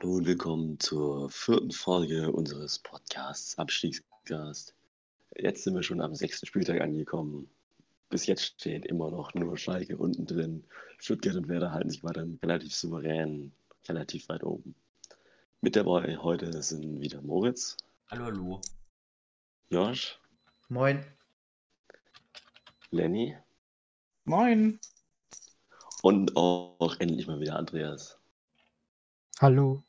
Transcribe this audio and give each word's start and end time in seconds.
Hallo 0.00 0.14
und 0.14 0.26
willkommen 0.26 0.80
zur 0.80 1.28
vierten 1.28 1.72
Folge 1.72 2.32
unseres 2.32 2.78
Podcasts 2.78 3.58
Abstiegscast. 3.58 4.74
Jetzt 5.36 5.64
sind 5.64 5.74
wir 5.74 5.82
schon 5.82 6.00
am 6.00 6.14
sechsten 6.14 6.46
Spieltag 6.46 6.80
angekommen. 6.80 7.50
Bis 8.08 8.24
jetzt 8.24 8.44
steht 8.44 8.86
immer 8.86 9.10
noch 9.10 9.34
nur 9.34 9.58
Schalke 9.58 9.98
unten 9.98 10.24
drin. 10.24 10.64
Stuttgart 10.96 11.36
und 11.36 11.48
Werder 11.48 11.72
halten 11.72 11.90
sich 11.90 12.02
weiter 12.02 12.26
relativ 12.42 12.74
souverän, 12.74 13.52
relativ 13.90 14.26
weit 14.30 14.42
oben. 14.42 14.74
Mit 15.60 15.76
dabei 15.76 16.16
heute 16.16 16.62
sind 16.62 17.02
wieder 17.02 17.20
Moritz. 17.20 17.76
Hallo, 18.10 18.24
hallo. 18.24 18.60
Josh. 19.68 20.18
Moin. 20.70 21.04
Lenny. 22.90 23.36
Moin. 24.24 24.80
Und 26.00 26.34
auch 26.38 26.96
endlich 27.00 27.26
mal 27.26 27.38
wieder 27.38 27.56
Andreas. 27.56 28.18
Hallo. 29.40 29.82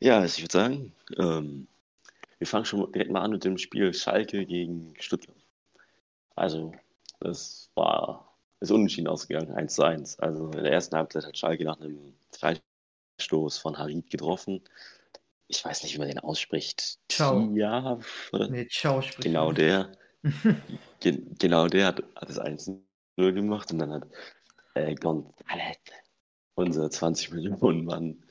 Ja, 0.00 0.20
also 0.20 0.36
ich 0.36 0.42
würde 0.44 0.52
sagen, 0.52 0.92
ähm, 1.18 1.66
wir 2.38 2.46
fangen 2.46 2.64
schon 2.64 2.90
direkt 2.92 3.10
mal 3.10 3.22
an 3.22 3.32
mit 3.32 3.44
dem 3.44 3.58
Spiel 3.58 3.92
Schalke 3.92 4.46
gegen 4.46 4.94
Stuttgart. 5.00 5.36
Also, 6.36 6.72
das 7.20 7.70
war, 7.74 8.32
ist 8.60 8.70
unentschieden 8.70 9.08
ausgegangen, 9.08 9.52
1 9.52 9.74
zu 9.74 9.82
1. 9.82 10.20
Also 10.20 10.46
in 10.52 10.62
der 10.62 10.72
ersten 10.72 10.96
Halbzeit 10.96 11.24
hat 11.26 11.36
Schalke 11.36 11.64
nach 11.64 11.80
einem 11.80 12.14
Freistoß 12.30 13.58
von 13.58 13.76
Harid 13.76 14.08
getroffen. 14.08 14.62
Ich 15.48 15.64
weiß 15.64 15.82
nicht, 15.82 15.94
wie 15.94 15.98
man 15.98 16.08
den 16.08 16.20
ausspricht. 16.20 16.98
Ciao. 17.08 17.50
Ja, 17.54 17.98
Nee, 18.32 18.68
ciao 18.68 19.02
spricht 19.02 19.22
genau 19.22 19.50
der. 19.50 19.90
Ge 21.00 21.22
genau 21.38 21.66
der 21.68 21.86
hat, 21.86 22.02
hat 22.14 22.28
das 22.28 22.38
1-0 22.38 22.80
gemacht 23.16 23.72
und 23.72 23.78
dann 23.78 23.92
hat 23.92 24.06
äh, 24.74 24.94
González, 24.94 25.76
unser 26.58 26.90
20 26.90 27.32
Millionen 27.32 27.84
Mann, 27.84 28.22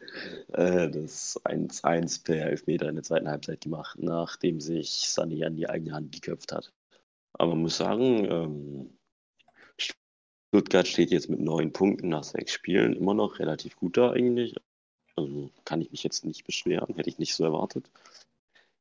äh, 0.54 0.90
das 0.90 1.40
1-1 1.45 2.23
per 2.23 2.45
Elfmeter 2.45 2.90
in 2.90 2.95
der 2.95 3.04
zweiten 3.04 3.29
Halbzeit 3.29 3.62
gemacht, 3.62 3.98
nachdem 3.99 4.60
sich 4.60 4.90
Sani 5.10 5.43
an 5.46 5.55
die 5.55 5.70
eigene 5.70 5.93
Hand 5.93 6.12
geköpft 6.12 6.51
hat. 6.51 6.74
Aber 7.34 7.51
man 7.51 7.63
muss 7.63 7.77
sagen, 7.77 8.26
ähm, 8.29 8.98
Stuttgart 9.77 10.88
steht 10.88 11.12
jetzt 11.12 11.29
mit 11.29 11.40
neun 11.40 11.71
Punkten 11.71 12.10
nach 12.10 12.24
sechs 12.24 12.51
Spielen 12.51 12.93
immer 12.93 13.13
noch 13.13 13.40
relativ 13.40 13.76
gut 13.76 13.98
da 13.98 14.12
eigentlich. 14.12 14.55
Also 15.16 15.49
kann 15.66 15.82
ich 15.82 15.91
mich 15.91 16.04
jetzt 16.04 16.26
nicht 16.26 16.46
beschweren, 16.46 16.96
hätte 16.96 17.10
ich 17.10 17.20
nicht 17.20 17.35
so 17.35 17.44
erwartet. 17.44 17.90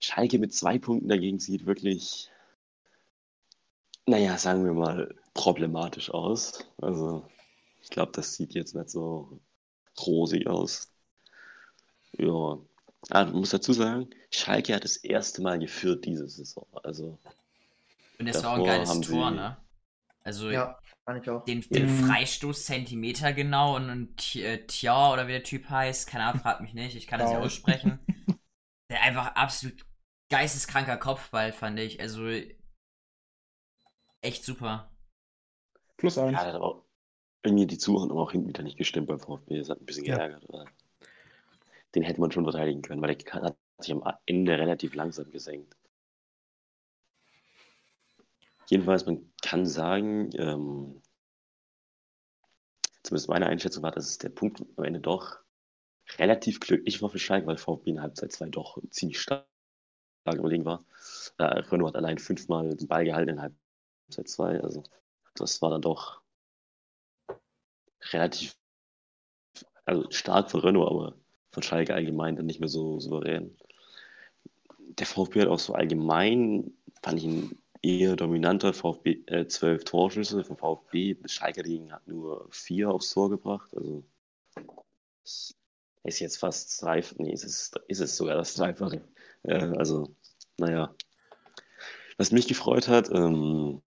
Schalke 0.01 0.39
mit 0.39 0.55
zwei 0.55 0.79
Punkten 0.79 1.09
dagegen 1.09 1.39
sieht 1.39 1.67
wirklich, 1.67 2.31
naja, 4.07 4.37
sagen 4.39 4.65
wir 4.65 4.75
mal, 4.75 5.15
problematisch 5.35 6.11
aus. 6.11 6.65
Also 6.79 7.25
ich 7.87 7.91
glaube, 7.91 8.13
das 8.13 8.35
sieht 8.35 8.53
jetzt 8.55 8.75
nicht 8.75 8.91
so 8.91 9.41
rosig 9.99 10.47
aus. 10.49 10.93
Ja, 12.19 12.59
ah, 13.11 13.27
ich 13.27 13.33
muss 13.33 13.51
dazu 13.51 13.73
sagen, 13.73 14.11
Schalke 14.33 14.75
hat 14.75 14.83
das 14.85 14.97
erste 14.97 15.41
Mal 15.43 15.59
geführt 15.61 16.05
diese 16.05 16.29
Saison. 16.29 16.67
Also 16.83 17.19
Und 18.19 18.27
das 18.27 18.43
war 18.43 18.53
auch 18.53 18.57
ein 18.57 18.65
geiles 18.65 19.01
Tor, 19.01 19.31
sie- 19.31 19.37
ne? 19.37 19.57
Also 20.25 20.51
Ja, 20.51 20.79
fand 21.05 21.23
ich 21.23 21.31
auch. 21.31 21.45
den, 21.47 21.61
den 21.73 21.87
Mhm. 21.87 21.89
Freistoß 21.89 22.65
Zentimeter 22.65 23.33
genau 23.33 23.77
und, 23.77 23.91
und 23.91 24.17
T- 24.17 24.43
äh, 24.43 24.67
Tja 24.67 25.13
oder 25.13 25.29
wie 25.29 25.33
der 25.33 25.45
Typ 25.45 25.69
heißt, 25.71 26.09
keine 26.09 26.25
Ahnung, 26.25 26.43
fragt 26.43 26.61
mich 26.61 26.75
nicht, 26.75 26.97
ich 26.97 27.07
kann 27.07 27.21
das 27.21 27.31
ja 27.31 27.39
Genau. 27.39 27.47
aussprechen. 27.47 28.01
Der 28.91 29.03
einfach 29.03 29.35
absolut 29.37 29.85
geisteskranker 30.31 30.97
Kopfball, 30.99 31.53
fand 31.53 31.79
ich. 31.81 32.01
Also 32.01 32.29
echt 34.23 34.45
super. 34.45 34.91
Plus 35.99 36.17
eins. 36.17 36.33
Ja, 36.33 36.45
das 36.45 36.47
hat 36.47 36.55
aber 36.55 36.86
irgendwie 37.47 37.67
die 37.67 37.79
Zuordnung 37.79 38.19
auch 38.19 38.33
hinten 38.33 38.49
wieder 38.49 38.63
nicht 38.63 38.77
gestimmt 38.77 39.07
beim 39.07 39.21
VfB. 39.21 39.59
Das 39.59 39.71
hat 39.71 39.81
ein 39.81 39.87
bisschen 39.87 40.05
Ja. 40.05 40.17
geärgert. 40.17 40.47
Den 41.95 42.03
hätte 42.03 42.21
man 42.21 42.31
schon 42.31 42.45
verteidigen 42.45 42.83
können, 42.83 43.01
weil 43.01 43.15
der 43.15 43.33
hat 43.43 43.57
sich 43.79 43.93
am 43.93 44.03
Ende 44.27 44.59
relativ 44.59 44.95
langsam 44.95 45.31
gesenkt. 45.31 45.77
Jedenfalls, 48.69 49.07
man 49.07 49.33
kann 49.43 49.65
sagen, 49.65 50.31
ähm, 50.35 51.01
zumindest 53.03 53.29
meine 53.29 53.47
Einschätzung 53.47 53.83
war, 53.85 53.93
dass 53.93 54.09
es 54.11 54.19
der 54.19 54.31
Punkt 54.31 54.63
am 54.77 54.85
Ende 54.85 55.01
doch 55.01 55.39
relativ 56.19 56.61
glücklich 56.61 57.01
war 57.01 57.11
für 57.11 57.19
Schalke, 57.19 57.47
weil 57.47 57.57
VfB 57.59 57.91
in 57.91 58.03
Halbzeit 58.03 58.33
2 58.33 58.49
doch 58.49 58.79
ziemlich 58.91 59.21
stark 59.21 59.47
überlegen 60.27 60.65
war. 60.65 60.85
Äh, 61.39 61.45
Renault 61.45 61.91
hat 61.95 61.97
allein 61.97 62.19
fünfmal 62.19 62.75
den 62.77 62.89
Ball 62.89 63.05
gehalten 63.05 63.31
in 63.31 63.41
Halbzeit 63.41 64.29
2. 64.29 64.61
Also 64.61 64.83
das 65.35 65.63
war 65.63 65.71
dann 65.71 65.83
doch 65.83 66.21
relativ 68.13 68.57
also 69.85 70.11
stark 70.11 70.51
von 70.51 70.61
Renault, 70.61 70.91
aber 70.91 71.17
von 71.53 71.63
Schalke 71.63 71.95
allgemein 71.95 72.37
dann 72.37 72.47
nicht 72.47 72.61
mehr 72.61 72.69
so 72.69 73.01
souverän. 73.01 73.57
Der 74.79 75.07
VfB 75.07 75.43
hat 75.43 75.49
auch 75.49 75.59
so 75.59 75.75
allgemein, 75.75 76.73
fand 77.03 77.19
ich 77.19 77.25
ihn 77.25 77.59
eher 77.83 78.17
dominanter. 78.17 78.73
VfB 78.73 79.23
äh, 79.27 79.47
12 79.47 79.85
Torschüsse 79.85 80.45
vom 80.45 80.57
VfB. 80.57 81.17
Schalke 81.27 81.63
dagegen 81.63 81.93
hat 81.93 82.07
nur 82.09 82.49
vier 82.51 82.91
aufs 82.91 83.11
Tor 83.11 83.31
gebracht. 83.31 83.71
Also 83.75 84.05
ist 86.05 86.21
jetzt 86.21 86.39
fast 86.39 86.83
drei, 86.83 87.03
nee, 87.19 87.33
ist 87.33 87.45
es, 87.45 87.73
ist 87.89 88.01
es 88.01 88.17
sogar 88.17 88.37
das 88.37 88.55
Dreifache. 88.55 89.03
Äh, 89.43 89.77
also, 89.77 90.15
naja. 90.59 90.95
Was 92.17 92.33
mich 92.33 92.49
gefreut 92.49 92.89
hat, 92.89 93.11
ähm, 93.11 93.83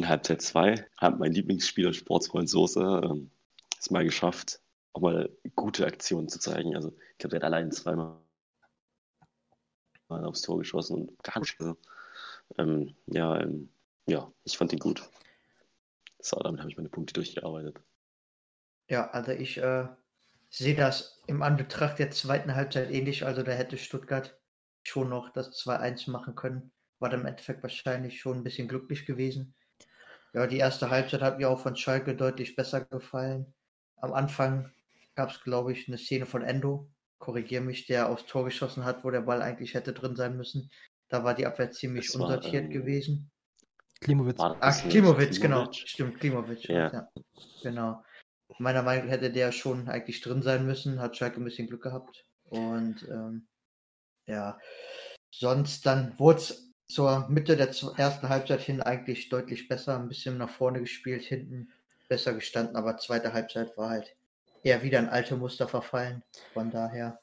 in 0.00 0.08
Halbzeit 0.08 0.40
2 0.40 0.86
hat 0.96 1.18
mein 1.18 1.32
Lieblingsspieler 1.32 1.92
Sportsfreund 1.92 2.48
Soße 2.48 3.02
ähm, 3.04 3.30
es 3.78 3.90
mal 3.90 4.02
geschafft, 4.02 4.60
auch 4.94 5.02
mal 5.02 5.28
gute 5.56 5.84
Aktionen 5.86 6.26
zu 6.28 6.38
zeigen. 6.38 6.74
Also 6.74 6.88
ich 7.12 7.18
glaube, 7.18 7.38
der 7.38 7.40
hat 7.40 7.44
allein 7.44 7.70
zweimal 7.70 8.16
mal 10.08 10.24
aufs 10.24 10.40
Tor 10.40 10.58
geschossen 10.58 11.02
und 11.02 11.22
gar 11.22 11.38
nicht. 11.40 11.54
Also, 11.60 11.76
ähm, 12.56 12.96
ja, 13.08 13.40
ähm, 13.40 13.68
ja, 14.06 14.32
ich 14.44 14.56
fand 14.56 14.72
ihn 14.72 14.78
gut. 14.78 15.02
So, 16.18 16.38
damit 16.40 16.60
habe 16.60 16.70
ich 16.70 16.78
meine 16.78 16.88
Punkte 16.88 17.12
durchgearbeitet. 17.12 17.78
Ja, 18.88 19.10
also 19.10 19.32
ich 19.32 19.58
äh, 19.58 19.86
sehe 20.48 20.74
das 20.74 21.20
im 21.26 21.42
Anbetracht 21.42 21.98
der 21.98 22.10
zweiten 22.10 22.54
Halbzeit 22.54 22.90
ähnlich. 22.90 23.26
Also 23.26 23.42
da 23.42 23.52
hätte 23.52 23.76
Stuttgart 23.76 24.38
schon 24.82 25.10
noch 25.10 25.30
das 25.30 25.52
2-1 25.62 26.10
machen 26.10 26.34
können. 26.34 26.72
War 27.00 27.10
dann 27.10 27.20
im 27.20 27.26
Endeffekt 27.26 27.62
wahrscheinlich 27.62 28.18
schon 28.18 28.38
ein 28.38 28.44
bisschen 28.44 28.66
glücklich 28.66 29.04
gewesen. 29.04 29.54
Ja, 30.32 30.46
die 30.46 30.58
erste 30.58 30.90
Halbzeit 30.90 31.22
hat 31.22 31.38
mir 31.38 31.50
auch 31.50 31.60
von 31.60 31.76
Schalke 31.76 32.14
deutlich 32.14 32.54
besser 32.54 32.84
gefallen. 32.84 33.52
Am 33.96 34.12
Anfang 34.12 34.72
gab 35.14 35.30
es, 35.30 35.42
glaube 35.42 35.72
ich, 35.72 35.88
eine 35.88 35.98
Szene 35.98 36.26
von 36.26 36.42
Endo, 36.42 36.88
korrigier 37.18 37.60
mich, 37.60 37.86
der 37.86 38.08
aufs 38.08 38.26
Tor 38.26 38.44
geschossen 38.44 38.84
hat, 38.84 39.04
wo 39.04 39.10
der 39.10 39.22
Ball 39.22 39.42
eigentlich 39.42 39.74
hätte 39.74 39.92
drin 39.92 40.16
sein 40.16 40.36
müssen. 40.36 40.70
Da 41.08 41.24
war 41.24 41.34
die 41.34 41.46
Abwehr 41.46 41.70
ziemlich 41.72 42.06
Das 42.06 42.18
war, 42.18 42.28
unsortiert 42.28 42.66
ähm, 42.66 42.70
gewesen. 42.70 43.30
Klimowitz. 44.00 44.38
Das 44.60 44.84
nicht 44.84 44.92
Klimowitz, 44.92 45.40
genau. 45.40 45.70
Stimmt, 45.72 46.20
Klimowitz. 46.20 46.62
Ja. 46.64 46.92
Ja. 46.92 47.08
Genau. 47.62 48.02
Meiner 48.58 48.82
Meinung 48.82 49.06
nach 49.06 49.12
hätte 49.12 49.30
der 49.30 49.52
schon 49.52 49.88
eigentlich 49.88 50.20
drin 50.20 50.42
sein 50.42 50.66
müssen, 50.66 51.00
hat 51.00 51.16
Schalke 51.16 51.40
ein 51.40 51.44
bisschen 51.44 51.68
Glück 51.68 51.82
gehabt. 51.82 52.24
Und 52.44 53.06
ähm, 53.08 53.48
ja, 54.26 54.58
sonst 55.30 55.84
dann 55.86 56.18
wurde 56.18 56.38
es 56.38 56.69
zur 56.90 57.28
Mitte 57.28 57.56
der 57.56 57.68
ersten 57.68 58.28
Halbzeit 58.28 58.60
hin 58.60 58.82
eigentlich 58.82 59.28
deutlich 59.28 59.68
besser, 59.68 59.98
ein 59.98 60.08
bisschen 60.08 60.38
nach 60.38 60.50
vorne 60.50 60.80
gespielt, 60.80 61.22
hinten 61.22 61.70
besser 62.08 62.34
gestanden, 62.34 62.76
aber 62.76 62.96
zweite 62.98 63.32
Halbzeit 63.32 63.76
war 63.78 63.90
halt 63.90 64.16
eher 64.62 64.82
wieder 64.82 64.98
ein 64.98 65.08
alte 65.08 65.36
Muster 65.36 65.68
verfallen. 65.68 66.24
Von 66.52 66.70
daher 66.70 67.20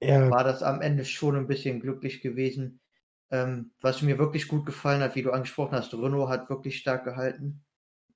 Ja, 0.00 0.30
war 0.30 0.44
das 0.44 0.62
am 0.62 0.80
Ende 0.80 1.04
schon 1.04 1.36
ein 1.36 1.46
bisschen 1.46 1.80
glücklich 1.80 2.20
gewesen. 2.20 2.80
Ähm, 3.30 3.72
was 3.80 4.02
mir 4.02 4.18
wirklich 4.18 4.48
gut 4.48 4.66
gefallen 4.66 5.02
hat, 5.02 5.14
wie 5.14 5.22
du 5.22 5.32
angesprochen 5.32 5.76
hast, 5.76 5.92
Renault 5.94 6.30
hat 6.30 6.48
wirklich 6.50 6.78
stark 6.78 7.04
gehalten, 7.04 7.64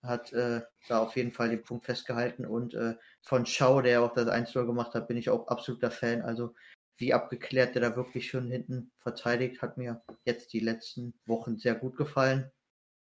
hat 0.03 0.33
äh, 0.33 0.63
da 0.89 1.01
auf 1.01 1.17
jeden 1.17 1.33
Fall 1.33 1.51
den 1.51 1.63
Punkt 1.65 1.85
festgehalten 1.87 2.47
und 2.47 2.75
äh, 2.75 2.95
von 3.23 3.47
Schau, 3.47 3.83
der 3.83 4.03
auch 4.03 4.15
das 4.15 4.29
1 4.29 4.53
gemacht 4.55 4.95
hat, 4.95 5.09
bin 5.09 5.17
ich 5.19 5.31
auch 5.31 5.49
absoluter 5.49 5.91
Fan. 5.91 6.23
Also 6.23 6.55
wie 7.03 7.13
abgeklärt 7.13 7.75
der 7.75 7.83
da 7.83 7.97
wirklich 7.97 8.31
schon 8.31 8.49
hinten 8.51 8.93
verteidigt, 9.01 9.61
hat 9.61 9.77
mir 9.77 10.03
jetzt 10.25 10.53
die 10.53 10.61
letzten 10.61 11.15
Wochen 11.27 11.59
sehr 11.59 11.75
gut 11.75 11.97
gefallen. 11.97 12.51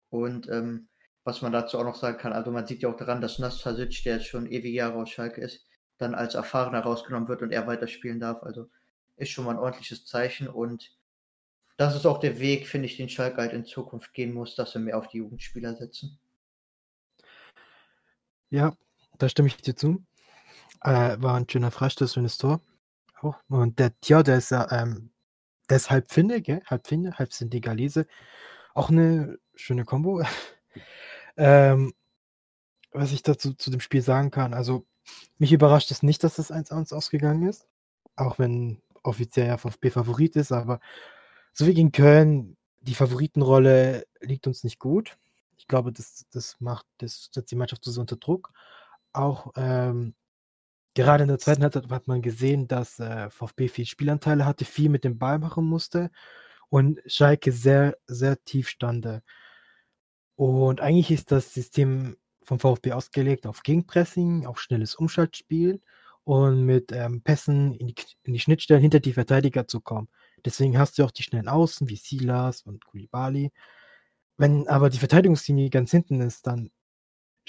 Und 0.10 0.48
ähm, 0.48 0.90
was 1.24 1.42
man 1.42 1.52
dazu 1.52 1.80
auch 1.80 1.84
noch 1.84 1.96
sagen 1.96 2.20
kann, 2.20 2.32
also 2.32 2.52
man 2.52 2.68
sieht 2.68 2.84
ja 2.84 2.90
auch 2.90 2.96
daran, 2.96 3.20
dass 3.20 3.40
Nastasic, 3.40 4.04
der 4.04 4.18
jetzt 4.18 4.28
schon 4.28 4.46
ewige 4.46 4.70
Jahre 4.70 5.00
aus 5.00 5.10
Schalke 5.10 5.42
ist, 5.42 5.66
dann 5.98 6.14
als 6.14 6.36
Erfahrener 6.36 6.82
rausgenommen 6.82 7.28
wird 7.28 7.42
und 7.42 7.52
er 7.52 7.66
weiterspielen 7.66 8.20
darf. 8.20 8.44
Also 8.44 8.70
ist 9.18 9.32
schon 9.32 9.46
mal 9.46 9.52
ein 9.52 9.60
ordentliches 9.60 10.06
Zeichen 10.06 10.48
und 10.48 10.96
das 11.78 11.96
ist 11.96 12.06
auch 12.06 12.20
der 12.20 12.40
Weg, 12.40 12.68
finde 12.68 12.86
ich, 12.86 12.98
den 12.98 13.10
Schalke 13.10 13.38
halt 13.38 13.54
in 13.54 13.66
Zukunft 13.66 14.14
gehen 14.14 14.34
muss, 14.34 14.56
dass 14.56 14.74
sie 14.74 14.80
mehr 14.80 14.98
auf 15.00 15.08
die 15.08 15.18
Jugendspieler 15.18 15.76
setzen. 15.76 16.20
ja, 18.52 18.74
da 19.18 19.30
stimme 19.30 19.48
ich 19.48 19.58
dir 19.58 19.76
zu. 19.76 20.04
Äh, 20.82 21.18
war 21.20 21.36
ein 21.36 21.50
schöner 21.50 21.72
Freistoß, 21.72 22.14
schönes 22.14 22.38
Tor. 22.38 22.62
Auch. 23.22 23.38
Und 23.50 23.80
der 23.80 24.00
Tja, 24.00 24.24
der 24.24 24.38
ist 24.38 24.52
ja, 24.52 24.72
ähm, 24.72 25.12
der 25.70 25.78
ist 25.78 25.90
halb 25.90 26.12
Finne, 26.12 26.42
gell? 26.42 26.62
Halb 26.66 26.88
Finne, 26.88 27.18
halb 27.18 27.34
Senegalese. 27.34 28.08
Auch 28.74 28.90
eine 28.90 29.38
schöne 29.56 29.86
Kombo. 29.86 30.24
ähm, 31.38 31.94
was 32.92 33.12
ich 33.12 33.24
dazu 33.24 33.54
zu 33.54 33.70
dem 33.72 33.82
Spiel 33.82 34.02
sagen 34.02 34.32
kann, 34.32 34.54
also 34.54 34.86
mich 35.38 35.52
überrascht 35.54 35.92
es 35.92 36.04
nicht, 36.04 36.24
dass 36.24 36.36
das 36.36 36.52
1-1 36.52 36.94
ausgegangen 36.94 37.48
ist. 37.48 37.68
Auch 38.16 38.40
wenn 38.40 38.82
offiziell 39.04 39.48
ja 39.48 39.58
VfB 39.58 39.92
Favorit 39.92 40.36
ist, 40.36 40.52
aber 40.52 40.80
so 41.54 41.68
wie 41.68 41.74
gegen 41.74 41.92
Köln, 41.92 42.58
die 42.82 42.96
Favoritenrolle 42.96 44.06
liegt 44.22 44.48
uns 44.48 44.64
nicht 44.64 44.80
gut. 44.80 45.18
Ich 45.58 45.68
glaube, 45.68 45.92
das, 45.92 46.26
das 46.32 46.60
macht, 46.60 46.86
das 46.98 47.30
setzt 47.32 47.52
die 47.52 47.56
Mannschaft 47.56 47.84
so 47.86 48.00
unter 48.00 48.16
Druck. 48.18 48.52
Auch 49.14 49.52
ähm, 49.56 50.16
gerade 50.96 51.24
in 51.24 51.30
der 51.30 51.40
zweiten 51.40 51.64
Halbzeit 51.64 51.90
hat 51.90 52.08
man 52.08 52.22
gesehen, 52.22 52.68
dass 52.68 53.00
äh, 53.00 53.30
VfB 53.30 53.68
viel 53.68 53.86
Spielanteile 53.86 54.46
hatte, 54.46 54.66
viel 54.66 54.90
mit 54.90 55.04
dem 55.04 55.18
Ball 55.18 55.40
machen 55.40 55.66
musste 55.66 56.12
und 56.70 57.00
Schalke 57.06 57.52
sehr, 57.52 57.98
sehr 58.08 58.44
tief 58.44 58.70
stande. 58.70 59.24
Und 60.36 60.82
eigentlich 60.82 61.12
ist 61.12 61.32
das 61.32 61.54
System 61.54 62.18
vom 62.44 62.60
VfB 62.60 62.94
ausgelegt 62.94 63.46
auf 63.46 63.62
Gegenpressing, 63.64 64.46
auf 64.46 64.60
schnelles 64.60 64.96
Umschaltspiel 64.96 65.82
und 66.24 66.66
mit 66.66 66.92
ähm, 66.92 67.22
Pässen 67.22 67.74
in 67.76 67.88
die, 67.88 67.96
in 68.24 68.34
die 68.34 68.40
Schnittstellen 68.40 68.82
hinter 68.82 69.00
die 69.00 69.14
Verteidiger 69.14 69.68
zu 69.68 69.82
kommen. 69.82 70.10
Deswegen 70.46 70.78
hast 70.78 70.98
du 70.98 71.04
auch 71.04 71.12
die 71.12 71.24
schnellen 71.24 71.48
Außen 71.48 71.90
wie 71.90 71.96
Silas 71.96 72.62
und 72.62 72.86
Kulibali. 72.86 73.52
Wenn 74.38 74.68
aber 74.68 74.90
die 74.90 75.00
Verteidigungslinie 75.00 75.70
ganz 75.70 75.92
hinten 75.92 76.22
ist, 76.22 76.48
dann 76.48 76.72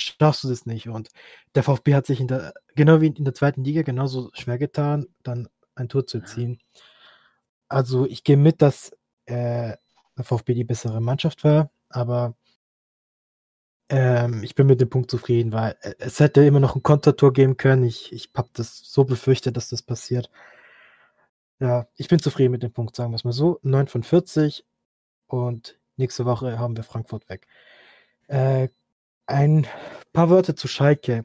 schaffst 0.00 0.44
du 0.44 0.48
das 0.48 0.66
nicht. 0.66 0.88
Und 0.88 1.10
der 1.54 1.62
VfB 1.62 1.94
hat 1.94 2.06
sich 2.06 2.20
in 2.20 2.28
der, 2.28 2.54
genau 2.74 3.00
wie 3.00 3.08
in 3.08 3.24
der 3.24 3.34
zweiten 3.34 3.64
Liga, 3.64 3.82
genauso 3.82 4.30
schwer 4.34 4.58
getan, 4.58 5.06
dann 5.22 5.48
ein 5.74 5.88
Tor 5.88 6.06
zu 6.06 6.18
erzielen. 6.18 6.60
Also 7.68 8.06
ich 8.06 8.24
gehe 8.24 8.36
mit, 8.36 8.62
dass 8.62 8.90
äh, 9.26 9.76
der 10.16 10.24
VfB 10.24 10.54
die 10.54 10.64
bessere 10.64 11.00
Mannschaft 11.00 11.44
war, 11.44 11.70
aber 11.88 12.34
ähm, 13.90 14.42
ich 14.44 14.54
bin 14.54 14.66
mit 14.66 14.80
dem 14.80 14.88
Punkt 14.88 15.10
zufrieden, 15.10 15.52
weil 15.52 15.76
äh, 15.80 15.94
es 15.98 16.20
hätte 16.20 16.44
immer 16.44 16.60
noch 16.60 16.76
ein 16.76 16.82
Kontertor 16.82 17.32
geben 17.32 17.56
können. 17.56 17.84
Ich, 17.84 18.12
ich 18.12 18.30
habe 18.36 18.48
das 18.52 18.78
so 18.78 19.04
befürchtet, 19.04 19.56
dass 19.56 19.68
das 19.68 19.82
passiert. 19.82 20.30
Ja, 21.58 21.88
ich 21.96 22.08
bin 22.08 22.20
zufrieden 22.20 22.52
mit 22.52 22.62
dem 22.62 22.72
Punkt, 22.72 22.96
sagen 22.96 23.12
wir 23.12 23.16
es 23.16 23.24
mal 23.24 23.32
so. 23.32 23.58
9 23.62 23.88
von 23.88 24.02
40 24.02 24.64
und 25.26 25.78
nächste 25.96 26.24
Woche 26.24 26.58
haben 26.58 26.76
wir 26.76 26.84
Frankfurt 26.84 27.28
weg. 27.28 27.46
Äh, 28.28 28.68
ein 29.30 29.66
paar 30.12 30.28
Worte 30.28 30.54
zu 30.54 30.68
Schalke. 30.68 31.24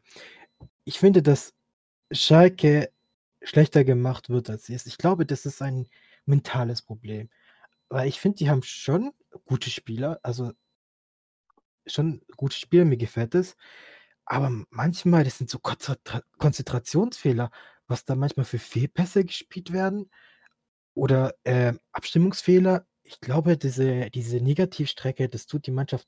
Ich 0.85 0.99
finde, 0.99 1.21
dass 1.21 1.53
Schalke 2.11 2.91
schlechter 3.41 3.83
gemacht 3.83 4.29
wird, 4.29 4.49
als 4.49 4.65
sie 4.65 4.75
ist. 4.75 4.87
Ich 4.87 4.97
glaube, 4.97 5.25
das 5.25 5.45
ist 5.45 5.61
ein 5.61 5.87
mentales 6.25 6.81
Problem. 6.81 7.29
Weil 7.89 8.07
ich 8.07 8.19
finde, 8.19 8.37
die 8.37 8.49
haben 8.49 8.63
schon 8.63 9.11
gute 9.45 9.69
Spieler. 9.69 10.19
Also 10.23 10.53
schon 11.87 12.21
gute 12.37 12.55
Spiele, 12.55 12.85
mir 12.85 12.97
gefällt 12.97 13.35
es. 13.35 13.55
Aber 14.25 14.51
manchmal, 14.69 15.23
das 15.23 15.37
sind 15.37 15.49
so 15.49 15.59
Konzentra 15.59 16.21
Konzentrationsfehler, 16.37 17.51
was 17.87 18.05
da 18.05 18.15
manchmal 18.15 18.45
für 18.45 18.59
Fehlpässe 18.59 19.23
gespielt 19.25 19.71
werden 19.71 20.09
oder 20.95 21.35
äh, 21.43 21.73
Abstimmungsfehler. 21.91 22.87
Ich 23.03 23.19
glaube, 23.19 23.57
diese, 23.57 24.09
diese 24.11 24.37
Negativstrecke, 24.41 25.29
das 25.29 25.45
tut 25.45 25.67
die 25.67 25.71
Mannschaft 25.71 26.07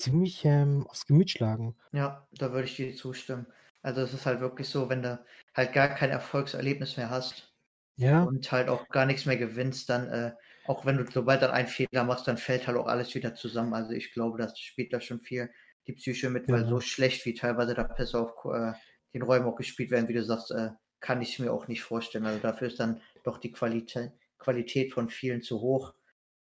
ziemlich 0.00 0.44
ähm, 0.44 0.86
aufs 0.88 1.06
Gemüt 1.06 1.30
schlagen. 1.30 1.76
Ja, 1.92 2.26
da 2.32 2.52
würde 2.52 2.66
ich 2.66 2.76
dir 2.76 2.94
zustimmen. 2.94 3.46
Also 3.82 4.02
es 4.02 4.12
ist 4.12 4.26
halt 4.26 4.40
wirklich 4.40 4.68
so, 4.68 4.88
wenn 4.88 5.02
du 5.02 5.24
halt 5.54 5.72
gar 5.72 5.88
kein 5.88 6.10
Erfolgserlebnis 6.10 6.96
mehr 6.96 7.10
hast 7.10 7.52
ja. 7.96 8.24
und 8.24 8.50
halt 8.52 8.68
auch 8.68 8.88
gar 8.88 9.06
nichts 9.06 9.26
mehr 9.26 9.36
gewinnst, 9.36 9.88
dann 9.88 10.08
äh, 10.08 10.32
auch 10.66 10.84
wenn 10.86 10.98
du 10.98 11.10
sobald 11.10 11.42
dann 11.42 11.50
einen 11.50 11.68
Fehler 11.68 12.04
machst, 12.04 12.28
dann 12.28 12.36
fällt 12.36 12.66
halt 12.66 12.76
auch 12.76 12.86
alles 12.86 13.14
wieder 13.14 13.34
zusammen. 13.34 13.74
Also 13.74 13.92
ich 13.92 14.12
glaube, 14.12 14.38
das 14.38 14.58
spielt 14.58 14.92
da 14.92 15.00
schon 15.00 15.20
viel 15.20 15.50
die 15.86 15.94
Psyche 15.94 16.30
mit, 16.30 16.48
weil 16.48 16.62
Ja. 16.62 16.68
so 16.68 16.80
schlecht 16.80 17.24
wie 17.26 17.34
teilweise 17.34 17.74
da 17.74 17.84
Pässe 17.84 18.20
auf 18.20 18.32
äh, 18.52 18.72
den 19.14 19.22
Räumen 19.22 19.46
auch 19.46 19.56
gespielt 19.56 19.90
werden, 19.90 20.08
wie 20.08 20.14
du 20.14 20.22
sagst, 20.22 20.50
äh, 20.50 20.70
kann 21.00 21.22
ich 21.22 21.38
mir 21.38 21.52
auch 21.52 21.66
nicht 21.68 21.82
vorstellen. 21.82 22.26
Also 22.26 22.38
dafür 22.40 22.68
ist 22.68 22.78
dann 22.78 23.00
doch 23.24 23.38
die 23.38 23.52
Qualität, 23.52 24.12
Qualität 24.38 24.92
von 24.92 25.08
vielen 25.08 25.42
zu 25.42 25.60
hoch. 25.60 25.94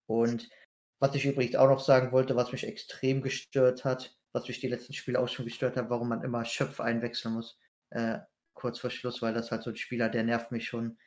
Und 0.08 0.50
was 1.02 1.16
ich 1.16 1.26
übrigens 1.26 1.56
auch 1.56 1.68
noch 1.68 1.80
sagen 1.80 2.12
wollte, 2.12 2.36
was 2.36 2.52
mich 2.52 2.66
extrem 2.66 3.22
gestört 3.24 3.84
hat, 3.84 4.16
was 4.34 4.48
mich 4.48 4.60
die 4.60 4.68
letzten 4.68 4.94
Spiele 4.94 5.20
auch 5.20 5.28
schon 5.28 5.46
gestört 5.46 5.76
hat, 5.76 5.90
warum 5.90 6.08
man 6.08 6.24
immer 6.24 6.46
Schöpf 6.46 6.80
einwechseln 6.80 7.34
muss, 7.34 7.58
äh, 7.90 8.20
kurz 8.54 8.80
vor 8.80 8.92
Schluss, 8.92 9.22
weil 9.24 9.34
das 9.34 9.50
halt 9.50 9.64
so 9.64 9.72
ein 9.72 9.76
Spieler, 9.76 10.10
der 10.10 10.24
nervt 10.24 10.52
mich 10.52 10.68
schon 10.68 10.98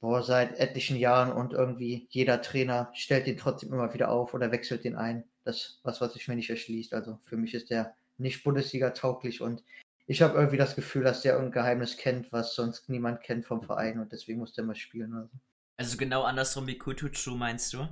boah, 0.00 0.22
seit 0.22 0.58
etlichen 0.58 0.96
Jahren 0.96 1.30
und 1.30 1.52
irgendwie 1.52 2.08
jeder 2.10 2.40
Trainer 2.40 2.90
stellt 2.94 3.26
den 3.26 3.36
trotzdem 3.36 3.70
immer 3.72 3.92
wieder 3.92 4.10
auf 4.10 4.32
oder 4.32 4.50
wechselt 4.50 4.84
den 4.84 4.96
ein. 4.96 5.24
Das 5.44 5.80
was, 5.82 6.00
was 6.00 6.14
sich 6.14 6.26
mir 6.26 6.36
nicht 6.36 6.50
erschließt. 6.50 6.94
Also 6.94 7.18
für 7.24 7.36
mich 7.36 7.52
ist 7.52 7.68
der 7.68 7.94
nicht 8.16 8.42
Bundesliga 8.44 8.90
tauglich 8.90 9.42
und 9.42 9.62
ich 10.06 10.22
habe 10.22 10.38
irgendwie 10.38 10.56
das 10.56 10.74
Gefühl, 10.74 11.04
dass 11.04 11.20
der 11.20 11.34
irgendein 11.34 11.62
Geheimnis 11.62 11.98
kennt, 11.98 12.32
was 12.32 12.54
sonst 12.54 12.88
niemand 12.88 13.22
kennt 13.22 13.44
vom 13.44 13.62
Verein 13.62 13.98
und 13.98 14.10
deswegen 14.10 14.38
muss 14.38 14.54
der 14.54 14.64
mal 14.64 14.74
spielen. 14.74 15.12
Also. 15.12 15.30
Also 15.76 15.96
genau 15.98 16.22
andersrum 16.22 16.66
wie 16.66 16.78
Kutucu, 16.78 17.32
meinst 17.32 17.74
du? 17.74 17.86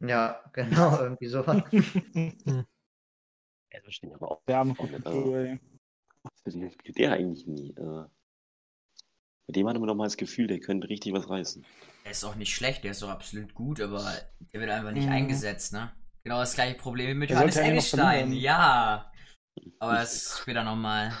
Ja, 0.00 0.42
genau, 0.52 0.98
irgendwie 1.00 1.26
sowas. 1.28 1.62
Ja, 3.72 3.80
das 3.84 3.94
stimmt 3.94 4.14
aber 4.14 4.30
auch. 4.32 4.42
Der 4.46 4.58
arme 4.58 4.74
also, 5.04 5.34
ey. 5.36 5.58
deswegen 6.46 6.70
spielt 6.70 6.98
der 6.98 7.12
eigentlich 7.12 7.46
nie. 7.46 7.74
Also, 7.76 8.06
bei 9.46 9.52
dem 9.54 9.66
hatte 9.66 9.78
man 9.78 9.88
doch 9.88 9.94
mal 9.94 10.04
das 10.04 10.18
Gefühl, 10.18 10.48
der 10.48 10.60
könnte 10.60 10.90
richtig 10.90 11.14
was 11.14 11.30
reißen. 11.30 11.64
Der 12.04 12.12
ist 12.12 12.24
auch 12.24 12.34
nicht 12.34 12.54
schlecht, 12.54 12.84
der 12.84 12.90
ist 12.92 13.02
auch 13.02 13.08
absolut 13.08 13.54
gut, 13.54 13.80
aber 13.80 14.04
der 14.52 14.60
wird 14.60 14.70
einfach 14.70 14.92
nicht 14.92 15.06
Mhm. 15.06 15.12
eingesetzt, 15.12 15.72
ne? 15.72 15.92
Genau 16.22 16.38
das 16.40 16.54
gleiche 16.54 16.76
Problem 16.76 17.08
wie 17.10 17.14
mit 17.14 17.30
Der 17.30 17.36
Johannes 17.36 17.56
Engelstein. 17.56 18.32
Ja. 18.32 19.10
Aber 19.78 19.94
das 19.94 20.14
ist 20.14 20.38
später 20.40 20.64
nochmal. 20.64 21.12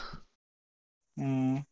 Mhm. 1.16 1.64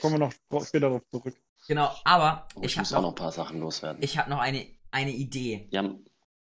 Kommen 0.00 0.20
wir 0.20 0.30
noch 0.50 0.66
später 0.66 0.88
darauf 0.88 1.06
zurück. 1.10 1.36
Genau, 1.68 1.94
aber 2.04 2.48
Aber 2.54 2.64
ich 2.64 2.72
ich 2.72 2.78
habe 2.78 2.88
muss 2.88 2.92
auch 2.92 3.02
noch 3.02 3.10
ein 3.10 3.14
paar 3.14 3.32
Sachen 3.32 3.60
loswerden. 3.60 4.02
ich 4.02 4.18
hab 4.18 4.28
noch 4.28 4.38
eine, 4.40 4.66
eine 4.90 5.12
Idee 5.12 5.68
Ja, 5.70 5.82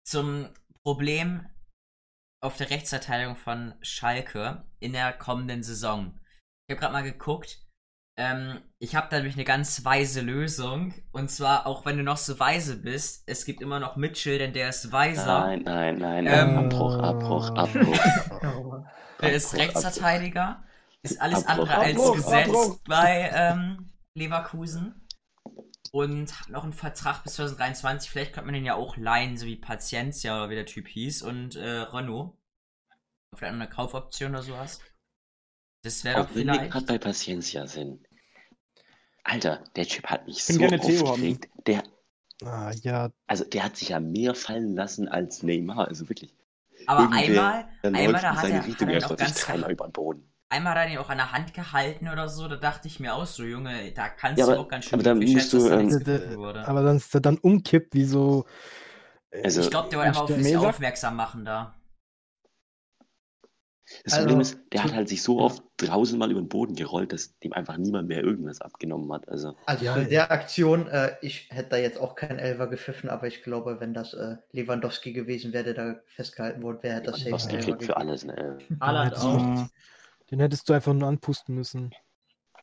zum 0.06 0.50
Problem 0.84 1.46
auf 2.42 2.57
der 2.57 2.69
Rechtsverteidigung 2.69 3.36
von 3.36 3.74
Schalke 3.81 4.63
in 4.80 4.94
der 4.94 5.13
kommenden 5.13 5.63
Saison. 5.63 6.19
Ich 6.68 6.74
habe 6.74 6.80
gerade 6.80 6.94
mal 6.94 7.04
geguckt. 7.04 7.60
Ähm, 8.18 8.62
ich 8.80 8.96
habe 8.96 9.07
da 9.10 9.18
nämlich 9.18 9.36
eine 9.36 9.44
ganz 9.44 9.84
weise 9.84 10.22
Lösung. 10.22 10.94
Und 11.12 11.30
zwar, 11.31 11.66
auch 11.66 11.86
wenn 11.86 11.98
du 11.98 12.04
noch 12.04 12.18
so 12.18 12.40
weise 12.40 12.78
bist, 12.78 13.24
es 13.25 13.46
gibt 13.46 13.62
immer 13.62 13.80
noch 13.80 13.96
Mitchell, 13.98 14.38
denn 14.38 14.54
der 14.54 14.69
ist 14.69 14.92
weiser. 14.92 15.42
nein, 15.48 15.63
nein, 15.63 15.98
nein. 15.98 16.28
Ähm, 16.28 16.57
Abbruch, 16.57 16.98
Abbruch, 17.00 17.50
Abbruch. 17.56 17.98
Der 19.22 19.34
ist 19.34 19.48
Abbruch, 19.48 19.60
Rechtsverteidiger. 19.60 20.63
Ist 21.02 21.22
alles 21.22 21.46
Abbruch, 21.48 21.69
andere 21.69 21.78
als 21.78 21.92
Abbruch, 22.00 22.16
gesetzt 22.16 22.50
Abbruch. 22.50 22.80
bei 22.86 23.31
ähm, 23.34 23.92
Leverkusen. 24.13 25.05
Und 25.95 26.37
hat 26.42 26.49
noch 26.49 26.64
einen 26.66 26.73
Vertrag 26.73 27.23
bis 27.23 27.35
2023. 27.35 28.09
Vielleicht 28.09 28.33
könnte 28.33 28.47
man 28.47 28.54
den 28.54 28.66
ja 28.66 28.75
auch 28.75 28.97
leihen, 28.97 29.37
so 29.37 29.45
wie 29.45 29.56
Paciencia 29.56 30.35
oder 30.35 30.49
wie 30.49 30.56
der 30.56 30.66
Typ 30.66 30.90
hieß. 30.90 31.21
Und 31.21 31.56
äh, 31.56 31.66
Renault. 31.69 32.33
Vielleicht 33.33 33.54
noch 33.54 33.61
eine 33.61 33.69
Kaufoption 33.69 34.31
oder 34.31 34.44
sowas. 34.44 34.81
Das 35.83 36.04
wäre 36.04 36.18
doch 36.23 36.30
Auch 36.31 36.35
wenn 36.35 36.47
wir 36.47 36.54
vielleicht. 36.56 36.71
gerade 36.73 36.85
bei 36.85 36.97
Paciencia 36.97 37.68
sind. 37.68 38.06
Alter, 39.23 39.64
der 39.75 39.85
Typ 39.87 40.07
hat 40.07 40.25
mich 40.25 40.45
bin 40.45 40.56
so 40.56 40.59
gerne 40.59 40.80
Theo 40.80 41.07
haben. 41.07 41.07
aufgeregt. 41.11 41.49
Der, 41.66 41.83
Ah, 42.44 42.71
ja, 42.81 43.11
also 43.28 43.45
der 43.45 43.64
hat 43.64 43.78
sich 43.78 43.90
ja 43.90 43.99
mehr 44.02 44.35
fallen 44.35 44.75
lassen 44.75 45.07
als 45.07 45.42
Neymar, 45.44 45.87
also 45.87 46.09
wirklich. 46.09 46.35
Aber 46.85 47.04
Irgendwer 47.04 47.45
einmal, 47.45 47.69
Dann 47.81 47.95
einmal 47.95 48.11
läuft 48.11 48.23
da 48.23 48.35
hat 48.35 48.49
er, 48.49 48.64
hat 48.68 48.81
er 48.92 49.02
sich 49.02 49.18
ganz 49.18 49.45
über 49.71 49.87
den 49.87 49.94
Boden. 49.94 50.34
Einmal 50.49 50.75
hat 50.75 50.87
er 50.87 50.94
ihn 50.94 50.97
auch 50.99 51.09
an 51.09 51.18
der 51.18 51.31
Hand 51.31 51.54
gehalten 51.54 52.07
oder 52.07 52.30
so, 52.30 52.47
da 52.47 52.56
dachte 52.56 52.87
ich 52.87 52.99
mir 52.99 53.16
auch 53.16 53.25
so, 53.25 53.44
Junge, 53.44 53.92
da 53.94 54.09
kannst 54.09 54.40
Ja, 54.40 54.45
du 54.45 54.52
aber- 54.54 54.61
auch 54.61 54.68
ganz 54.68 54.85
schön 54.85 54.94
aber 54.94 55.04
dann 55.04 55.19
musst 55.19 55.54
du, 55.54 55.69
da 55.69 55.80
ähm, 55.80 56.37
wurde. 56.37 56.68
aber 56.68 56.83
dann 56.83 56.97
ist 56.97 57.14
er 57.16 57.21
dann 57.21 57.37
umkippt, 57.40 57.94
wie 57.95 58.06
so. 58.06 58.45
äh, 59.31 59.44
Also, 59.44 59.61
ich 59.61 59.69
glaube, 59.71 59.90
der 59.90 59.99
wollte 59.99 60.09
einfach 60.09 60.21
auf 60.21 60.30
sich 60.30 60.56
aufmerksam 60.57 61.16
machen 61.16 61.45
da. 61.45 61.73
Das 64.04 64.14
Also, 64.14 64.25
Problem 64.25 64.42
ist, 64.42 64.59
der 64.73 64.83
hat 64.83 64.94
halt 64.94 65.09
sich 65.09 65.21
so 65.21 65.40
oft 65.40 65.64
draußen 65.78 66.18
mal 66.18 66.31
über 66.31 66.42
den 66.42 66.49
Boden 66.49 66.75
gerollt, 66.75 67.11
dass 67.14 67.37
dem 67.40 67.54
einfach 67.54 67.78
niemand 67.78 68.07
mehr 68.07 68.23
irgendwas 68.23 68.61
abgenommen 68.61 69.11
hat. 69.14 69.28
Also, 69.30 69.56
Also 69.68 69.85
Ja, 69.85 70.04
der 70.04 70.31
Aktion, 70.31 70.87
äh, 70.87 71.16
ich 71.21 71.49
hätte 71.52 71.69
da 71.69 71.78
jetzt 71.78 71.99
auch 71.99 72.16
keinen 72.16 72.40
Elfer 72.40 72.68
gepfiffen, 72.68 73.09
aber 73.09 73.28
ich 73.28 73.44
glaube, 73.44 73.80
wenn 73.80 73.94
das 73.94 74.14
äh, 74.14 74.37
Lewandowski 74.54 75.14
gewesen 75.14 75.54
wäre, 75.54 75.66
der 75.66 75.73
da 75.73 75.95
festgehalten 76.16 76.64
worden 76.64 76.81
wäre, 76.81 76.95
hätte 76.95 77.11
das 77.11 77.19
Lewandowski 77.19 77.57
kriegt 77.57 77.83
für 77.83 77.97
alles. 77.97 78.25
Haaland 78.80 79.07
hättest 79.11 79.23
du- 79.23 79.28
auch. 79.28 79.68
Den 80.35 80.42
hättest 80.42 80.68
du 80.68 80.73
einfach 80.73 80.92
nur 80.92 81.07
anpusten 81.07 81.56
müssen. 81.56 81.95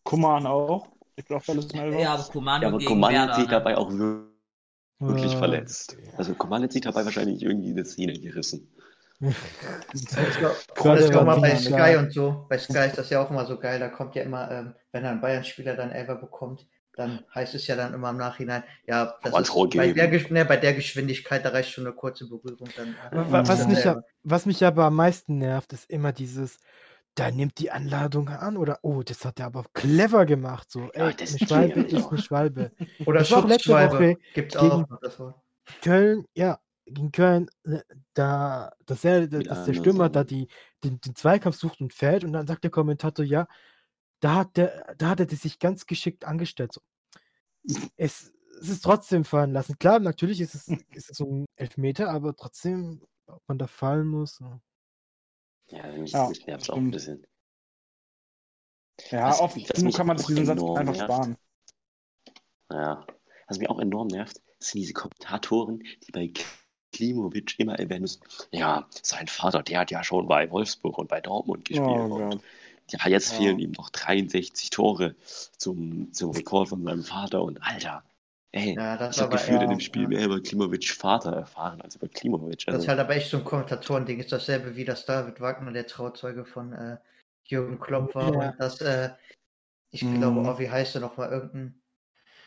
Kuman 0.04 0.46
auch. 0.46 0.88
Ich 1.16 1.24
glaube, 1.24 1.42
alles 1.48 1.72
Elfer. 1.72 1.98
Ja, 1.98 2.12
aber 2.12 2.24
Kommando 2.24 2.68
Ja, 2.68 2.68
aber 2.68 3.10
Werder, 3.10 3.34
sich 3.34 3.44
ne? 3.44 3.50
dabei 3.50 3.78
auch 3.78 3.90
wir- 3.90 4.26
wirklich 4.98 5.32
Äh, 5.32 5.38
verletzt. 5.38 5.96
Also 6.18 6.34
Coman 6.34 6.64
hat 6.64 6.72
sich 6.72 6.82
dabei 6.82 7.02
wahrscheinlich 7.06 7.42
irgendwie 7.42 7.72
das 7.74 7.94
Zähne 7.94 8.12
gerissen. 8.12 8.70
Das 9.20 10.02
ist 10.02 11.16
auch 11.16 11.24
mal 11.24 11.40
bei 11.40 11.56
Sky 11.56 11.70
ja. 11.94 11.98
und 12.00 12.12
so. 12.12 12.44
Bei 12.50 12.58
Sky 12.58 12.88
ist 12.88 12.98
das 12.98 13.08
ja 13.08 13.24
auch 13.24 13.30
immer 13.30 13.46
so 13.46 13.58
geil. 13.58 13.80
Da 13.80 13.88
kommt 13.88 14.16
ja 14.16 14.22
immer, 14.22 14.50
ähm, 14.50 14.74
wenn 14.90 15.06
ein 15.06 15.22
Bayern-Spieler 15.22 15.74
dann 15.74 15.92
Elfer 15.92 16.16
bekommt, 16.16 16.66
dann 16.94 17.24
heißt 17.34 17.54
es 17.54 17.66
ja 17.68 17.76
dann 17.76 17.94
immer 17.94 18.10
im 18.10 18.18
Nachhinein, 18.18 18.64
ja, 18.86 19.14
bei, 19.22 19.92
der, 19.94 20.30
ne, 20.30 20.44
bei 20.44 20.58
der 20.58 20.74
Geschwindigkeit, 20.74 21.42
da 21.42 21.48
reicht 21.48 21.70
schon 21.70 21.86
eine 21.86 21.94
kurze 21.94 22.28
Berührung. 22.28 22.68
Dann, 22.76 22.94
Was 23.32 23.48
das 23.48 23.66
mich, 23.66 23.82
ja, 23.82 24.02
was 24.24 24.44
mich 24.44 24.62
aber 24.62 24.84
am 24.84 24.96
meisten 24.96 25.38
nervt, 25.38 25.72
ist 25.72 25.88
immer 25.88 26.12
dieses, 26.12 26.58
der 27.18 27.30
nimmt 27.32 27.58
die 27.58 27.70
Anladung 27.70 28.28
an 28.28 28.56
oder 28.56 28.78
oh, 28.82 29.02
das 29.02 29.24
hat 29.24 29.38
er 29.40 29.46
aber 29.46 29.64
clever 29.74 30.24
gemacht. 30.26 30.70
So, 30.70 30.90
Ja, 30.94 31.08
ey, 31.08 31.14
das 31.14 31.30
eine 31.34 31.38
ist 31.42 31.48
Schwalbe 31.48 31.80
ist 31.82 31.92
ja. 31.92 32.08
eine 32.08 32.18
Schwalbe. 32.22 32.72
Oder 33.06 33.18
Das 33.18 33.30
letzte 33.30 33.48
Schutzschwalbe. 33.50 33.94
Woche 33.94 34.16
Gibt's 34.34 34.54
gegen- 34.54 34.70
auch 34.72 34.88
noch 34.88 35.00
das 35.00 35.18
Wort. 35.20 35.34
Köln, 35.82 36.24
ja, 36.34 36.58
gegen 36.86 37.12
Köln, 37.12 37.48
äh, 37.64 37.80
da, 38.14 38.72
dass, 38.86 39.04
er, 39.04 39.26
dass 39.28 39.42
der 39.44 39.52
Anderson. 39.52 39.74
Stürmer 39.74 40.08
da 40.08 40.24
die, 40.24 40.48
den, 40.82 41.00
den 41.00 41.14
Zweikampf 41.14 41.56
sucht 41.56 41.80
und 41.80 41.92
fällt 41.92 42.24
und 42.24 42.32
dann 42.32 42.46
sagt 42.46 42.64
der 42.64 42.70
Kommentator, 42.70 43.24
ja, 43.24 43.46
da 44.20 44.34
hat 44.36 44.56
der, 44.56 44.94
da 44.98 45.10
hat 45.10 45.20
er 45.20 45.26
das 45.26 45.40
sich 45.42 45.58
ganz 45.58 45.86
geschickt 45.86 46.24
angestellt. 46.24 46.72
So. 46.72 46.80
Es, 47.96 48.32
es 48.60 48.68
ist 48.68 48.82
trotzdem 48.84 49.24
fallen 49.24 49.52
lassen. 49.52 49.78
Klar, 49.78 49.98
natürlich 50.00 50.40
ist 50.40 50.54
es, 50.54 50.68
ist 50.68 51.10
es 51.10 51.16
so 51.16 51.26
ein 51.30 51.46
Elfmeter, 51.56 52.10
aber 52.10 52.34
trotzdem, 52.36 53.02
ob 53.26 53.42
man 53.46 53.58
da 53.58 53.66
fallen 53.66 54.06
muss. 54.08 54.36
so. 54.36 54.60
Ja, 55.72 55.86
mich, 55.92 56.12
Ja, 56.12 56.30
nervt 56.46 56.70
auch 56.70 56.76
ein 56.76 56.90
bisschen. 56.90 57.24
Ja, 59.10 59.28
Was- 59.30 59.40
oft 59.40 59.54
genug 59.56 59.82
mich 59.82 59.96
kann 59.96 60.06
man 60.06 60.16
diesen 60.18 60.46
Satz 60.46 60.60
einfach 60.62 60.84
nervt. 60.84 60.98
sparen. 61.00 61.36
Ja. 62.70 63.06
Was 63.48 63.58
mich 63.58 63.68
auch 63.68 63.80
enorm 63.80 64.06
nervt, 64.08 64.40
sind 64.58 64.80
diese 64.80 64.92
Kommentatoren, 64.92 65.80
die 66.06 66.12
bei 66.12 66.32
Klimovic 66.92 67.58
immer 67.58 67.78
erwähnen 67.78 68.02
müssen, 68.02 68.22
ja, 68.50 68.86
sein 69.02 69.26
Vater, 69.26 69.62
der 69.62 69.80
hat 69.80 69.90
ja 69.90 70.04
schon 70.04 70.28
bei 70.28 70.50
Wolfsburg 70.50 70.98
und 70.98 71.08
bei 71.08 71.20
Dortmund 71.20 71.64
gespielt. 71.64 71.88
Oh 71.88 72.14
und 72.16 72.42
ja, 72.90 73.08
jetzt 73.08 73.32
Ja. 73.32 73.38
fehlen 73.38 73.58
ihm 73.58 73.72
noch 73.72 73.88
63 73.90 74.70
Tore 74.70 75.14
zum, 75.56 76.12
zum 76.12 76.30
Rekord 76.32 76.68
von 76.68 76.84
seinem 76.84 77.02
Vater. 77.02 77.42
Und 77.42 77.62
Alter, 77.62 78.04
ey, 78.52 78.74
Ja, 78.76 78.96
das 78.96 79.16
ich 79.16 79.16
ist 79.16 79.22
habe 79.22 79.32
gefühlt 79.32 79.62
in 79.62 79.70
dem 79.70 79.80
Spiel 79.80 80.02
ja. 80.02 80.08
mehr 80.08 80.24
über 80.26 80.40
Klimovic 80.40 80.88
Vater 80.90 81.32
erfahren 81.32 81.80
als 81.82 81.96
über 81.96 82.08
Klimovic. 82.08 82.64
Das 82.66 82.74
Also, 82.74 82.84
ist 82.84 82.88
halt 82.88 83.00
aber 83.00 83.16
echt 83.16 83.30
so 83.30 83.38
ein 83.38 83.44
Kommentatoren-Ding. 83.44 84.20
Ist 84.20 84.32
dasselbe 84.32 84.76
wie 84.76 84.84
das 84.84 85.04
David 85.04 85.40
Wagner, 85.40 85.72
der 85.72 85.86
Trauzeuge 85.86 86.44
von 86.44 86.72
äh, 86.72 86.96
Jürgen 87.44 87.80
Klopp 87.80 88.14
war. 88.14 88.32
Ja. 88.32 88.50
Und 88.50 88.60
das, 88.60 88.80
äh, 88.80 89.10
ich 89.90 90.02
Mhm. 90.02 90.18
glaube, 90.18 90.40
oh, 90.40 90.58
wie 90.58 90.70
heißt 90.70 90.94
er 90.94 91.00
nochmal? 91.00 91.30
Irgendein. 91.30 91.80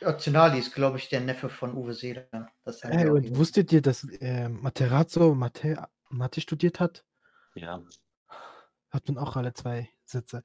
Optionali 0.03 0.59
ist, 0.59 0.73
glaube 0.75 0.97
ich, 0.97 1.09
der 1.09 1.21
Neffe 1.21 1.49
von 1.49 1.75
Uwe 1.75 1.93
Seeler. 1.93 2.27
Das 2.65 2.81
Ey, 2.83 3.09
und 3.09 3.35
wusstet 3.37 3.71
ihr, 3.71 3.81
dass 3.81 4.03
äh, 4.19 4.49
Materazzo 4.49 5.33
Mathe, 5.33 5.87
Mathe 6.09 6.41
studiert 6.41 6.79
hat? 6.79 7.03
ja. 7.55 7.81
Hat 8.91 9.07
man 9.07 9.17
auch 9.17 9.35
alle 9.35 9.53
zwei 9.53 9.89
Sätze. 10.05 10.43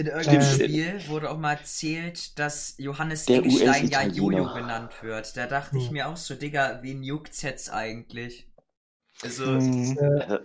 In 0.00 0.06
irgendeinem 0.06 0.40
Ähm, 0.40 0.54
Spiel 0.54 1.08
wurde 1.08 1.30
auch 1.30 1.36
mal 1.36 1.52
erzählt, 1.52 2.38
dass 2.38 2.74
Johannes 2.78 3.26
Der 3.26 3.40
Eggestein 3.40 3.88
ja. 3.88 4.02
Jojo 4.02 4.54
genannt 4.54 4.92
wird. 5.02 5.36
Da 5.36 5.46
dachte 5.46 5.76
ich 5.76 5.88
Hm. 5.88 5.92
mir 5.92 6.08
auch 6.08 6.16
so, 6.16 6.34
Digga, 6.34 6.78
wen 6.82 7.02
juckt's 7.02 7.42
jetzt 7.42 7.70
eigentlich? 7.70 8.48
Also, 9.22 9.44
Mhm. 9.44 9.98
Äh, 9.98 10.22
Also, 10.22 10.38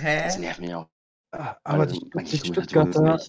hä? 0.00 0.22
das 0.24 0.38
nervt 0.38 0.60
mich 0.60 0.74
auch. 0.74 0.88
ah, 1.30 1.54
aber 1.62 1.84
Also, 1.84 2.00
die, 2.00 2.24
die, 2.24 2.36
Stuttgarter, 2.38 3.20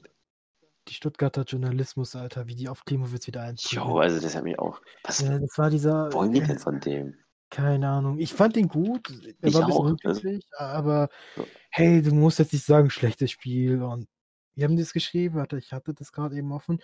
die 0.88 0.94
Stuttgarter 0.96 1.44
Journalismus, 1.44 2.16
Alter, 2.16 2.48
wie 2.48 2.56
die 2.56 2.68
auf 2.68 2.84
Klimowitz 2.86 3.28
wieder 3.28 3.44
einprügeln. 3.44 3.88
Jo, 3.88 4.00
also 4.00 4.20
das 4.20 4.36
hat 4.36 4.44
mich 4.44 4.58
auch. 4.58 4.82
Was 5.04 5.20
Ja, 5.22 5.38
das 5.38 5.56
war 5.60 5.70
dieser. 5.70 6.12
wollen 6.12 6.32
die 6.32 6.40
äh, 6.42 6.48
denn 6.48 6.58
von 6.58 6.80
dem? 6.80 7.14
Keine 7.52 7.88
Ahnung. 7.88 8.18
Ich 8.18 8.34
fand 8.34 8.58
ihn 8.58 8.68
gut. 8.68 9.12
Er 9.12 9.14
Ich 9.16 9.22
war 9.22 9.28
ein 9.36 9.42
bisschen 9.42 9.64
auch, 9.64 9.68
also- 9.68 9.82
unglücklich, 9.82 10.44
aber 10.58 11.10
Ja. 11.36 11.44
hey, 11.70 12.02
du 12.02 12.16
musst 12.16 12.40
jetzt 12.40 12.52
nicht 12.54 12.66
sagen, 12.66 12.90
schlechtes 12.90 13.30
Spiel. 13.30 13.84
Und 13.84 14.08
wir 14.56 14.66
haben 14.66 14.78
das 14.78 14.94
geschrieben, 14.94 15.36
warte, 15.36 15.58
ich 15.58 15.72
hatte 15.72 15.94
das 15.94 16.12
gerade 16.12 16.36
eben 16.36 16.52
offen. 16.52 16.80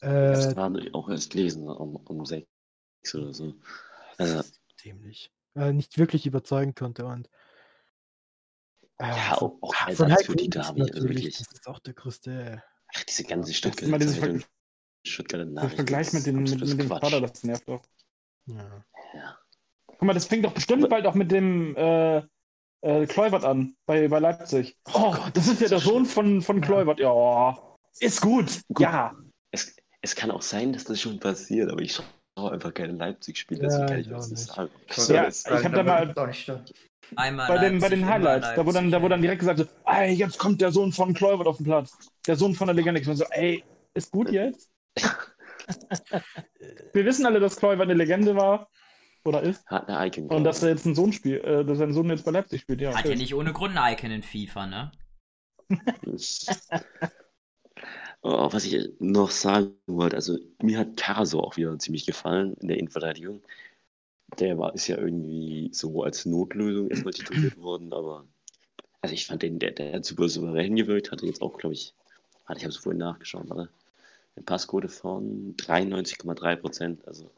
Äh, 0.00 0.08
Das 0.32 0.56
war 0.56 0.70
auch 0.92 1.08
erst 1.08 1.30
gelesen, 1.30 1.68
um, 1.68 1.96
um 1.96 2.24
sechs 2.24 2.46
oder 3.14 3.32
so. 3.34 3.54
äh, 4.18 4.40
ist 4.40 4.60
dämlich. 4.84 5.32
Äh, 5.54 5.72
nicht 5.72 5.98
wirklich 5.98 6.26
überzeugen 6.26 6.74
konnte 6.74 7.06
und 7.06 7.28
äh, 8.98 9.08
Ja, 9.08 9.36
auch, 9.38 9.58
auch 9.60 9.74
von 9.92 10.10
für 10.18 10.36
die 10.36 10.44
Hübers 10.46 10.66
Derby, 10.74 10.82
also 10.82 11.08
wirklich. 11.08 11.38
Das 11.38 11.52
ist 11.52 11.66
auch 11.66 11.78
der 11.80 11.94
größte. 11.94 12.62
Ach, 12.94 13.04
diese 13.04 13.24
ganze 13.24 13.52
Stuttgarter 13.54 13.98
dieses 13.98 14.20
Zeitung, 14.20 14.40
Ver 14.40 14.48
Stuttgarter 15.04 15.44
der 15.44 15.54
Nachrichten. 15.54 15.76
Vergleich 15.76 16.12
mit, 16.12 16.26
den, 16.26 16.42
mit, 16.42 16.60
mit 16.60 16.78
dem. 16.80 16.86
Vater, 16.88 17.20
das 17.20 17.42
nervt 17.44 17.68
doch. 17.68 17.82
Ja. 18.46 18.84
Ja. 19.14 19.38
Guck 19.86 20.02
mal, 20.02 20.14
das 20.14 20.26
fängt 20.26 20.44
doch 20.44 20.52
bestimmt 20.52 20.82
Aber- 20.84 20.90
bald 20.90 21.06
auch 21.06 21.14
mit 21.14 21.30
dem 21.32 21.74
äh, 21.76 22.22
äh, 22.82 23.06
Kluivert 23.06 23.44
an, 23.44 23.74
bei, 23.86 24.08
bei 24.08 24.18
Leipzig. 24.18 24.76
Oh, 24.92 25.12
Gott, 25.12 25.30
das 25.34 25.48
ist 25.48 25.60
ja 25.60 25.68
der 25.68 25.78
so 25.78 25.90
Sohn 25.90 26.06
von, 26.06 26.42
von 26.42 26.60
Ja. 26.60 26.66
Kluivert. 26.66 27.00
Ja, 27.00 27.58
ist 28.00 28.20
gut. 28.20 28.60
Gut. 28.68 28.80
Ja. 28.80 29.14
Es, 29.50 29.74
es 30.02 30.14
kann 30.14 30.30
auch 30.30 30.42
sein, 30.42 30.72
dass 30.72 30.84
das 30.84 31.00
schon 31.00 31.18
passiert, 31.18 31.70
aber 31.70 31.80
ich 31.80 31.94
schaue 31.94 32.52
einfach 32.52 32.72
keine 32.72 32.92
Leipzig-Spiele, 32.92 33.62
Ja, 33.62 33.68
deswegen 33.68 33.86
kann 33.86 33.98
ich 34.00 34.06
ich 34.06 34.12
das 34.12 34.24
auch 34.26 34.30
nicht 34.30 34.38
nicht. 34.38 34.54
sagen. 34.54 34.70
Ich 34.86 34.94
So, 34.94 35.14
Ja, 35.14 35.28
ich 35.28 35.46
hab 35.64 35.72
da 35.72 35.82
mal-. 35.82 36.14
Einmal 37.16 37.48
Bei 37.48 37.58
den, 37.58 37.78
bei 37.78 37.88
Leipzig, 37.88 38.00
den 38.00 38.06
Highlights, 38.08 38.48
da 38.54 38.66
wo, 38.66 38.70
dann, 38.72 38.90
da 38.90 39.02
wo 39.02 39.08
dann 39.08 39.22
direkt 39.22 39.40
gesagt 39.40 39.58
wird, 39.58 39.70
ey, 39.86 40.12
jetzt 40.12 40.38
kommt 40.38 40.60
der 40.60 40.70
Sohn 40.70 40.92
von 40.92 41.14
Kluivert 41.14 41.46
auf 41.46 41.56
den 41.56 41.64
Platz. 41.64 41.96
Der 42.26 42.36
Sohn 42.36 42.54
von 42.54 42.66
der 42.66 42.74
Legende. 42.74 43.00
Ich 43.00 43.06
so, 43.06 43.24
ey, 43.30 43.64
ist 43.94 44.10
gut 44.10 44.30
jetzt? 44.30 44.68
Wir 46.92 47.04
wissen 47.04 47.24
alle, 47.24 47.40
dass 47.40 47.56
Kluivert 47.56 47.82
eine 47.82 47.94
Legende 47.94 48.36
war. 48.36 48.68
Oder 49.28 49.42
ist. 49.42 49.66
hat 49.66 49.88
eine 49.88 50.06
Icon. 50.06 50.28
Und 50.28 50.44
dass 50.44 50.62
er 50.62 50.70
jetzt 50.70 50.86
ein 50.86 50.94
Sohn 50.94 51.12
spielt, 51.12 51.44
äh, 51.44 51.64
dass 51.64 51.78
sein 51.78 51.92
Sohn 51.92 52.10
jetzt 52.10 52.24
bei 52.24 52.30
Leipzig 52.30 52.62
spielt, 52.62 52.80
ja. 52.80 52.96
Hat 52.96 53.06
ja 53.06 53.14
nicht 53.14 53.34
ohne 53.34 53.52
Grund 53.52 53.76
ein 53.76 53.92
Icon 53.94 54.10
in 54.10 54.22
FIFA, 54.22 54.66
ne? 54.66 54.92
Oh, 58.22 58.52
was 58.52 58.64
ich 58.64 58.90
noch 58.98 59.30
sagen 59.30 59.76
wollte, 59.86 60.16
also 60.16 60.38
mir 60.60 60.78
hat 60.78 60.96
Caso 60.96 61.40
auch 61.40 61.56
wieder 61.56 61.78
ziemlich 61.78 62.04
gefallen 62.04 62.54
in 62.54 62.66
der 62.66 62.78
Innenverteidigung. 62.78 63.42
Der 64.40 64.58
war, 64.58 64.74
ist 64.74 64.88
ja 64.88 64.98
irgendwie 64.98 65.70
so 65.72 66.02
als 66.02 66.26
Notlösung 66.26 66.90
erstmal 66.90 67.12
tituliert 67.12 67.56
worden, 67.62 67.92
aber 67.92 68.26
also 69.02 69.14
ich 69.14 69.26
fand 69.26 69.42
den, 69.42 69.60
der, 69.60 69.70
der 69.70 69.94
hat 69.94 70.04
super 70.04 70.28
souverän 70.28 70.74
gewirkt, 70.74 71.12
hatte 71.12 71.26
jetzt 71.26 71.42
auch, 71.42 71.58
glaube 71.58 71.74
ich, 71.74 71.94
warte, 72.46 72.58
ich 72.58 72.64
habe 72.64 72.72
es 72.72 72.76
vorhin 72.76 72.98
nachgeschaut, 72.98 73.48
warte, 73.48 73.70
eine 74.34 74.44
Passquote 74.44 74.88
von 74.88 75.54
93,3 75.56 76.56
Prozent, 76.56 77.06
also 77.06 77.30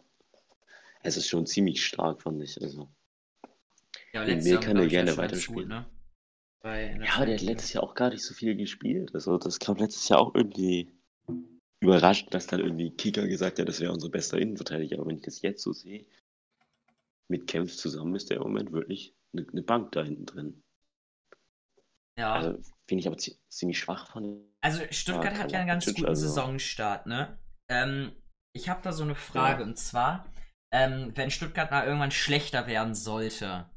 es 1.02 1.16
ist 1.16 1.28
schon 1.28 1.46
ziemlich 1.46 1.84
stark, 1.84 2.22
fand 2.22 2.42
ich. 2.42 2.60
Also, 2.62 2.88
Ja, 4.12 4.22
letztes 4.24 4.52
Jahr, 4.52 4.60
kann 4.60 4.76
er 4.76 4.86
gerne 4.86 5.16
weiterspielen. 5.16 5.60
gut, 5.62 5.68
ne? 5.68 5.86
Bei, 6.62 6.94
ja, 7.02 7.14
aber 7.14 7.26
der 7.26 7.36
hat 7.36 7.42
letztes 7.42 7.72
Jahr 7.72 7.84
auch 7.84 7.94
gar 7.94 8.10
nicht 8.10 8.22
so 8.22 8.34
viel 8.34 8.54
gespielt. 8.54 9.14
Also 9.14 9.38
das 9.38 9.58
kam 9.58 9.76
letztes 9.76 10.08
Jahr 10.08 10.20
auch 10.20 10.34
irgendwie 10.34 10.92
überrascht, 11.82 12.34
dass 12.34 12.46
dann 12.46 12.60
irgendwie 12.60 12.90
Kicker 12.90 13.26
gesagt 13.26 13.58
hat, 13.58 13.66
das 13.68 13.80
wäre 13.80 13.92
unser 13.92 14.10
bester 14.10 14.36
Innenverteidiger. 14.38 14.98
Aber 14.98 15.06
wenn 15.06 15.16
ich 15.16 15.22
das 15.22 15.40
jetzt 15.40 15.62
so 15.62 15.72
sehe, 15.72 16.04
mit 17.28 17.46
Kempf 17.46 17.74
zusammen 17.74 18.14
ist 18.14 18.28
der 18.28 18.36
im 18.38 18.42
Moment 18.42 18.72
wirklich 18.72 19.14
eine, 19.32 19.46
eine 19.48 19.62
Bank 19.62 19.92
da 19.92 20.02
hinten 20.04 20.26
drin. 20.26 20.62
Ja. 22.18 22.34
Also 22.34 22.60
finde 22.86 23.00
ich 23.00 23.06
aber 23.06 23.16
zi- 23.16 23.38
ziemlich 23.48 23.78
schwach 23.78 24.10
von. 24.10 24.44
Also 24.60 24.82
Stuttgart 24.90 25.32
Ja, 25.32 25.38
hat 25.38 25.52
ja 25.52 25.60
einen 25.60 25.68
ganz 25.68 25.86
guten 25.86 26.04
also- 26.04 26.26
Saisonstart, 26.28 27.06
ne? 27.06 27.38
Ähm, 27.68 28.12
ich 28.52 28.68
habe 28.68 28.82
da 28.82 28.92
so 28.92 29.04
eine 29.04 29.14
Frage 29.14 29.62
Ja. 29.62 29.66
und 29.68 29.78
zwar, 29.78 30.30
ähm, 30.72 31.12
wenn 31.16 31.30
Stuttgart 31.30 31.70
mal 31.70 31.84
irgendwann 31.86 32.10
schlechter 32.10 32.66
werden 32.66 32.94
sollte, 32.94 33.68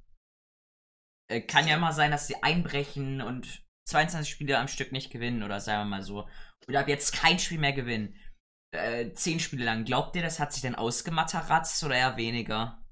äh, 1.27 1.41
kann 1.41 1.67
ja 1.67 1.75
immer 1.75 1.93
sein, 1.93 2.12
dass 2.12 2.27
sie 2.27 2.41
einbrechen 2.43 3.21
und 3.21 3.63
22 3.85 4.31
Spiele 4.31 4.57
am 4.57 4.67
Stück 4.67 4.91
nicht 4.91 5.12
gewinnen 5.12 5.43
oder 5.43 5.59
sagen 5.59 5.81
wir 5.81 5.97
mal 5.97 6.03
so. 6.03 6.27
Oder 6.67 6.81
ab 6.81 6.88
jetzt 6.88 7.13
kein 7.13 7.39
Spiel 7.39 7.59
mehr 7.59 7.73
gewinnen. 7.73 8.15
Äh, 8.71 9.13
zehn 9.13 9.39
Spiele 9.39 9.65
lang. 9.65 9.85
Glaubt 9.85 10.15
ihr, 10.15 10.21
das 10.21 10.39
hat 10.39 10.53
sich 10.53 10.62
denn 10.62 10.75
ausgematteratzt 10.75 11.83
oder 11.83 11.95
eher 11.95 12.17
weniger? 12.17 12.83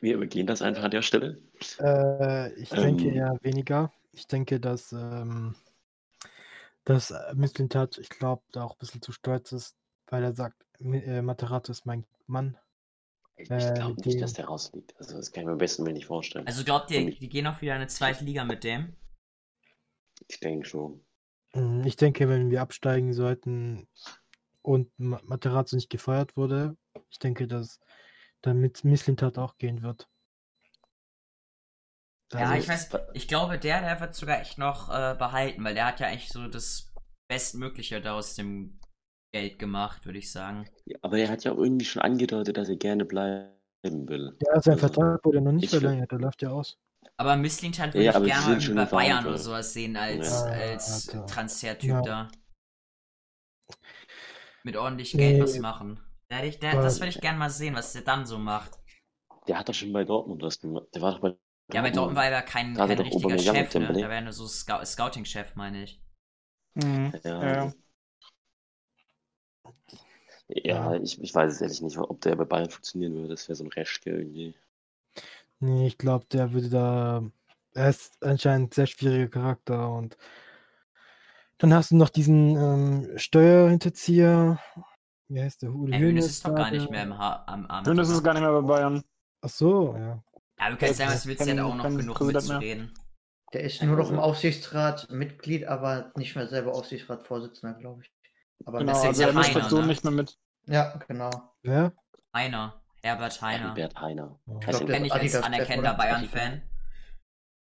Wir 0.00 0.14
übergehen 0.14 0.46
das 0.46 0.62
einfach 0.62 0.84
an 0.84 0.90
der 0.90 1.02
Stelle. 1.02 1.42
Äh, 1.80 2.52
ich 2.54 2.68
denke 2.70 3.08
Ähm. 3.08 3.14
eher 3.14 3.38
weniger. 3.42 3.92
Ich 4.12 4.26
denke, 4.26 4.60
dass, 4.60 4.92
ähm, 4.92 5.56
dass 6.84 7.10
äh, 7.10 7.34
Mislintat, 7.34 7.98
ich 7.98 8.08
glaube, 8.08 8.42
da 8.52 8.64
auch 8.64 8.74
ein 8.74 8.78
bisschen 8.78 9.02
zu 9.02 9.12
stolz 9.12 9.52
ist, 9.52 9.76
weil 10.06 10.22
er 10.22 10.34
sagt, 10.34 10.64
äh, 10.80 11.22
Materazzo 11.22 11.72
ist 11.72 11.86
mein 11.86 12.04
Mann. 12.26 12.56
Ich 13.36 13.50
Äh, 13.50 13.74
glaube 13.74 13.94
nicht, 14.00 14.14
dem- 14.14 14.20
dass 14.20 14.32
der 14.32 14.46
rausliegt. 14.46 14.96
Also 14.98 15.16
das 15.16 15.30
kann 15.32 15.42
ich 15.42 15.46
mir 15.46 15.52
am 15.52 15.58
besten 15.58 15.84
mir 15.84 15.92
nicht 15.92 16.06
vorstellen. 16.06 16.46
Also 16.46 16.64
glaubt 16.64 16.90
ihr, 16.90 17.06
ich- 17.06 17.18
die 17.18 17.28
gehen 17.28 17.46
auch 17.46 17.60
wieder 17.60 17.72
in 17.74 17.80
eine 17.80 17.86
zweite 17.88 18.24
Liga 18.24 18.44
mit 18.44 18.64
dem? 18.64 18.96
ich 20.26 20.40
denke 20.40 20.66
schon. 20.66 21.04
Mm, 21.54 21.84
Ich 21.86 21.96
denke, 21.96 22.28
wenn 22.28 22.50
wir 22.50 22.60
absteigen 22.60 23.12
sollten 23.12 23.88
und 24.62 24.90
Ma- 24.98 25.20
Materazzo 25.24 25.76
nicht 25.76 25.88
gefeuert 25.90 26.36
wurde, 26.36 26.76
ich 27.10 27.18
denke, 27.20 27.46
dass 27.46 27.78
damit 28.42 28.84
Mislintat 28.84 29.38
auch 29.38 29.56
gehen 29.56 29.82
wird. 29.82 30.08
Ja, 32.32 32.50
Also, 32.50 32.54
ich 32.54 32.68
weiß, 32.68 32.90
ich 33.14 33.28
glaube, 33.28 33.58
der, 33.58 33.80
der 33.80 34.00
wird 34.00 34.14
sogar 34.14 34.40
echt 34.40 34.58
noch 34.58 34.90
äh, 34.90 35.14
behalten, 35.16 35.64
weil 35.64 35.74
der 35.74 35.86
hat 35.86 36.00
ja 36.00 36.08
eigentlich 36.08 36.28
so 36.28 36.46
das 36.48 36.92
Bestmögliche 37.28 38.00
da 38.02 38.14
aus 38.14 38.34
dem 38.34 38.78
Geld 39.32 39.58
gemacht, 39.58 40.06
würde 40.06 40.18
ich 40.18 40.30
sagen. 40.32 40.66
Ja, 40.86 40.98
aber 41.02 41.18
er 41.18 41.28
hat 41.28 41.44
ja 41.44 41.52
auch 41.52 41.58
irgendwie 41.58 41.84
schon 41.84 42.02
angedeutet, 42.02 42.56
dass 42.56 42.68
er 42.68 42.76
gerne 42.76 43.04
bleiben 43.04 43.52
will. 44.08 44.36
Ja, 44.40 44.60
sein 44.60 44.74
Also, 44.74 44.86
Vertrag 44.86 45.24
wurde 45.24 45.40
noch 45.40 45.52
nicht 45.52 45.70
verlängert, 45.70 46.10
der 46.10 46.18
läuft 46.18 46.42
ja 46.42 46.50
aus. 46.50 46.78
Aber 47.16 47.36
Mislintat 47.36 47.94
Ja, 47.94 48.14
würde 48.14 48.28
ja, 48.28 48.38
ich 48.38 48.44
gerne 48.44 48.54
mal 48.54 48.60
schon 48.60 48.74
bei 48.76 48.84
Bayern 48.86 49.06
Verhandlung. 49.08 49.34
oder 49.34 49.42
sowas 49.42 49.72
sehen 49.72 49.96
als, 49.96 50.30
Ja, 50.30 50.42
als 50.46 51.08
Alter. 51.08 51.26
Transfertyp 51.26 51.90
Ja. 51.90 52.02
da. 52.02 52.28
Mit 54.64 54.76
ordentlich 54.76 55.12
Geld 55.12 55.42
was 55.42 55.54
Nee. 55.54 55.60
machen. 55.60 56.00
Der, 56.30 56.38
hätte 56.38 56.48
ich- 56.66 56.72
Aber- 56.72 56.82
das 56.82 56.98
würde 57.00 57.10
ich 57.10 57.20
gerne 57.20 57.38
mal 57.38 57.50
sehen, 57.50 57.74
was 57.74 57.92
der 57.92 58.02
dann 58.02 58.26
so 58.26 58.38
macht. 58.38 58.78
Der 59.46 59.58
hat 59.58 59.68
doch 59.68 59.74
schon 59.74 59.92
bei 59.92 60.04
Dortmund 60.04 60.42
was 60.42 60.60
gemacht. 60.60 60.86
Der 60.94 61.02
war 61.02 61.12
doch 61.12 61.20
bei 61.20 61.36
Ja, 61.72 61.82
bei 61.82 61.90
Dortmund 61.90 62.16
war 62.16 62.24
er 62.24 62.30
ja 62.32 62.42
kein, 62.42 62.74
Da 62.74 62.86
kein 62.86 62.98
richtiger 62.98 63.38
Chef, 63.38 63.74
ne? 63.74 63.88
Da 63.92 64.08
wäre 64.08 64.22
nur 64.22 64.32
so 64.32 64.46
Scou 64.46 64.82
Scouting-Chef, 64.84 65.54
meine 65.54 65.84
ich. 65.84 66.02
Mhm. 66.74 67.12
Ja, 67.24 67.72
Ja, 70.48 70.62
ja. 70.64 70.74
ja, 70.90 70.94
Ja. 70.94 71.02
ich, 71.02 71.20
ich 71.22 71.34
weiß 71.34 71.52
es 71.52 71.60
ehrlich 71.60 71.82
nicht, 71.82 71.98
ob 71.98 72.20
der 72.20 72.36
bei 72.36 72.44
Bayern 72.44 72.70
funktionieren 72.70 73.14
würde. 73.14 73.28
Das 73.28 73.48
wäre 73.48 73.56
so 73.56 73.64
ein 73.64 73.70
Reschke 73.70 74.10
irgendwie. 74.10 74.54
Nee, 75.60 75.86
ich 75.88 75.98
glaube, 75.98 76.26
der 76.32 76.52
würde 76.52 76.68
da. 76.70 77.22
Er 77.74 77.90
ist 77.90 78.22
anscheinend 78.22 78.70
ein 78.70 78.74
sehr 78.74 78.86
schwieriger 78.86 79.28
Charakter 79.28 79.92
und 79.92 80.16
dann 81.58 81.74
hast 81.74 81.90
du 81.90 81.96
noch 81.96 82.08
diesen 82.08 82.56
ähm, 82.56 83.18
Steuerhinterzieher. 83.18 84.58
Wie 85.28 85.42
heißt 85.42 85.62
der? 85.62 85.70
Herr 85.70 85.98
Hönes 85.98 86.26
ist 86.26 86.46
doch 86.46 86.54
gar 86.54 86.70
nicht 86.70 86.90
mehr 86.90 87.02
im 87.02 87.18
ha 87.18 87.44
am 87.46 87.66
Amt. 87.66 87.86
Schön, 87.86 87.96
das 87.96 88.08
ist 88.08 88.22
gar 88.22 88.32
nicht 88.34 88.42
mehr 88.42 88.52
bei 88.52 88.60
Bayern. 88.66 89.04
Ach 89.42 89.48
so, 89.48 89.94
ja. 89.96 90.22
Ja, 90.58 90.70
du 90.70 90.76
kannst 90.76 90.96
sagen, 90.98 91.12
was 91.12 91.26
willst, 91.26 91.44
Kein- 91.44 91.60
auch 91.60 91.74
noch 91.74 91.84
genug 91.84 92.20
mitzureden. 92.20 92.92
Der 93.52 93.62
ist 93.62 93.82
nur 93.82 93.96
noch 93.96 94.10
im 94.10 94.18
Aufsichtsrat 94.18 95.10
Mitglied, 95.10 95.66
aber 95.66 96.12
nicht 96.16 96.36
mehr 96.36 96.46
selber 96.48 96.74
Aufsichtsratsvorsitzender, 96.74 97.78
glaube 97.78 98.02
ich. 98.02 98.10
Aber 98.64 98.78
Genau, 98.80 99.00
also 99.00 99.22
er 99.22 99.32
mischt 99.32 99.54
das 99.56 99.70
so 99.70 99.80
ne? 99.80 99.86
nicht 99.86 100.04
mehr 100.04 100.12
mit. 100.12 100.36
ja, 100.66 100.96
genau. 101.08 101.30
Wer? 101.62 101.92
Heiner. 102.34 102.82
Herbert 103.02 103.40
Heiner. 103.40 103.74
Herbert 103.74 104.00
Heiner. 104.00 104.40
Oh. 104.46 104.56
Heißt 104.56 104.78
glaub, 104.78 104.86
der- 104.86 104.96
Kenne 104.96 105.06
ich 105.06 105.12
als 105.14 105.34
anerkennender? 105.36 105.94
Bayern-Fan. 105.94 106.62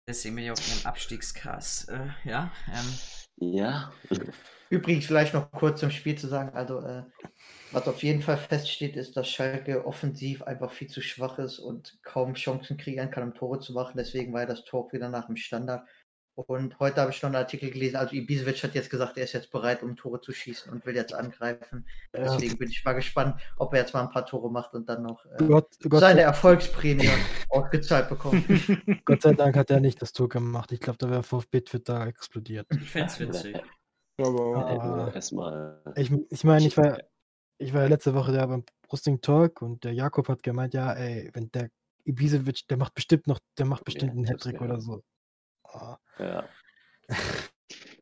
Deswegen 0.09 0.35
bin 0.35 0.45
ich 0.45 0.51
auf 0.51 0.59
dem 0.59 0.85
Abstiegskass. 0.85 1.85
Äh, 1.89 2.07
ja, 2.23 2.51
ähm, 2.67 2.93
Ja. 3.39 3.91
Übrigens 4.69 5.05
vielleicht 5.05 5.33
noch 5.33 5.51
kurz 5.51 5.79
zum 5.79 5.91
Spiel 5.91 6.17
zu 6.17 6.27
sagen, 6.27 6.53
also 6.55 6.79
äh, 6.81 7.03
was 7.71 7.87
auf 7.87 8.01
jeden 8.03 8.21
Fall 8.21 8.37
feststeht, 8.37 8.95
ist, 8.97 9.15
dass 9.15 9.29
Schalke 9.29 9.85
offensiv 9.85 10.41
einfach 10.43 10.71
viel 10.71 10.87
zu 10.89 11.01
schwach 11.01 11.37
ist 11.39 11.59
und 11.59 11.97
kaum 12.03 12.33
Chancen 12.33 12.77
kreieren 12.77 13.11
kann, 13.11 13.23
um 13.23 13.33
Tore 13.33 13.59
zu 13.59 13.73
machen. 13.73 13.93
Deswegen 13.97 14.33
war 14.33 14.41
ja 14.41 14.47
das 14.47 14.63
Tor 14.65 14.91
wieder 14.91 15.09
nach 15.09 15.27
dem 15.27 15.37
Standard. 15.37 15.87
Und 16.45 16.79
heute 16.79 17.01
habe 17.01 17.09
ich 17.09 17.19
noch 17.23 17.29
einen 17.29 17.35
Artikel 17.35 17.71
gelesen, 17.71 17.95
also 17.95 18.13
Ibisevic 18.13 18.61
hat 18.61 18.75
jetzt 18.75 18.91
gesagt, 18.91 19.17
er 19.17 19.23
ist 19.23 19.33
jetzt 19.33 19.49
bereit, 19.49 19.81
um 19.81 19.95
Tore 19.95 20.21
zu 20.21 20.31
schießen 20.31 20.71
und 20.71 20.85
will 20.85 20.95
jetzt 20.95 21.11
angreifen. 21.11 21.87
Ja. 22.13 22.25
Deswegen 22.25 22.59
bin 22.59 22.69
ich 22.69 22.85
mal 22.85 22.93
gespannt, 22.93 23.41
ob 23.57 23.73
er 23.73 23.79
jetzt 23.79 23.95
mal 23.95 24.03
ein 24.03 24.11
paar 24.11 24.23
Tore 24.23 24.51
macht 24.51 24.75
und 24.75 24.87
dann 24.87 25.01
noch 25.01 25.25
äh, 25.25 25.43
Gott, 25.47 25.75
Gott, 25.89 25.99
seine 25.99 26.21
sei, 26.21 26.27
Erfolgsprämie 26.27 27.09
ausgezahlt 27.49 28.07
bekommt. 28.09 28.45
Gott 29.05 29.23
sei 29.23 29.33
Dank 29.33 29.57
hat 29.57 29.71
er 29.71 29.79
nicht 29.79 29.99
das 29.99 30.13
Tor 30.13 30.29
gemacht. 30.29 30.71
Ich 30.71 30.79
glaube, 30.79 30.99
da 30.99 31.09
wäre 31.09 31.23
VfB 31.23 31.61
Twitter 31.61 32.05
explodiert. 32.05 32.67
ich 32.69 32.91
find's 32.91 33.19
witzig. 33.19 33.59
Aber. 34.19 35.11
Erstmal. 35.15 35.81
Ich, 35.95 36.11
ich 36.29 36.43
meine, 36.43 36.67
ich 36.67 36.77
war, 36.77 36.99
ich 37.57 37.73
war 37.73 37.81
ja 37.81 37.87
letzte 37.87 38.13
Woche 38.13 38.31
da 38.31 38.45
beim 38.45 38.63
Brusting 38.87 39.21
Talk 39.21 39.63
und 39.63 39.83
der 39.83 39.93
Jakob 39.93 40.29
hat 40.29 40.43
gemeint, 40.43 40.75
ja, 40.75 40.93
ey, 40.93 41.31
wenn 41.33 41.49
der 41.49 41.71
Ibisevic, 42.05 42.67
der 42.67 42.77
macht 42.77 42.93
bestimmt 42.93 43.25
noch, 43.25 43.39
der 43.57 43.65
macht 43.65 43.85
bestimmt 43.85 44.11
Ja, 44.11 44.17
einen 44.17 44.27
Hattrick 44.27 44.61
oder 44.61 44.79
so. 44.79 45.01
Ah, 45.63 45.97
Ja. 46.19 46.47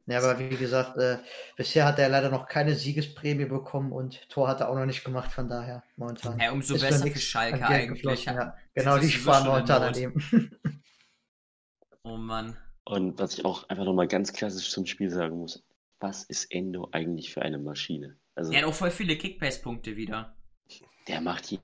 Ja, 0.08 0.20
aber 0.20 0.38
wie 0.38 0.56
gesagt, 0.56 0.98
äh, 0.98 1.18
bisher 1.58 1.84
hat 1.86 1.98
er 1.98 2.10
leider 2.10 2.30
noch 2.30 2.48
keine 2.48 2.76
Siegesprämie 2.76 3.46
bekommen 3.46 3.92
und 3.92 4.30
Tor 4.30 4.48
hat 4.48 4.60
er 4.60 4.70
auch 4.70 4.76
noch 4.76 4.86
nicht 4.86 5.04
gemacht, 5.04 5.32
von 5.32 5.50
daher 5.50 5.82
momentan. 5.96 6.38
Ja, 6.40 6.52
umso 6.52 6.76
ist 6.76 6.82
besser 6.82 7.08
für 7.08 7.18
Schalke 7.18 7.66
eigentlich. 7.66 8.26
Ja. 8.26 8.56
Genau, 8.76 9.00
die 9.00 9.10
sparen 9.10 9.48
momentan 9.48 9.94
dem. 9.94 10.52
Oh 12.04 12.18
Mann. 12.18 12.56
Und 12.84 13.18
was 13.18 13.34
ich 13.34 13.46
auch 13.46 13.68
einfach 13.68 13.84
nochmal 13.86 14.08
ganz 14.08 14.32
klassisch 14.32 14.70
zum 14.70 14.86
Spiel 14.86 15.10
sagen 15.10 15.38
muss, 15.40 15.64
was 16.00 16.24
ist 16.26 16.52
Endo 16.52 16.88
eigentlich 16.92 17.34
für 17.34 17.42
eine 17.42 17.58
Maschine? 17.58 18.16
Also 18.36 18.52
Der 18.52 18.62
hat 18.62 18.68
auch 18.70 18.76
voll 18.76 18.92
viele 18.92 19.18
Kickbase-Punkte 19.18 19.96
wieder. 19.96 20.36
der 21.08 21.20
macht 21.22 21.50
je- 21.50 21.58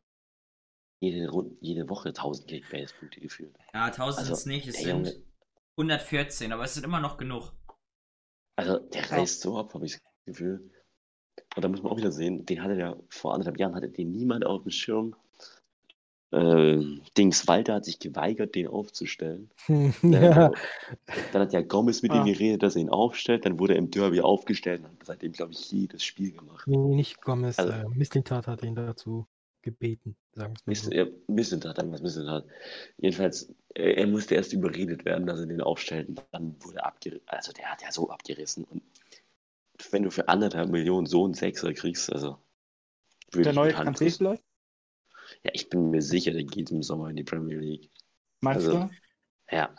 jede, 0.99 1.29
jede 1.59 1.87
Woche 1.89 2.09
1000 2.09 2.47
Kickbase-Punkte 2.47 3.19
gefühlt. 3.21 3.55
Ja, 3.71 3.85
1000 3.85 4.17
Also, 4.19 4.33
sind's 4.33 4.45
nicht, 4.47 4.67
es 4.67 4.77
sind 4.81 5.05
Junge- 5.07 5.23
114, 5.81 6.51
aber 6.53 6.63
es 6.63 6.73
sind 6.73 6.83
immer 6.85 6.99
noch 6.99 7.17
genug. 7.17 7.51
Also 8.55 8.77
der 8.79 9.11
reißt 9.11 9.41
so 9.41 9.57
ab, 9.57 9.73
habe 9.73 9.85
ich 9.85 9.93
das 9.93 10.01
Gefühl. 10.25 10.69
Und 11.55 11.63
da 11.63 11.67
muss 11.67 11.81
man 11.81 11.91
auch 11.91 11.97
wieder 11.97 12.11
sehen, 12.11 12.45
den 12.45 12.61
hatte 12.63 12.75
der 12.75 12.97
vor 13.09 13.33
anderthalb 13.33 13.57
Jahren 13.59 13.75
hatte 13.75 13.89
den 13.89 14.11
niemand 14.11 14.45
auf 14.45 14.63
dem 14.63 14.71
Schirm. 14.71 15.15
Ähm, 16.33 17.01
Dings 17.17 17.45
Walter 17.49 17.73
hat 17.75 17.83
sich 17.85 17.99
geweigert, 17.99 18.55
den 18.55 18.67
aufzustellen. 18.67 19.49
Dann, 19.67 19.93
ja, 20.01 20.35
hat, 20.35 20.53
dann 21.33 21.41
hat 21.41 21.51
ja 21.53 21.61
Gomez 21.61 22.01
mit 22.03 22.11
Ah. 22.11 22.19
ihm 22.21 22.25
geredet, 22.25 22.63
dass 22.63 22.75
er 22.75 22.81
ihn 22.83 22.89
aufstellt. 22.89 23.45
Dann 23.45 23.59
wurde 23.59 23.73
er 23.73 23.79
im 23.79 23.91
Derby 23.91 24.21
aufgestellt 24.21 24.81
und 24.81 24.91
hat 24.91 25.05
seitdem, 25.05 25.33
glaube 25.33 25.51
ich, 25.51 25.69
jedes 25.71 26.05
Spiel 26.05 26.31
gemacht. 26.31 26.65
nee, 26.67 26.77
nicht 26.77 27.21
Gomez, 27.21 27.59
Also- 27.59 27.73
äh, 27.73 27.85
Mislintat 27.89 28.47
hat 28.47 28.63
ihn 28.63 28.75
dazu 28.75 29.27
gebeten, 29.61 30.15
sagen 30.33 30.53
wir 30.55 30.61
Mist, 30.65 30.85
so. 30.85 30.91
er 30.91 31.07
Missentat, 31.27 31.77
dann 31.77 31.91
was 31.91 32.01
Missentat. 32.01 32.45
Jedenfalls, 32.97 33.53
er, 33.73 33.97
er 33.97 34.07
musste 34.07 34.35
erst 34.35 34.53
überredet 34.53 35.05
werden, 35.05 35.27
dass 35.27 35.39
er 35.39 35.45
den 35.47 35.61
aufstellt. 35.61 36.09
Und 36.09 36.23
dann 36.31 36.55
wurde 36.63 36.77
er 36.79 36.85
abgerissen. 36.87 37.27
Also 37.27 37.51
der 37.53 37.71
hat 37.71 37.81
ja 37.81 37.91
so 37.91 38.09
abgerissen. 38.09 38.63
Und 38.65 38.83
wenn 39.91 40.03
du 40.03 40.11
für 40.11 40.27
anderthalb 40.27 40.69
Millionen 40.69 41.05
so 41.07 41.25
einen 41.25 41.33
Sechser 41.33 41.73
kriegst, 41.73 42.11
also. 42.11 42.37
würde 43.31 43.43
der 43.43 43.51
ich 43.51 43.55
neue 43.57 43.73
Kanté 43.73 44.15
vielleicht? 44.15 44.43
Ja, 45.43 45.51
ich 45.53 45.69
bin 45.69 45.89
mir 45.91 46.01
sicher, 46.01 46.31
der 46.31 46.43
geht 46.43 46.71
im 46.71 46.83
Sommer 46.83 47.09
in 47.09 47.15
die 47.15 47.23
Premier 47.23 47.57
League. 47.57 47.89
Meinst 48.41 48.67
Also, 48.67 48.79
du? 48.79 48.89
Ja. 49.51 49.75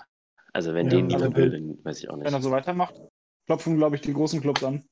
Also 0.53 0.75
wenn 0.75 0.87
Ja, 0.87 0.97
den 0.97 1.05
also 1.13 1.17
niemand 1.17 1.37
will, 1.37 1.53
wenn- 1.53 1.69
dann 1.77 1.85
weiß 1.85 1.99
ich 2.01 2.09
auch 2.11 2.17
Wenn 2.17 2.27
er 2.27 2.31
nicht. 2.33 2.43
so 2.43 2.51
weitermacht, 2.51 2.95
klopfen, 3.47 3.77
glaube 3.77 3.97
ich, 3.97 4.03
die 4.03 4.13
großen 4.13 4.41
Clubs 4.41 4.63
an. 4.65 4.85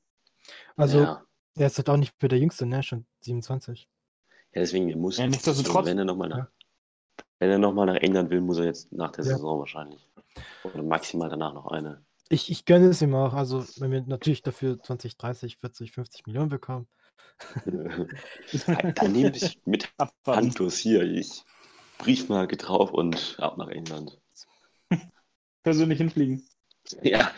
Also, 0.75 0.99
ja. 0.99 1.25
er 1.55 1.67
ist 1.67 1.77
halt 1.77 1.89
auch 1.89 1.97
nicht 1.97 2.19
mehr 2.21 2.29
der 2.29 2.39
Jüngste, 2.39 2.65
ne? 2.65 2.81
Schon 2.83 3.05
27. 3.21 3.87
ja, 4.53 4.61
deswegen, 4.61 4.89
er 4.89 4.97
muss. 4.97 5.17
Ja, 5.17 5.27
nichtsdestotrotz. 5.27 5.75
Also 5.77 5.89
wenn 5.89 5.97
er 5.97 6.05
nochmal 6.05 6.29
nach, 6.29 6.37
Ja. 6.37 6.47
wenn 7.39 7.49
er 7.49 7.57
noch 7.59 7.73
mal 7.73 7.85
nach 7.85 7.95
England 7.95 8.29
will, 8.29 8.41
muss 8.41 8.57
er 8.57 8.65
jetzt 8.65 8.91
nach 8.91 9.11
der 9.11 9.25
Ja. 9.25 9.31
Saison 9.35 9.59
wahrscheinlich. 9.59 10.09
Oder 10.63 10.83
maximal 10.83 11.29
danach 11.29 11.53
noch 11.53 11.67
eine. 11.67 12.03
Ich, 12.29 12.49
ich 12.49 12.65
gönne 12.65 12.87
es 12.87 13.01
ihm 13.01 13.13
auch. 13.15 13.33
Also, 13.33 13.65
wenn 13.77 13.91
wir 13.91 14.01
natürlich 14.03 14.41
dafür 14.41 14.81
20, 14.81 15.17
30, 15.17 15.57
40, 15.57 15.91
50 15.91 16.27
Millionen 16.27 16.49
bekommen. 16.49 16.87
dann 17.65 19.11
nehme 19.11 19.35
ich 19.35 19.59
mit. 19.65 19.91
Handlos 20.25 20.77
hier. 20.77 21.03
Ich 21.03 21.43
Briefmarke 21.97 22.55
drauf 22.57 22.91
und 22.91 23.35
ab 23.39 23.57
nach 23.57 23.67
England. 23.69 24.17
Persönlich 25.63 25.97
hinfliegen. 25.99 26.43
Ja, 27.03 27.31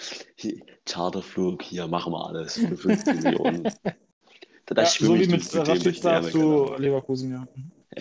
Charterflug, 0.86 1.62
hier 1.64 1.88
machen 1.88 2.14
wir 2.14 2.26
alles 2.28 2.58
für 2.58 2.78
15 2.78 3.20
Millionen. 3.24 3.70
Da, 4.66 4.76
da 4.76 4.84
Ja, 4.84 4.88
schwimme 4.88 5.18
so 5.18 5.20
wie 5.20 5.28
mit 5.28 5.56
Rashica 5.68 6.22
zu 6.24 6.32
genau. 6.32 6.78
Leverkusen, 6.78 7.32
ja. 7.32 7.48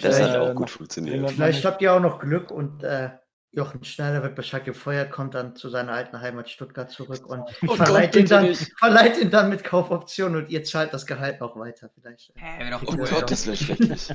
Das 0.01 0.21
hat 0.21 0.37
auch 0.37 0.55
gut 0.55 0.71
funktioniert. 0.71 1.31
Vielleicht 1.31 1.65
habt 1.65 1.83
ihr 1.83 1.93
auch 1.93 2.01
noch 2.01 2.21
Glück 2.21 2.51
und 2.51 2.83
äh, 2.83 3.11
Jochen 3.55 3.85
Schneider 3.85 4.23
wird 4.23 4.35
bei 4.35 4.43
Schalke 4.43 4.67
gefeuert, 4.73 5.11
kommt 5.11 5.35
dann 5.35 5.55
zu 5.57 5.69
seiner 5.69 5.93
alten 5.93 6.19
Heimat 6.21 6.49
Stuttgart 6.49 6.91
zurück 6.91 7.27
und 7.27 7.43
Oh 7.69 7.75
verleiht, 7.75 8.13
Gott, 8.13 8.23
ihn 8.23 8.27
dann, 8.29 8.55
verleiht 8.55 9.19
ihn 9.19 9.31
dann 9.31 9.51
mit 9.51 9.63
Kaufoption 9.65 10.37
und 10.37 10.49
ihr 10.49 10.65
zahlt 10.65 10.95
das 10.95 11.05
Gehalt 11.05 11.41
noch 11.41 11.55
weiter 11.59 11.91
vielleicht. 11.95 12.33
Hä, 12.37 12.61
wäre 12.61 12.71
doch 12.71 12.83
Oh. 12.87 12.97
Gott, 12.97 13.31
das 13.31 13.47
wäre 13.47 13.57
schrecklich. 13.57 14.11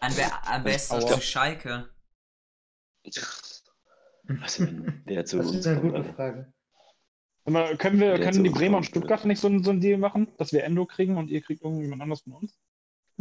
Am, 0.00 0.14
be 0.14 0.22
am 0.46 0.64
besten 0.64 1.00
zu 1.00 1.20
Schalke. 1.22 1.88
Was, 4.28 4.60
wenn 4.60 5.02
der 5.08 5.24
zu 5.24 5.38
Das 5.38 5.46
uns 5.46 5.56
ist 5.56 5.66
eine 5.68 5.80
kommt, 5.80 5.94
gute. 5.96 6.12
Frage. 6.12 6.52
Können 7.78 8.00
wir, 8.00 8.18
können 8.18 8.42
die 8.44 8.50
Bremer 8.50 8.78
und 8.78 8.84
Stuttgart 8.84 9.24
nicht 9.24 9.40
so, 9.40 9.48
ein- 9.48 9.62
so 9.62 9.70
ein 9.70 9.80
Deal 9.80 9.98
machen, 9.98 10.28
dass 10.36 10.52
wir 10.52 10.64
Endo 10.64 10.84
kriegen 10.84 11.16
und 11.16 11.30
ihr 11.30 11.40
kriegt 11.42 11.62
irgendjemand 11.62 12.02
anders 12.02 12.22
von 12.22 12.32
uns? 12.34 12.58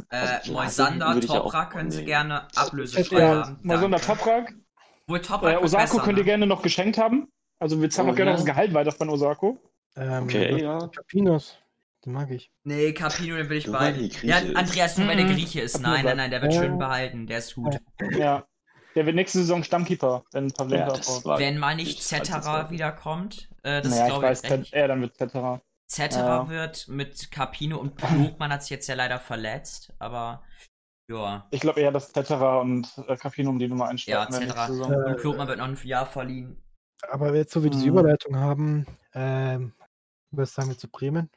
Äh, 0.10 0.16
Also, 0.18 0.54
Moisander, 0.54 1.20
Toprak 1.22 1.72
können 1.72 1.92
sie 1.92 2.04
gerne 2.06 2.48
ablösefrei 2.56 3.20
Ja, 3.20 3.46
haben. 3.46 3.60
mal 3.62 3.78
so 3.80 3.86
eine 3.86 3.98
Danke. 3.98 4.08
Toprak. 4.08 4.54
Wohl 5.08 5.20
Äh, 5.20 5.22
Toprak 5.22 5.54
wird 5.54 5.64
Osako 5.64 5.82
besser, 5.84 6.00
könnt 6.04 6.18
ihr 6.18 6.24
ne? 6.24 6.26
gerne 6.26 6.48
noch 6.48 6.62
geschenkt 6.64 6.98
haben. 6.98 7.28
Also 7.60 7.80
wir 7.82 7.90
zahlen 7.90 8.10
Oh, 8.10 8.12
auch 8.12 8.16
gerne 8.16 8.32
ja. 8.32 8.38
das 8.38 8.46
Gehalt 8.46 8.74
weiter 8.74 8.92
von 8.92 9.10
Osako. 9.10 9.58
Ähm, 9.96 10.24
Okay, 10.24 10.62
ja. 10.62 10.80
Capinos, 10.88 11.58
den 12.04 12.14
mag 12.14 12.30
ich. 12.32 12.52
Nee, 12.64 12.92
Capino, 12.94 13.38
den 13.38 13.48
will 13.50 13.58
ich 13.58 13.66
behalten. 13.72 14.10
Ja. 14.24 14.38
Andreas, 14.56 14.98
nur 14.98 15.08
weil 15.08 15.16
der 15.18 15.26
Mhm. 15.28 15.34
Grieche 15.36 15.62
ist. 15.62 15.80
Nein, 15.80 16.04
nein, 16.04 16.18
nein, 16.18 16.32
der 16.32 16.42
wird 16.42 16.54
schön 16.56 16.78
behalten. 16.80 17.28
Der 17.28 17.38
ist 17.38 17.54
gut. 17.56 17.78
Ja. 18.18 18.46
Der 18.96 19.06
wird 19.06 19.16
nächste 19.16 19.38
Saison 19.40 19.64
Stammkeeper, 19.64 20.24
wenn 20.34 20.52
Pavlenka 20.52 20.96
Ja, 20.96 21.38
Wenn 21.38 21.58
mal 21.60 21.76
nicht 21.76 22.02
Zetterer 22.02 22.70
wiederkommt, 22.72 23.50
äh, 23.66 23.82
das 23.82 23.92
naja, 23.92 24.04
ich 24.06 24.10
glaube 24.12 24.26
weiß, 24.28 24.44
ich 24.44 24.52
echt. 24.52 24.74
er 24.74 24.88
dann 24.88 25.02
wird 25.02 25.16
Zetterer. 25.18 25.62
Zetterer 25.88 26.44
Ja. 26.44 26.50
wird 26.50 26.88
mit 26.88 27.32
Capino 27.32 27.78
und 27.78 27.98
Klugmann 27.98 28.52
hat 28.52 28.62
sich 28.64 28.72
jetzt 28.72 28.88
ja 28.88 28.96
leider 28.96 29.20
verletzt, 29.20 29.94
aber 30.00 30.44
ja. 31.08 31.48
Ich 31.52 31.60
glaube 31.62 31.82
eher, 31.82 31.92
dass 31.92 32.12
Zetterer 32.12 32.62
und 32.62 32.88
äh, 33.08 33.16
Capino 33.18 33.50
um 33.52 33.60
die 33.60 33.68
Nummer 33.68 33.88
einsteigen. 33.90 34.22
Ja, 34.22 34.30
Zetterer. 34.30 34.68
Saison. 34.68 34.94
Und 34.94 35.18
Klugmann 35.18 35.48
wird 35.48 35.60
noch 35.60 35.66
ein 35.68 35.78
Jahr 35.84 36.06
verliehen. 36.08 36.64
Aber 37.10 37.36
jetzt, 37.36 37.56
wo 37.56 37.62
wir 37.64 37.70
diese 37.70 37.84
Mhm. 37.84 37.90
Überleitung 37.90 38.36
haben, 38.38 38.86
ähm, 39.14 39.74
was 40.32 40.54
sagen 40.54 40.70
wir 40.70 40.78
zu 40.78 40.88
Bremen? 40.90 41.30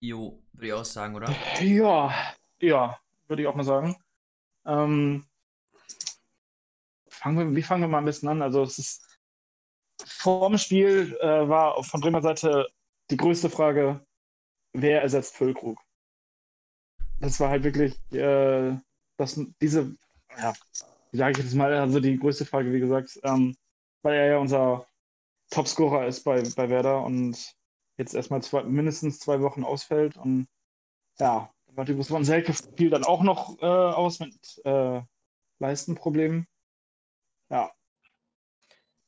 Jo, 0.00 0.42
würde 0.52 0.66
ich 0.66 0.72
auch 0.74 0.84
sagen, 0.84 1.14
oder? 1.14 1.34
Ja, 1.60 2.12
ja, 2.60 2.98
würde 3.28 3.42
ich 3.42 3.48
auch 3.48 3.54
mal 3.54 3.64
sagen. 3.64 3.96
Ähm, 4.66 5.24
fangen 7.08 7.38
wir, 7.38 7.56
wie 7.56 7.62
fangen 7.62 7.82
wir 7.82 7.88
mal 7.88 7.98
am 7.98 8.04
besten 8.04 8.28
an? 8.28 8.42
Also 8.42 8.62
es 8.62 8.78
ist 8.78 9.11
vor 10.18 10.48
dem 10.48 10.58
Spiel 10.58 11.16
äh, 11.20 11.48
war 11.48 11.82
von 11.84 12.00
Bremer 12.00 12.22
Seite 12.22 12.68
die 13.10 13.16
größte 13.16 13.50
Frage, 13.50 14.04
wer 14.72 15.02
ersetzt 15.02 15.36
Füllkrug? 15.36 15.78
Das 17.20 17.38
war 17.40 17.50
halt 17.50 17.64
wirklich 17.64 17.94
äh, 18.12 18.76
das, 19.16 19.40
diese, 19.60 19.96
ja, 20.38 20.52
wie 21.10 21.18
sage 21.18 21.32
ich 21.32 21.44
jetzt 21.44 21.54
mal, 21.54 21.72
also 21.74 22.00
die 22.00 22.18
größte 22.18 22.44
Frage, 22.44 22.72
wie 22.72 22.80
gesagt, 22.80 23.20
ähm, 23.22 23.56
weil 24.02 24.14
er 24.14 24.26
ja 24.26 24.38
unser 24.38 24.86
Topscorer 25.50 26.06
ist 26.06 26.24
bei, 26.24 26.42
bei 26.56 26.70
Werder 26.70 27.04
und 27.04 27.54
jetzt 27.98 28.14
erstmal 28.14 28.42
zwei, 28.42 28.64
mindestens 28.64 29.18
zwei 29.18 29.40
Wochen 29.42 29.64
ausfällt. 29.64 30.16
Und 30.16 30.48
ja, 31.18 31.50
Matthias 31.74 32.08
von 32.08 32.24
Selke 32.24 32.54
fiel 32.76 32.90
dann 32.90 33.04
auch 33.04 33.22
noch 33.22 33.60
äh, 33.60 33.66
aus 33.66 34.18
mit 34.20 34.60
äh, 34.64 35.02
Leistenproblemen. 35.58 36.46
Ja. 37.50 37.70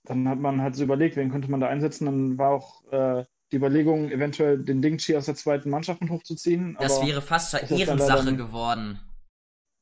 Dann 0.06 0.28
hat 0.28 0.38
man 0.38 0.60
halt 0.60 0.76
so 0.76 0.84
überlegt, 0.84 1.16
wen 1.16 1.30
könnte 1.30 1.50
man 1.50 1.60
da 1.60 1.68
einsetzen. 1.68 2.04
Dann 2.06 2.38
war 2.38 2.50
auch 2.50 2.84
äh, 2.92 3.24
die 3.52 3.56
Überlegung, 3.56 4.10
eventuell 4.10 4.58
den 4.62 4.82
Dingchi 4.82 5.16
aus 5.16 5.26
der 5.26 5.34
zweiten 5.34 5.70
Mannschaft 5.70 6.00
mit 6.00 6.10
hochzuziehen. 6.10 6.76
Das 6.80 6.98
aber 6.98 7.06
wäre 7.06 7.22
fast 7.22 7.50
zur 7.50 7.62
Ehrensache 7.70 8.18
leider- 8.24 8.36
geworden. 8.36 9.00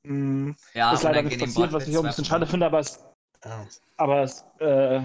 mh, 0.07 0.55
Ja, 0.75 0.93
ist 0.93 1.03
leider 1.03 1.17
dann 1.17 1.27
nicht 1.27 1.41
passiert, 1.41 1.73
was 1.73 1.89
ich 1.89 1.97
auch 1.97 2.03
ein 2.05 2.09
bisschen 2.09 2.25
schade 2.25 2.47
finde, 2.47 2.67
aber 2.67 2.79
es, 2.81 3.01
Ja. 3.45 3.67
aber 3.97 4.23
es 4.23 4.45
äh, 4.61 5.03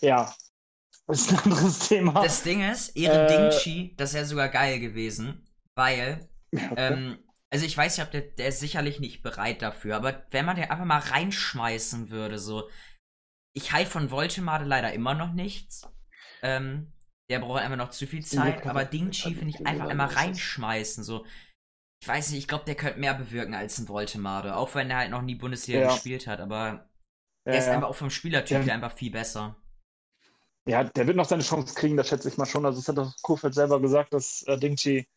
ja, 0.00 0.32
das 1.06 1.20
ist 1.22 1.32
ein 1.32 1.38
anderes 1.52 1.78
Thema. 1.88 2.22
Das 2.22 2.42
Ding 2.42 2.62
ist, 2.70 2.94
Ehren 2.96 3.26
Äh, 3.26 3.50
Dingchi, 3.50 3.94
das 3.96 4.14
wäre 4.14 4.26
sogar 4.26 4.48
geil 4.48 4.80
gewesen, 4.80 5.46
weil, 5.74 6.26
Ja, 6.52 6.70
okay. 6.72 6.74
ähm, 6.92 7.18
also 7.50 7.64
ich 7.64 7.76
weiß 7.76 7.96
nicht, 7.96 8.04
ob 8.06 8.12
der, 8.12 8.20
der 8.22 8.48
ist 8.48 8.60
sicherlich 8.60 9.00
nicht 9.00 9.22
bereit 9.22 9.62
dafür, 9.62 9.96
aber 9.96 10.22
wenn 10.30 10.44
man 10.44 10.56
den 10.56 10.70
einfach 10.70 10.84
mal 10.84 10.98
reinschmeißen 10.98 12.10
würde, 12.10 12.38
so. 12.38 12.68
Ich 13.58 13.72
halte 13.72 13.90
von 13.90 14.12
Voltemade 14.12 14.64
leider 14.64 14.92
immer 14.92 15.14
noch 15.14 15.32
nichts. 15.32 15.88
Ähm, 16.42 16.92
der 17.28 17.40
braucht 17.40 17.60
einfach 17.60 17.76
noch 17.76 17.90
zu 17.90 18.06
viel 18.06 18.24
Zeit, 18.24 18.64
aber 18.64 18.84
Dingchi 18.84 19.34
finde 19.34 19.48
ich 19.48 19.66
einfach 19.66 19.88
einmal 19.88 20.06
reinschmeißen, 20.06 21.02
so. 21.02 21.26
Ich 22.00 22.06
weiß 22.06 22.30
nicht, 22.30 22.38
ich 22.38 22.46
glaube, 22.48 22.64
der 22.64 22.76
könnte 22.76 23.00
mehr 23.00 23.14
bewirken 23.14 23.54
als 23.54 23.78
ein 23.78 23.88
Voltemade, 23.88 24.54
auch 24.54 24.76
wenn 24.76 24.88
er 24.90 24.98
halt 24.98 25.10
noch 25.10 25.22
nie 25.22 25.34
Bundesliga 25.34 25.80
Ja. 25.80 25.92
gespielt 25.92 26.28
hat, 26.28 26.38
aber 26.38 26.88
ja, 27.46 27.52
er 27.52 27.58
ist 27.58 27.66
ja. 27.66 27.72
einfach 27.72 27.88
auch 27.88 27.96
vom 27.96 28.10
Spielertyp 28.10 28.64
her 28.64 28.74
einfach 28.74 28.92
viel 28.92 29.10
besser. 29.10 29.56
Ja, 30.66 30.84
der 30.84 31.06
wird 31.08 31.16
noch 31.16 31.24
seine 31.24 31.42
Chance 31.42 31.74
kriegen, 31.74 31.96
das 31.96 32.08
schätze 32.08 32.28
ich 32.28 32.36
mal 32.36 32.46
schon. 32.46 32.64
Also, 32.64 32.78
es 32.78 32.86
hat 32.88 32.96
doch 32.98 33.12
Kofeld 33.22 33.54
selber 33.54 33.80
gesagt, 33.80 34.12
dass 34.12 34.42
äh, 34.42 34.56
Dingchi 34.56 35.08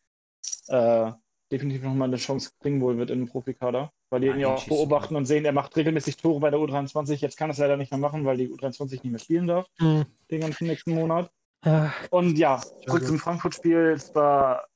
äh, 0.68 1.12
definitiv 1.52 1.82
noch 1.82 1.94
mal 1.94 2.06
eine 2.06 2.16
Chance 2.16 2.50
kriegen 2.60 2.80
wohl 2.80 2.96
wird 2.96 3.10
in 3.10 3.20
den 3.20 3.28
Profikader, 3.28 3.92
weil 4.10 4.20
die 4.22 4.28
ihn 4.28 4.38
ja 4.40 4.48
auch 4.54 4.64
beobachten 4.66 5.14
und 5.14 5.26
sehen, 5.26 5.44
er 5.44 5.52
macht 5.52 5.76
regelmäßig 5.76 6.16
Tore 6.16 6.40
bei 6.40 6.50
der 6.50 6.58
U23. 6.58 7.14
Jetzt 7.16 7.36
kann 7.36 7.50
er 7.50 7.52
es 7.52 7.58
leider 7.58 7.76
nicht 7.76 7.90
mehr 7.92 8.00
machen, 8.00 8.24
weil 8.24 8.38
die 8.38 8.48
U23 8.48 8.90
nicht 8.90 9.04
mehr 9.04 9.18
spielen 9.18 9.46
darf, 9.46 9.66
Hm. 9.78 10.04
den 10.30 10.40
ganzen 10.40 10.66
nächsten 10.66 10.94
Monat. 10.94 11.30
Ja, 11.64 11.92
Und 12.10 12.38
ja, 12.38 12.60
zurück 12.86 13.06
zum 13.06 13.18
Frankfurt-Spiel. 13.18 13.92
Es 13.94 14.14
war 14.14 14.66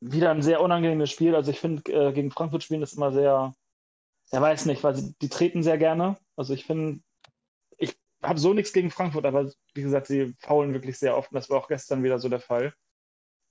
wieder 0.00 0.30
ein 0.30 0.42
sehr 0.42 0.60
unangenehmes 0.60 1.10
Spiel. 1.10 1.34
Also 1.34 1.50
ich 1.50 1.58
finde, 1.58 1.90
äh, 1.92 2.12
gegen 2.12 2.30
Frankfurt 2.30 2.62
spielen 2.62 2.82
ist 2.82 2.92
immer 2.96 3.12
sehr, 3.12 3.54
er 4.30 4.42
weiß 4.42 4.66
nicht, 4.66 4.84
weil 4.84 4.94
sie, 4.94 5.14
die 5.20 5.28
treten 5.28 5.62
sehr 5.62 5.78
gerne. 5.78 6.16
Also 6.36 6.54
ich 6.54 6.66
finde, 6.66 7.00
ich 7.78 7.96
habe 8.22 8.38
so 8.38 8.52
nichts 8.52 8.72
gegen 8.72 8.90
Frankfurt, 8.90 9.24
aber 9.24 9.50
wie 9.74 9.82
gesagt, 9.82 10.06
sie 10.06 10.34
faulen 10.38 10.72
wirklich 10.74 10.98
sehr 10.98 11.16
oft. 11.16 11.32
Und 11.32 11.36
das 11.36 11.50
war 11.50 11.58
auch 11.58 11.68
gestern 11.68 12.02
wieder 12.02 12.18
so 12.18 12.28
der 12.28 12.40
Fall. 12.40 12.74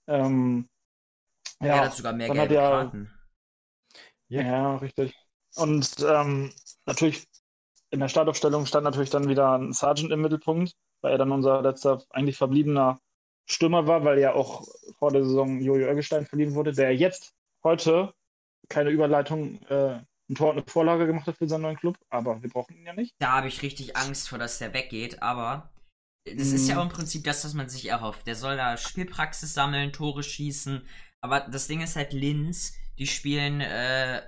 Ähm, 0.08 0.70
er 1.65 1.76
ja, 1.76 1.86
hat 1.86 1.95
sogar 1.95 2.13
mehr 2.13 2.28
dann 2.28 2.38
hat 2.39 2.49
gelbe 2.49 2.62
ja- 2.63 2.69
Karten. 2.69 3.12
Ja. 4.30 4.41
ja, 4.41 4.76
richtig. 4.78 5.13
Und 5.56 5.95
ähm, 6.08 6.52
natürlich 6.86 7.26
in 7.91 7.99
der 7.99 8.08
Startaufstellung 8.08 8.65
stand 8.65 8.86
natürlich 8.86 9.12
dann 9.12 9.30
wieder 9.30 9.58
ein 9.58 9.73
Sergeant 9.73 10.12
im 10.12 10.21
Mittelpunkt, 10.21 10.73
weil 11.02 11.12
er 11.12 11.17
dann 11.19 11.32
unser 11.32 11.62
letzter 11.62 12.04
eigentlich 12.10 12.38
verbliebener 12.38 12.99
Stürmer 13.45 13.86
war, 13.86 14.04
weil 14.04 14.19
ja 14.19 14.34
auch 14.34 14.65
vor 14.97 15.12
der 15.12 15.23
Saison 15.23 15.62
Jojo 15.62 15.86
Eggestein 15.88 16.26
verliehen 16.26 16.56
wurde, 16.56 16.71
der 16.71 16.95
jetzt 16.95 17.34
heute 17.63 18.13
keine 18.69 18.89
Überleitung, 18.89 19.62
äh, 19.63 19.99
ein 20.30 20.36
Tor 20.36 20.52
und 20.52 20.58
eine 20.60 20.65
Vorlage 20.67 21.06
gemacht 21.06 21.28
hat 21.28 21.38
für 21.38 21.47
seinen 21.47 21.63
neuen 21.63 21.76
Club, 21.78 21.97
aber 22.10 22.41
wir 22.41 22.49
brauchen 22.49 22.78
ihn 22.78 22.86
ja 22.86 22.93
nicht. 22.93 23.13
Da 23.19 23.34
habe 23.34 23.49
ich 23.49 23.62
richtig 23.62 23.97
Angst 23.97 24.30
vor, 24.30 24.39
dass 24.39 24.58
der 24.58 24.73
weggeht, 24.73 25.21
aber 25.21 25.69
das 26.26 26.47
ist 26.47 26.67
ja 26.69 26.76
Mhm. 26.76 26.80
auch 26.80 26.84
im 26.86 26.89
Prinzip 26.91 27.26
das, 27.26 27.43
was 27.43 27.54
man 27.54 27.67
sich 27.69 27.88
erhofft. 27.89 28.26
Der 28.26 28.36
soll 28.36 28.56
da 28.56 28.78
Spielpraxis 28.78 29.54
sammeln, 29.54 29.91
Tore 29.91 30.23
schießen, 30.23 30.88
aber 31.23 31.41
das 31.41 31.67
Ding 31.67 31.81
ist 31.81 31.95
halt 31.95 32.13
Linz, 32.13 32.75
die 32.97 33.07
spielen 33.07 33.62
äh, 33.62 34.21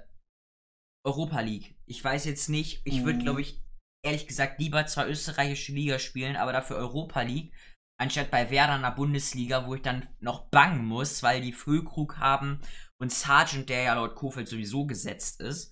Europa 1.05 1.39
League. 1.41 1.75
Ich 1.85 2.03
weiß 2.03 2.25
jetzt 2.25 2.49
nicht, 2.49 2.81
ich 2.85 3.03
würde 3.03 3.19
Mhm. 3.19 3.23
glaube 3.23 3.41
ich 3.41 3.61
ehrlich 4.03 4.27
gesagt 4.27 4.59
lieber 4.59 4.85
zwar 4.87 5.07
österreichische 5.07 5.71
Liga 5.71 5.99
spielen, 5.99 6.35
aber 6.35 6.51
dafür 6.53 6.77
Europa 6.77 7.21
League, 7.21 7.53
anstatt 7.99 8.31
bei 8.31 8.49
Werder 8.49 8.75
in 8.75 8.81
der 8.83 8.91
Bundesliga, 8.91 9.67
wo 9.67 9.75
ich 9.75 9.81
dann 9.81 10.07
noch 10.19 10.49
bangen 10.49 10.85
muss, 10.85 11.23
weil 11.23 11.41
die 11.41 11.53
Füllkrug 11.53 12.17
haben 12.17 12.59
und 12.99 13.11
Sargent, 13.11 13.69
der 13.69 13.83
ja 13.83 13.93
laut 13.95 14.15
Kofeld 14.15 14.47
sowieso 14.47 14.85
gesetzt 14.85 15.41
ist. 15.41 15.71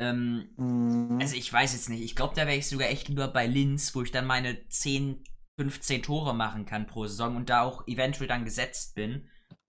Ähm, 0.00 0.48
Mhm. 0.56 1.18
also 1.20 1.36
ich 1.36 1.52
weiß 1.52 1.72
jetzt 1.72 1.88
nicht. 1.88 2.02
Ich 2.02 2.16
glaube, 2.16 2.34
da 2.34 2.46
wäre 2.46 2.56
ich 2.56 2.68
sogar 2.68 2.88
echt 2.88 3.08
lieber 3.08 3.28
bei 3.28 3.46
Linz, 3.46 3.94
wo 3.94 4.02
ich 4.02 4.10
dann 4.10 4.26
meine 4.26 4.66
10, 4.68 5.24
15 5.58 6.02
Tore 6.02 6.34
machen 6.34 6.66
kann 6.66 6.86
pro 6.86 7.06
Saison 7.06 7.36
und 7.36 7.48
da 7.48 7.62
auch 7.62 7.86
eventuell 7.86 8.28
dann 8.28 8.44
gesetzt 8.44 8.94
bin, 8.94 9.28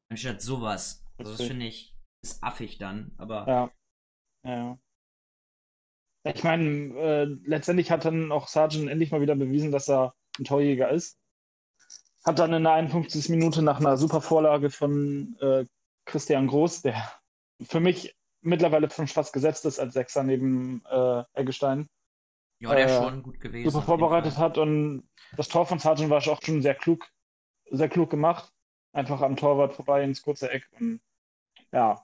anstatt 0.10 0.42
sowas. 0.42 1.04
Also 1.18 1.32
das 1.32 1.48
finde 1.48 1.68
ich, 1.68 1.96
ist 2.22 2.44
affig 2.44 2.78
dann, 2.78 3.14
aber 3.18 3.48
Ja. 3.48 3.72
ja. 4.44 4.80
Ich 6.34 6.44
meine, 6.44 6.94
äh, 6.98 7.24
letztendlich 7.46 7.92
hat 7.92 8.06
dann 8.06 8.32
auch 8.32 8.48
Sargent 8.48 8.90
endlich 8.90 9.12
mal 9.12 9.22
wieder 9.22 9.36
bewiesen, 9.36 9.72
dass 9.72 9.88
er 9.88 10.16
ein 10.40 10.44
Torjäger 10.44 10.90
ist. 10.90 11.20
Hat 12.26 12.40
dann 12.40 12.54
in 12.54 12.64
der 12.64 12.74
51. 12.74 13.30
Minute 13.30 13.62
nach 13.62 13.80
einer 13.80 13.96
super 13.98 14.22
Vorlage 14.22 14.72
von 14.72 15.38
äh, 15.40 15.66
Christian 16.06 16.48
Groß, 16.48 16.82
der 16.82 17.12
für 17.62 17.80
mich 17.80 18.16
mittlerweile 18.42 18.90
schon 18.90 19.08
fast 19.08 19.34
gesetzt 19.34 19.66
ist 19.66 19.80
als 19.80 19.94
Sechser 19.94 20.24
neben 20.24 20.84
äh, 20.86 21.24
Eggestein, 21.34 21.88
ja, 22.60 22.74
der 22.74 22.88
äh, 22.88 23.04
schon 23.04 23.24
gut 23.24 23.40
gewesen. 23.40 23.70
super 23.70 23.86
vorbereitet 23.86 24.38
hat. 24.38 24.58
Und 24.58 25.08
das 25.38 25.48
Tor 25.48 25.66
von 25.66 25.78
Sargent 25.78 26.10
war 26.10 26.18
auch 26.28 26.42
schon 26.42 26.62
sehr 26.62 26.76
klug, 26.76 27.08
sehr 27.70 27.90
klug 27.90 28.10
gemacht. 28.10 28.52
Einfach 28.96 29.22
am 29.22 29.36
Torwart 29.36 29.74
vorbei 29.74 30.04
ins 30.04 30.22
kurze 30.22 30.50
Eck. 30.50 30.68
Und 30.80 31.02
ja, 31.74 32.02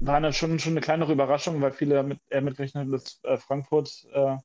war 0.00 0.16
eine, 0.16 0.32
schon, 0.32 0.58
schon 0.58 0.72
eine 0.74 0.80
kleinere 0.80 1.12
Überraschung, 1.12 1.60
weil 1.60 1.72
viele 1.72 1.96
damit, 1.96 2.20
eher 2.30 2.40
mitgerechnet 2.42 2.82
haben, 2.82 2.92
dass 2.92 3.20
äh, 3.24 3.36
Frankfurt 3.36 4.06
äh, 4.12 4.36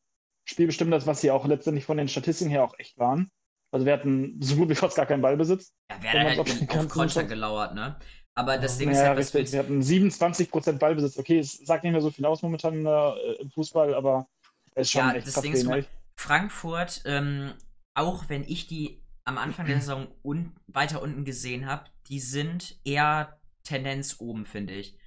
spielbestimmt 0.46 0.94
ist, 0.94 1.06
was 1.08 1.22
sie 1.22 1.32
auch 1.32 1.46
letztendlich 1.46 1.86
von 1.86 1.98
den 1.98 2.08
Statistiken 2.08 2.50
her 2.50 2.64
auch 2.64 2.74
echt 2.80 2.98
waren. 2.98 3.30
Also 3.72 3.86
wir 3.86 3.94
hatten 3.94 4.42
so 4.42 4.56
gut 4.56 4.70
wie 4.70 4.76
fast 4.76 4.96
gar 4.96 5.06
keinen 5.06 5.22
Ballbesitz. 5.22 5.74
Ja, 5.92 6.02
wäre 6.02 6.24
man's 6.24 6.38
halt 6.38 6.40
auf 6.40 6.94
Schutz- 7.14 7.30
gelauert, 7.30 7.76
ne? 7.76 8.00
Aber 8.34 8.58
das 8.58 8.78
Ding 8.78 8.90
ist 8.90 8.98
Ja, 8.98 9.10
halt, 9.10 9.20
was 9.20 9.36
richtig. 9.36 9.52
Wir 9.52 9.60
hatten 9.60 9.82
27% 9.82 10.80
Ballbesitz. 10.80 11.18
Okay, 11.20 11.40
es 11.40 11.54
sagt 11.54 11.84
nicht 11.84 11.92
mehr 11.94 12.02
so 12.02 12.10
viel 12.10 12.26
aus 12.26 12.42
momentan 12.42 12.86
äh, 12.86 13.34
im 13.34 13.52
Fußball, 13.52 13.94
aber 13.94 14.28
es 14.76 14.88
ist 14.88 14.92
schon 14.92 15.02
Ja, 15.02 15.14
echt 15.14 15.28
das 15.28 15.42
Ding 15.42 15.54
ist, 15.54 15.88
Frankfurt, 16.16 17.02
ähm, 17.06 17.54
auch 17.94 18.30
wenn 18.30 18.44
ich 18.44 18.68
die 18.68 19.02
am 19.30 19.38
Anfang 19.38 19.68
der 19.68 19.80
Saison 19.82 20.08
un 20.24 20.56
weiter 20.68 21.02
unten 21.02 21.26
gesehen 21.26 21.66
habe, 21.68 21.90
die 22.08 22.20
sind 22.20 22.80
eher 22.84 23.40
Tendenz 23.64 24.18
oben, 24.20 24.46
finde 24.46 24.74
ich. 24.74 24.98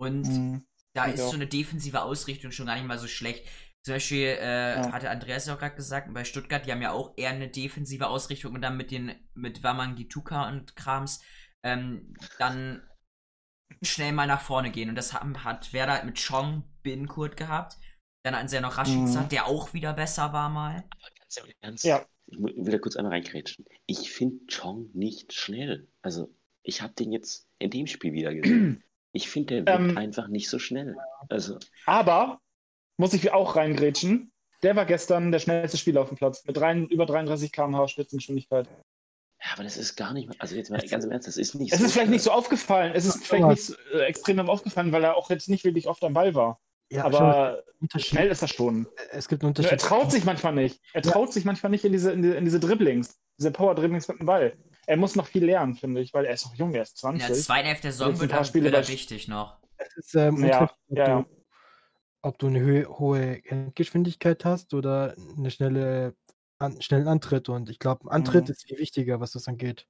Und 0.00 0.26
Mhm. 0.26 0.64
da 0.94 1.06
ich 1.08 1.14
ist 1.14 1.20
auch. 1.22 1.30
so 1.30 1.36
eine 1.36 1.46
defensive 1.46 2.02
Ausrichtung 2.02 2.50
schon 2.52 2.66
gar 2.66 2.74
nicht 2.76 2.86
mal 2.86 2.98
so 2.98 3.06
schlecht. 3.08 3.46
Zum 3.84 3.94
Beispiel 3.94 4.26
äh, 4.40 4.76
Ja. 4.76 4.92
hatte 4.92 5.10
Andreas 5.10 5.46
ja 5.46 5.54
auch 5.54 5.58
gerade 5.60 5.76
gesagt, 5.76 6.12
bei 6.12 6.24
Stuttgart, 6.24 6.66
die 6.66 6.72
haben 6.72 6.82
ja 6.82 6.90
auch 6.92 7.14
eher 7.16 7.30
eine 7.30 7.48
defensive 7.48 8.08
Ausrichtung 8.08 8.54
und 8.54 8.62
dann 8.62 8.76
mit 8.76 8.90
den 8.90 9.14
mit 9.34 9.62
Wamangituka 9.62 10.48
und 10.48 10.74
Krams 10.76 11.22
ähm, 11.62 12.14
dann 12.38 12.82
schnell 13.82 14.12
mal 14.12 14.26
nach 14.26 14.40
vorne 14.40 14.70
gehen. 14.70 14.88
Und 14.88 14.96
das 14.96 15.12
haben, 15.12 15.44
hat 15.44 15.72
Werder 15.72 15.94
halt 15.94 16.04
mit 16.04 16.18
Chong 16.24 16.64
Binnenkurt 16.82 17.36
gehabt. 17.36 17.76
Dann 18.24 18.34
hatten 18.34 18.48
sie 18.48 18.56
ja 18.56 18.62
noch 18.62 18.76
Rashica, 18.78 19.22
Mhm. 19.22 19.28
der 19.28 19.46
auch 19.46 19.72
wieder 19.72 19.92
besser 19.92 20.32
war 20.32 20.48
mal. 20.48 20.84
Ganz 21.18 21.36
im 21.36 21.52
Ernst. 21.60 21.84
Ja. 21.84 22.06
Ich 22.28 22.38
will 22.38 22.72
da 22.72 22.78
kurz 22.78 22.96
einmal 22.96 23.12
reingrätschen. 23.12 23.64
Ich 23.86 24.10
finde 24.10 24.46
Chong 24.46 24.90
nicht 24.94 25.32
schnell. 25.32 25.86
Also, 26.02 26.28
ich 26.62 26.82
habe 26.82 26.94
den 26.94 27.12
jetzt 27.12 27.46
in 27.58 27.70
dem 27.70 27.86
Spiel 27.86 28.12
wieder 28.12 28.34
gesehen. 28.34 28.82
Ich 29.12 29.30
finde, 29.30 29.62
der 29.62 29.78
wirkt 29.78 29.92
Ähm, 29.92 29.96
einfach 29.96 30.28
nicht 30.28 30.50
so 30.50 30.58
schnell. 30.58 30.94
Also, 31.30 31.58
Aber, 31.86 32.42
muss 32.98 33.14
ich 33.14 33.32
auch 33.32 33.56
reingrätschen, 33.56 34.30
der 34.62 34.76
war 34.76 34.84
gestern 34.84 35.32
der 35.32 35.38
schnellste 35.38 35.78
Spieler 35.78 36.02
auf 36.02 36.08
dem 36.08 36.18
Platz 36.18 36.44
mit 36.44 36.60
rein, 36.60 36.86
über 36.88 37.06
33 37.06 37.50
km/h 37.50 37.88
Spitzengeschwindigkeit. 37.88 38.66
ja, 39.42 39.52
aber 39.54 39.64
das 39.64 39.78
ist 39.78 39.96
gar 39.96 40.12
nicht, 40.12 40.30
also 40.38 40.54
jetzt 40.54 40.70
mal 40.70 40.82
ganz 40.86 41.04
im 41.06 41.12
Ernst, 41.12 41.28
das 41.28 41.38
ist 41.38 41.54
nicht 41.54 41.72
Es 41.72 41.80
ist 41.80 41.92
vielleicht 41.92 42.10
nicht 42.10 42.24
so 42.24 42.30
aufgefallen, 42.30 42.92
es 42.94 43.06
ist 43.06 43.24
vielleicht 43.24 43.46
nicht 43.46 43.64
so, 43.64 43.74
äh, 43.94 44.02
extrem 44.02 44.38
aufgefallen, 44.50 44.92
weil 44.92 45.04
er 45.04 45.16
auch 45.16 45.30
jetzt 45.30 45.48
nicht 45.48 45.64
wirklich 45.64 45.86
oft 45.88 46.04
am 46.04 46.12
Ball 46.12 46.34
war. 46.34 46.60
Ja 46.90 47.04
Aber 47.04 47.62
Unterschied, 47.80 48.06
schnell 48.10 48.28
ist 48.28 48.42
er 48.42 48.48
schon. 48.48 48.86
es 49.10 49.28
gibt 49.28 49.42
einen 49.42 49.52
Nur 49.52 49.64
er 49.64 49.72
Unterschied. 49.72 49.80
traut 49.80 50.10
sich 50.12 50.24
manchmal 50.24 50.54
nicht. 50.54 50.80
Er 50.92 51.02
traut 51.02 51.32
sich 51.32 51.44
manchmal 51.44 51.70
nicht 51.70 51.84
in 51.84 51.92
diese, 51.92 52.12
in 52.12 52.22
diese, 52.22 52.34
in 52.36 52.44
diese 52.44 52.60
Dribblings, 52.60 53.18
diese 53.38 53.50
Power-Dribblings 53.50 54.08
mit 54.08 54.18
dem 54.20 54.26
Ball. 54.26 54.56
Er 54.86 54.96
muss 54.96 55.16
noch 55.16 55.26
viel 55.26 55.44
lernen, 55.44 55.74
finde 55.74 56.00
ich, 56.00 56.14
weil 56.14 56.24
er 56.26 56.34
ist 56.34 56.46
noch 56.46 56.54
jung, 56.54 56.72
er 56.74 56.82
ist 56.82 56.92
In 57.02 57.18
20. 57.18 57.26
der 57.26 57.36
zweiten 57.36 57.66
Hälfte 57.66 57.82
der 57.82 57.92
Saison 57.92 58.20
wird 58.20 58.30
paar 58.30 58.40
er, 58.46 58.54
wird 58.54 58.74
er 58.74 58.88
wichtig 58.88 59.26
noch. 59.28 59.58
Es 59.78 59.96
ist 59.96 60.14
ähm, 60.14 60.44
Ja, 60.44 60.60
Unterschied, 60.60 60.76
ob, 60.90 60.96
ja, 60.98 61.08
ja. 61.08 61.22
Du, 61.22 61.26
ob 62.22 62.38
du 62.38 62.46
eine 62.46 62.60
hö 62.60 62.84
hohe 62.86 63.44
Endgeschwindigkeit 63.44 64.44
hast 64.44 64.72
oder 64.74 65.14
eine 65.36 65.50
schnelle 65.50 66.14
an, 66.58 66.80
schnellen 66.80 67.08
Antritt. 67.08 67.48
Und 67.48 67.68
ich 67.68 67.78
glaube, 67.78 68.04
ein 68.06 68.10
Antritt 68.10 68.44
Mhm. 68.46 68.52
ist 68.52 68.64
viel 68.64 68.78
wichtiger, 68.78 69.20
was 69.20 69.32
das 69.32 69.48
angeht. 69.48 69.86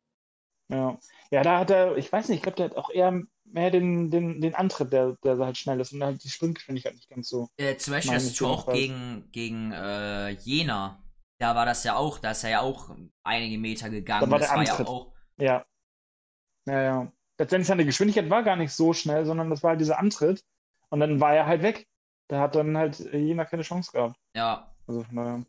Ja. 0.69 0.99
ja, 1.31 1.43
da 1.43 1.61
hat 1.61 1.71
er, 1.71 1.97
ich 1.97 2.11
weiß 2.11 2.29
nicht, 2.29 2.39
ich 2.39 2.43
glaube, 2.43 2.57
der 2.57 2.71
hat 2.71 2.77
auch 2.77 2.91
eher 2.91 3.21
mehr 3.53 3.71
den, 3.71 4.11
den, 4.11 4.41
den 4.41 4.55
Antritt, 4.55 4.93
der, 4.93 5.17
der 5.25 5.39
halt 5.39 5.57
schnell 5.57 5.81
ist 5.81 5.93
und 5.93 6.03
halt 6.03 6.23
die 6.23 6.29
Sprintgeschwindigkeit 6.29 6.95
nicht 6.95 7.09
ganz 7.09 7.29
so. 7.29 7.49
Äh, 7.57 7.77
zum 7.77 7.95
Beispiel 7.95 8.17
ich 8.17 8.37
Tor 8.37 8.51
auch 8.51 8.73
gegen, 8.73 9.29
gegen 9.33 9.73
äh, 9.73 10.31
Jena. 10.31 11.03
da 11.39 11.55
war 11.55 11.67
das 11.67 11.85
ja 11.85 11.97
auch, 11.97 12.19
da 12.19 12.33
ist 12.33 12.45
er 12.45 12.51
ja 12.51 12.61
auch 12.61 12.91
einige 13.23 13.59
Meter 13.59 13.91
gegangen. 13.91 14.27
Da 14.27 14.31
war 14.31 14.39
das 14.39 14.49
der 14.49 14.57
war 14.57 14.65
ja 14.65 14.71
Antritt. 14.73 14.87
auch. 14.87 15.13
Ja. 15.39 15.67
Ja, 16.67 16.83
ja. 16.83 17.13
Letztendlich 17.39 17.69
seine 17.69 17.85
Geschwindigkeit 17.85 18.31
war 18.31 18.43
gar 18.43 18.57
nicht 18.57 18.73
so 18.73 18.93
schnell, 18.93 19.27
sondern 19.27 19.51
das 19.51 19.63
war 19.63 19.71
halt 19.71 19.81
dieser 19.81 19.99
Antritt. 19.99 20.43
Und 20.89 21.01
dann 21.01 21.21
war 21.21 21.35
er 21.35 21.47
halt 21.47 21.63
weg. 21.63 21.87
Der 22.31 22.41
hat 22.41 22.55
dann 22.55 22.77
halt 22.77 22.99
jener 22.99 23.45
keine 23.45 23.63
Chance 23.63 23.93
gehabt. 23.93 24.17
Ja. 24.35 24.75
Also 24.87 25.03
von 25.05 25.17
daher. 25.17 25.45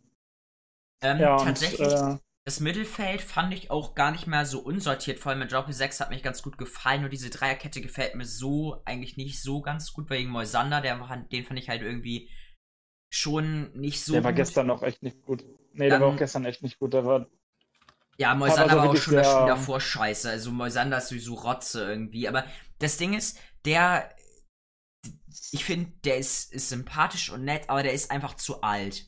Ähm, 1.02 1.20
Ja, 1.20 1.36
und 1.38 1.46
tatsächlich, 1.46 1.88
äh, 1.92 2.18
das 2.48 2.62
Mittelfeld 2.62 3.20
fand 3.22 3.54
ich 3.54 3.72
auch 3.72 3.94
gar 3.94 4.10
nicht 4.12 4.26
mehr 4.26 4.46
so 4.46 4.62
unsortiert. 4.62 5.20
Vor 5.20 5.32
allem 5.32 5.40
mit 5.40 5.52
Jockey 5.52 5.74
6 5.74 6.00
hat 6.00 6.10
mich 6.12 6.24
ganz 6.24 6.42
gut 6.42 6.58
gefallen. 6.58 7.02
Nur 7.02 7.10
diese 7.10 7.30
Dreierkette 7.30 7.82
gefällt 7.82 8.16
mir 8.16 8.24
so 8.24 8.82
eigentlich 8.86 9.18
nicht 9.18 9.44
so 9.44 9.62
ganz 9.62 9.92
gut. 9.92 10.10
Wegen 10.10 10.30
Moisander, 10.30 10.80
der 10.80 10.96
den 11.30 11.44
fand 11.44 11.60
ich 11.60 11.68
halt 11.68 11.82
irgendwie 11.82 12.32
schon 13.12 13.74
nicht 13.74 14.02
so 14.02 14.14
der 14.14 14.24
war 14.24 14.32
gut. 14.32 14.38
gestern 14.38 14.68
noch 14.68 14.82
echt 14.82 15.04
nicht 15.04 15.22
gut. 15.24 15.44
Nee, 15.74 15.90
der 15.90 15.90
Dann- 15.90 16.02
war 16.04 16.08
auch 16.14 16.18
gestern 16.18 16.46
echt 16.46 16.64
nicht 16.64 16.80
gut. 16.80 16.94
Der 16.94 17.06
war, 17.06 17.28
Ja, 18.18 18.34
Moisander 18.34 18.78
war 18.78 18.90
auch 18.92 18.96
schon 18.96 19.16
das 19.16 19.28
der- 19.28 19.36
Spiel 19.36 19.48
davor 19.48 19.82
scheiße. 19.82 20.30
Also 20.30 20.52
Moisander 20.54 21.00
ist 21.00 21.10
sowieso 21.10 21.34
Rotze 21.36 21.84
irgendwie. 21.84 22.30
Aber 22.30 22.46
das 22.80 22.96
Ding 22.96 23.14
ist, 23.14 23.38
der. 23.66 24.16
Ich 25.52 25.66
finde, 25.66 25.92
der 26.06 26.16
ist, 26.18 26.54
ist 26.54 26.70
sympathisch 26.70 27.30
und 27.30 27.44
nett, 27.44 27.70
aber 27.70 27.84
der 27.84 27.92
ist 27.92 28.10
einfach 28.10 28.36
zu 28.36 28.62
alt. 28.62 29.06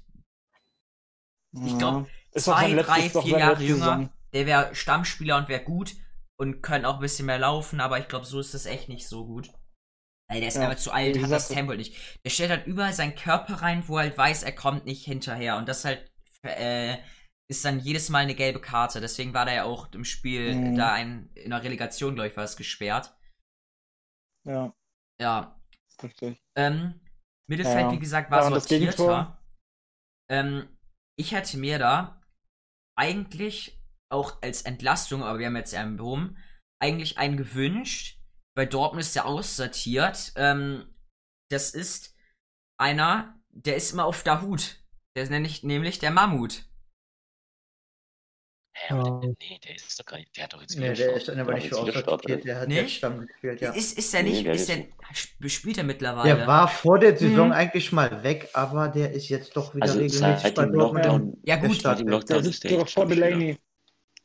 Ich 1.54 1.78
glaub, 1.78 2.06
ist 2.06 2.10
doch 2.10 2.19
Zwei, 2.36 2.62
sein 2.62 2.76
letztes- 2.76 3.14
drei, 3.14 3.22
vier 3.22 3.40
Jahre 3.40 3.64
jünger. 3.64 4.10
Der 4.34 4.46
wäre 4.46 4.76
Stammspieler 4.76 5.38
und 5.38 5.48
wäre 5.50 5.64
gut 5.64 5.96
und 6.40 6.62
könnte 6.62 6.88
auch 6.88 6.96
ein 6.96 7.00
bisschen 7.02 7.26
mehr 7.26 7.40
laufen, 7.40 7.82
aber 7.82 8.00
ich 8.00 8.08
glaube, 8.08 8.26
so 8.26 8.40
ist 8.40 8.54
das 8.54 8.66
echt 8.66 8.88
nicht 8.90 9.08
so 9.08 9.26
gut. 9.26 9.50
Weil 10.30 10.42
der 10.42 10.50
ist 10.50 10.56
Ja, 10.58 10.62
einfach 10.70 10.78
zu 10.78 10.92
alt, 10.92 11.20
hat 11.22 11.32
das 11.32 11.48
Tempo 11.48 11.74
nicht. 11.74 11.96
Der 12.24 12.30
stellt 12.30 12.52
halt 12.52 12.68
überall 12.68 12.94
seinen 12.94 13.16
Körper 13.16 13.56
rein, 13.56 13.84
wo 13.88 13.98
er 13.98 14.04
halt 14.04 14.18
weiß, 14.18 14.44
er 14.44 14.52
kommt 14.52 14.86
nicht 14.86 15.04
hinterher. 15.06 15.58
Und 15.58 15.68
das 15.68 15.86
halt 15.86 16.08
äh, 16.44 16.98
ist 17.50 17.66
dann 17.66 17.80
jedes 17.80 18.10
Mal 18.10 18.20
eine 18.20 18.36
gelbe 18.36 18.62
Karte. 18.62 19.02
Deswegen 19.02 19.34
war 19.34 19.46
der 19.46 19.56
ja 19.56 19.64
auch 19.64 19.92
im 19.94 20.06
Spiel 20.06 20.54
Mhm. 20.54 20.76
da 20.78 20.94
ein, 20.94 21.30
in 21.34 21.50
der 21.50 21.64
Relegation, 21.64 22.14
glaube 22.14 22.30
ich, 22.30 22.38
war 22.38 22.44
es 22.44 22.56
gesperrt. 22.56 23.12
Ja, 24.48 24.74
Ja. 25.20 25.60
richtig. 26.02 26.40
Ähm, 26.56 27.02
Mittelfeld, 27.50 27.88
Ja. 27.88 27.92
wie 27.92 28.00
gesagt, 28.00 28.32
Ja, 28.32 28.38
war 28.38 28.62
Gegentor? 28.62 28.62
sortierter. 28.62 29.44
Ähm, 30.30 30.78
ich 31.18 31.32
hätte 31.34 31.58
mir 31.58 31.80
da 31.80 32.19
eigentlich 33.00 33.82
auch 34.12 34.42
als 34.42 34.64
Entlastung, 34.64 35.24
aber 35.24 35.40
wir 35.40 35.48
haben 35.48 35.56
jetzt 35.56 35.72
ja 35.72 35.82
einen 35.82 35.98
Boom, 35.98 36.38
eigentlich 36.82 37.18
einen 37.18 37.38
gewünscht. 37.38 38.20
Bei 38.56 38.66
Dortmund 38.66 39.02
ist 39.02 39.16
der 39.16 39.26
aussortiert. 39.26 40.34
Ähm, 40.36 40.94
das 41.50 41.72
ist 41.72 42.14
einer, 42.78 43.40
der 43.50 43.78
ist 43.78 43.94
immer 43.94 44.06
auf 44.06 44.24
der 44.24 44.42
Hut. 44.42 44.84
Der 45.16 45.24
ist 45.24 45.30
nämlich, 45.30 45.64
nämlich 45.64 46.00
der 46.00 46.12
Mammut. 46.12 46.69
Hä, 48.82 48.94
aber 48.94 49.04
Ja. 49.10 49.20
der, 49.20 49.30
nee, 49.30 49.60
der 49.66 49.76
ist 49.76 50.00
doch 50.00 50.06
gar 50.06 50.18
nicht. 50.18 50.36
Der 50.38 50.44
hat 50.46 50.54
doch 50.54 50.62
jetzt 50.62 50.78
Nee, 50.78 50.94
der 50.94 51.14
ist 51.16 51.30
aber 51.30 51.44
der 51.44 51.54
nicht 51.56 51.68
für 51.68 51.78
aussortiert, 51.80 52.46
der 52.46 52.60
hat 52.62 52.68
Nee? 52.70 52.76
jetzt 52.82 52.92
Stamm 52.94 53.26
gespielt, 53.28 53.62
ja. 53.62 53.72
Ist, 53.74 53.98
ist 53.98 54.14
der 54.14 54.24
Nee, 54.24 54.30
nicht, 54.30 54.46
der 54.46 54.54
ist 54.54 54.62
ist 54.62 54.70
der, 54.70 54.86
sp- 55.12 55.50
spielt 55.50 55.78
er 55.80 55.84
mittlerweile? 55.84 56.36
Der 56.38 56.48
war 56.48 56.68
vor 56.68 56.98
der 56.98 57.18
Saison 57.18 57.48
Mhm. 57.48 57.54
eigentlich 57.54 57.92
mal 57.92 58.24
weg, 58.24 58.50
aber 58.54 58.88
der 58.88 59.12
ist 59.12 59.28
jetzt 59.30 59.56
doch 59.58 59.76
wieder 59.76 59.84
Also 59.84 60.00
regelmäßig 60.00 60.42
seit 60.42 60.56
bei 60.56 60.64
dem 60.66 60.74
Dortmund. 60.74 61.06
Lockdown, 61.06 61.38
ja 61.44 61.58
der 61.58 61.68
gut, 61.70 61.82
seit 61.82 62.00
dem 62.00 62.08
Der 62.08 62.16
Lockdown 62.16 62.44
sitzt 62.44 62.54
ist 62.56 62.64
der 62.64 62.72
sogar 62.72 62.88
vor. 62.88 63.06
Delaney. 63.06 63.58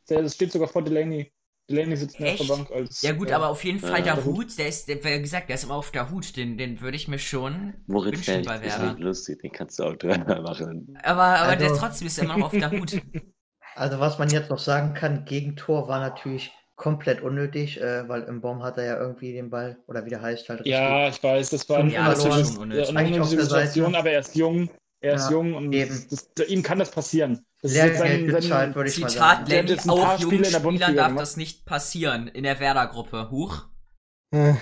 Der 0.08 0.28
steht 0.28 0.52
sogar 0.52 0.68
vor 0.68 0.82
Delaney. 0.84 1.32
Delaney 1.68 1.96
sitzt 1.96 2.20
mehr 2.20 2.32
auf 2.32 2.38
der? 2.38 2.46
Bank 2.46 2.70
als. 2.70 3.00
Ja 3.02 3.12
gut, 3.12 3.30
äh, 3.30 3.32
aber 3.32 3.48
auf 3.48 3.64
jeden 3.64 3.80
Fall 3.80 3.90
Ja, 4.00 4.04
der 4.04 4.14
der 4.16 4.24
Hut. 4.26 4.58
Der 4.58 4.68
ist, 4.68 4.86
der, 4.86 5.02
wie 5.02 5.20
gesagt, 5.22 5.48
der 5.48 5.54
ist 5.56 5.64
immer 5.64 5.76
auf 5.76 5.90
der 5.90 6.10
Hut, 6.10 6.36
den, 6.36 6.58
den 6.58 6.80
würde 6.82 6.96
ich 6.96 7.08
mir 7.08 7.18
schon 7.18 7.72
Moritz, 7.86 8.16
wünschen 8.18 8.42
der 8.42 8.50
bei 8.50 8.56
ist 8.56 8.78
Werder. 8.78 8.92
nicht 8.92 9.00
lustig, 9.00 9.40
den 9.40 9.50
kannst 9.50 9.78
du 9.78 9.84
auch 9.84 9.96
dreimal 9.96 10.42
machen. 10.42 10.96
Aber, 11.02 11.22
aber 11.22 11.56
der 11.56 11.62
Also- 11.70 11.74
ist 11.74 11.80
trotzdem 11.80 12.06
ist 12.06 12.18
immer 12.18 12.36
noch 12.36 12.46
auf 12.46 12.52
der 12.52 12.70
Hut. 12.70 13.00
Also 13.76 13.98
was 14.00 14.18
man 14.18 14.28
jetzt 14.30 14.50
noch 14.50 14.58
sagen 14.58 14.94
kann, 14.94 15.24
Gegentor 15.24 15.88
war 15.88 16.00
natürlich 16.00 16.52
komplett 16.76 17.20
unnötig, 17.22 17.80
äh, 17.80 18.08
weil 18.08 18.22
im 18.22 18.40
Baum 18.40 18.62
hat 18.62 18.78
er 18.78 18.84
ja 18.84 18.98
irgendwie 19.00 19.32
den 19.32 19.50
Ball, 19.50 19.78
oder 19.87 20.04
wie 20.04 20.10
der 20.10 20.20
heißt 20.22 20.48
halt 20.48 20.66
Ja, 20.66 21.08
ich 21.08 21.22
weiß, 21.22 21.50
das 21.50 21.68
war 21.68 21.84
Ja, 21.84 22.08
das 22.08 22.24
war 22.24 22.34
eine 22.37 22.58
unnötige. 22.58 23.42
Situation, 23.42 23.94
aber 23.94 24.10
er 24.10 24.20
ist 24.20 24.34
jung. 24.34 24.70
Er 25.00 25.14
ist 25.14 25.24
Ja, 25.26 25.30
jung 25.32 25.54
und 25.54 25.72
eben. 25.72 26.06
das, 26.10 26.48
ihm 26.48 26.62
kann 26.62 26.78
das 26.78 26.90
passieren. 26.90 27.44
Das 27.62 27.72
ist 27.72 27.76
Lehrgeld 27.76 27.98
sein- 27.98 28.26
bezahlt, 28.26 28.74
würde 28.74 28.90
ich 28.90 28.98
mal 29.00 29.08
Zitat 29.08 29.37
sagen. 29.37 29.48
Der 29.50 29.58
hat 29.62 29.68
Lenny, 29.68 29.80
auch 29.90 30.18
jungen 30.18 30.32
Spiele 30.34 30.46
in 30.46 30.52
der 30.52 30.60
Spielern 30.60 30.96
darf 30.96 31.06
gemacht. 31.08 31.22
das 31.22 31.37
nicht 31.37 31.64
passieren 31.66 32.28
in 32.28 32.42
der 32.44 32.58
Werder-Gruppe. 32.60 33.30
Huch. 33.30 33.66
Ja, 34.32 34.56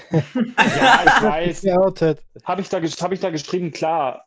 ich 1.07 1.23
weiß. 1.23 1.65
Habe 2.45 2.61
ich, 2.61 2.69
da 2.69 2.79
hab 2.81 3.13
ich 3.13 3.21
da 3.21 3.31
geschrieben, 3.31 3.71
klar. 3.71 4.27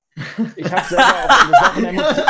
Ich 0.55 0.71
habe 0.71 0.83
selber 0.87 1.03
auch. 1.03 1.27
Das 1.27 1.61
war 1.61 1.75
eine 1.75 1.87
Emotion. 1.89 2.25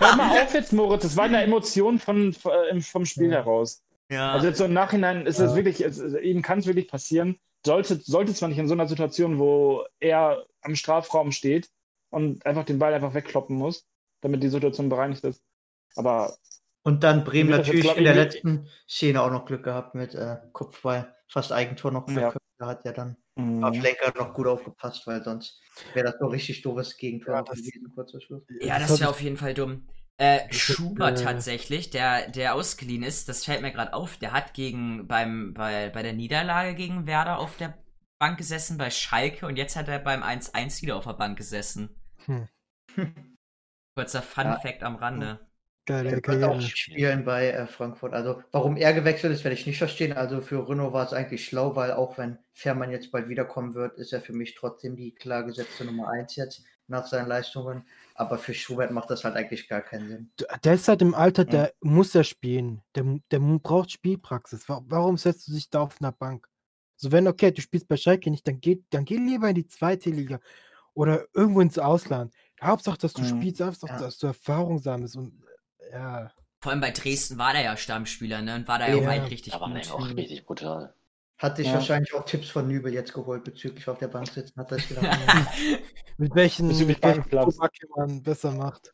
Hör 0.00 0.16
mal 0.16 0.42
auf 0.42 0.54
jetzt, 0.54 0.72
Moritz. 0.72 1.02
Das 1.02 1.16
war 1.16 1.24
eine 1.24 1.42
Emotion 1.42 1.98
von, 1.98 2.32
von, 2.32 2.80
vom 2.82 3.04
Spiel 3.04 3.30
Ja. 3.30 3.38
heraus. 3.38 3.82
Ja. 4.10 4.32
Also 4.32 4.46
jetzt 4.46 4.58
so 4.58 4.64
im 4.64 4.72
Nachhinein 4.72 5.26
ist 5.26 5.38
es 5.38 5.50
Ja. 5.50 5.56
wirklich, 5.56 5.82
es, 5.84 5.98
ihm 6.00 6.42
kann 6.42 6.60
es 6.60 6.66
wirklich 6.66 6.88
passieren. 6.88 7.38
Sollte, 7.66 7.96
sollte 7.96 8.32
zwar 8.34 8.48
nicht 8.48 8.58
in 8.58 8.68
so 8.68 8.74
einer 8.74 8.86
Situation, 8.88 9.38
wo 9.38 9.84
er 10.00 10.44
am 10.62 10.74
Strafraum 10.76 11.32
steht 11.32 11.68
und 12.10 12.44
einfach 12.46 12.64
den 12.64 12.78
Ball 12.78 12.94
einfach 12.94 13.12
wegkloppen 13.14 13.56
muss, 13.56 13.86
damit 14.22 14.42
die 14.42 14.48
Situation 14.48 14.88
bereinigt 14.88 15.24
ist. 15.24 15.42
Aber 15.96 16.34
Und 16.84 17.04
dann 17.04 17.24
Bremen 17.24 17.50
natürlich 17.50 17.82
glaub 17.82 17.98
in 17.98 18.04
der 18.04 18.14
letzten 18.14 18.68
Szene 18.88 19.20
auch 19.22 19.30
noch 19.30 19.44
Glück 19.44 19.64
gehabt 19.64 19.94
mit 19.94 20.14
äh, 20.14 20.36
Kopfball, 20.52 21.14
fast 21.26 21.52
Eigentor 21.52 21.90
noch. 21.90 22.08
Ja. 22.08 22.32
Da 22.58 22.66
hat 22.66 22.84
ja 22.84 22.92
dann 22.92 23.16
mh, 23.38 23.72
Flenker 23.72 24.12
noch 24.18 24.34
gut 24.34 24.46
aufgepasst, 24.46 25.06
weil 25.06 25.22
sonst 25.22 25.60
wäre 25.94 26.10
das 26.10 26.20
noch 26.20 26.30
richtig 26.30 26.62
doofes 26.62 26.96
Gegentor 26.96 27.34
Ja, 27.36 27.42
das- 27.42 27.56
gewesen, 27.58 27.92
kurz 27.94 28.10
vor 28.10 28.20
Schluss. 28.20 28.42
Ja, 28.60 28.78
Das 28.78 28.98
wäre 29.00 29.10
auf 29.10 29.20
jeden 29.20 29.36
Fall 29.36 29.54
dumm. 29.54 29.88
Äh, 30.20 30.52
Schuber 30.52 31.12
äh, 31.12 31.14
tatsächlich, 31.14 31.90
der, 31.90 32.28
der 32.30 32.54
ausgeliehen 32.56 33.04
ist, 33.04 33.28
das 33.28 33.44
fällt 33.44 33.62
mir 33.62 33.70
gerade 33.70 33.94
auf, 33.94 34.16
der 34.16 34.32
hat 34.32 34.52
gegen 34.52 35.06
beim, 35.06 35.54
bei, 35.54 35.90
bei 35.90 36.02
der 36.02 36.12
Niederlage 36.12 36.74
gegen 36.74 37.06
Werder 37.06 37.38
auf 37.38 37.56
der 37.56 37.78
Bank 38.18 38.36
gesessen 38.36 38.78
bei 38.78 38.90
Schalke 38.90 39.46
und 39.46 39.54
jetzt 39.56 39.76
hat 39.76 39.86
er 39.86 40.00
beim 40.00 40.24
1-1 40.24 40.82
wieder 40.82 40.96
auf 40.96 41.04
der 41.04 41.12
Bank 41.12 41.38
gesessen. 41.38 41.90
Hm. 42.26 42.48
Kurzer 43.96 44.22
Fun 44.22 44.44
Ja. 44.46 44.58
Fact 44.58 44.82
am 44.82 44.96
Rande. 44.96 45.47
Geile 45.88 46.10
Er 46.10 46.20
Karriere. 46.20 46.50
auch 46.50 46.60
spielen 46.60 47.24
bei 47.24 47.48
äh, 47.50 47.66
Frankfurt. 47.66 48.12
Also, 48.12 48.42
warum 48.52 48.76
er 48.76 48.92
gewechselt 48.92 49.32
ist, 49.32 49.42
werde 49.44 49.54
ich 49.56 49.66
nicht 49.66 49.78
verstehen. 49.78 50.12
Also, 50.12 50.40
für 50.42 50.68
Renault 50.68 50.92
war 50.92 51.06
es 51.06 51.12
eigentlich 51.14 51.44
schlau, 51.46 51.74
weil 51.76 51.92
auch 51.92 52.18
wenn 52.18 52.38
Fährmann 52.52 52.90
jetzt 52.90 53.10
bald 53.10 53.28
wiederkommen 53.28 53.74
wird, 53.74 53.96
ist 53.98 54.12
er 54.12 54.20
für 54.20 54.32
mich 54.34 54.54
trotzdem 54.54 54.96
die 54.96 55.12
klar 55.14 55.44
gesetzte 55.44 55.84
Nummer 55.86 56.08
1 56.10 56.36
jetzt 56.36 56.62
nach 56.88 57.06
seinen 57.06 57.28
Leistungen. 57.28 57.84
Aber 58.14 58.36
für 58.38 58.52
Schubert 58.52 58.90
macht 58.90 59.10
das 59.10 59.24
halt 59.24 59.36
eigentlich 59.36 59.68
gar 59.68 59.80
keinen 59.80 60.08
Sinn. 60.08 60.30
Der 60.64 60.74
ist 60.74 60.88
halt 60.88 61.00
im 61.02 61.14
Alter, 61.14 61.44
Ja. 61.44 61.50
der 61.50 61.72
muss 61.80 62.12
ja 62.14 62.22
spielen. 62.24 62.82
Der, 62.94 63.04
der 63.30 63.38
braucht 63.38 63.90
Spielpraxis. 63.92 64.68
Wa- 64.68 64.82
Warum 64.86 65.16
setzt 65.16 65.48
du 65.48 65.52
dich 65.52 65.70
da 65.70 65.80
auf 65.82 65.96
einer 66.00 66.12
Bank? 66.12 66.48
So, 66.96 67.12
wenn, 67.12 67.28
okay, 67.28 67.50
du 67.52 67.60
spielst 67.62 67.88
bei 67.88 67.96
Schalke 67.96 68.30
nicht, 68.30 68.46
dann 68.46 68.60
geh, 68.60 68.82
dann 68.90 69.04
geh 69.04 69.16
lieber 69.16 69.48
in 69.48 69.54
die 69.54 69.66
zweite 69.68 70.10
Liga 70.10 70.40
oder 70.94 71.26
irgendwo 71.32 71.60
ins 71.60 71.78
Ausland. 71.78 72.34
Hauptsache, 72.60 72.98
dass 72.98 73.12
du 73.12 73.22
Mhm. 73.22 73.26
spielst, 73.40 73.60
Hauptsache, 73.60 73.92
Ja. 73.92 74.00
dass 74.00 74.18
du 74.18 74.26
Erfahrung 74.26 74.78
sammelst. 74.80 75.14
Und 75.16 75.32
ja, 75.92 76.30
Vor 76.60 76.72
allem 76.72 76.80
bei 76.80 76.90
Dresden 76.90 77.38
war 77.38 77.52
der 77.52 77.62
ja 77.62 77.76
Stammspieler, 77.76 78.42
ne? 78.42 78.54
Und 78.56 78.68
war 78.68 78.78
da 78.78 78.88
ja 78.88 78.96
Ja. 78.96 79.02
auch 79.02 79.06
eigentlich 79.12 79.32
richtig 79.32 79.52
Da 79.52 79.60
war 79.60 79.72
gut. 79.72 79.90
auch 79.90 80.08
richtig 80.16 80.44
brutal. 80.46 80.94
Hat 81.38 81.56
sich 81.56 81.68
Ja. 81.68 81.74
wahrscheinlich 81.74 82.12
auch 82.14 82.24
Tipps 82.24 82.50
von 82.50 82.66
Nübel 82.66 82.92
jetzt 82.92 83.12
geholt 83.14 83.44
bezüglich 83.44 83.88
auf 83.88 83.98
der 83.98 84.08
Bank 84.08 84.28
sitzen. 84.28 84.58
Hat 84.60 84.72
das 84.72 84.88
gedacht. 84.88 85.18
mit 86.16 86.34
welchen, 86.34 86.66
mit 86.68 87.02
welchen 87.02 87.88
man 87.96 88.22
besser 88.22 88.50
macht. 88.52 88.92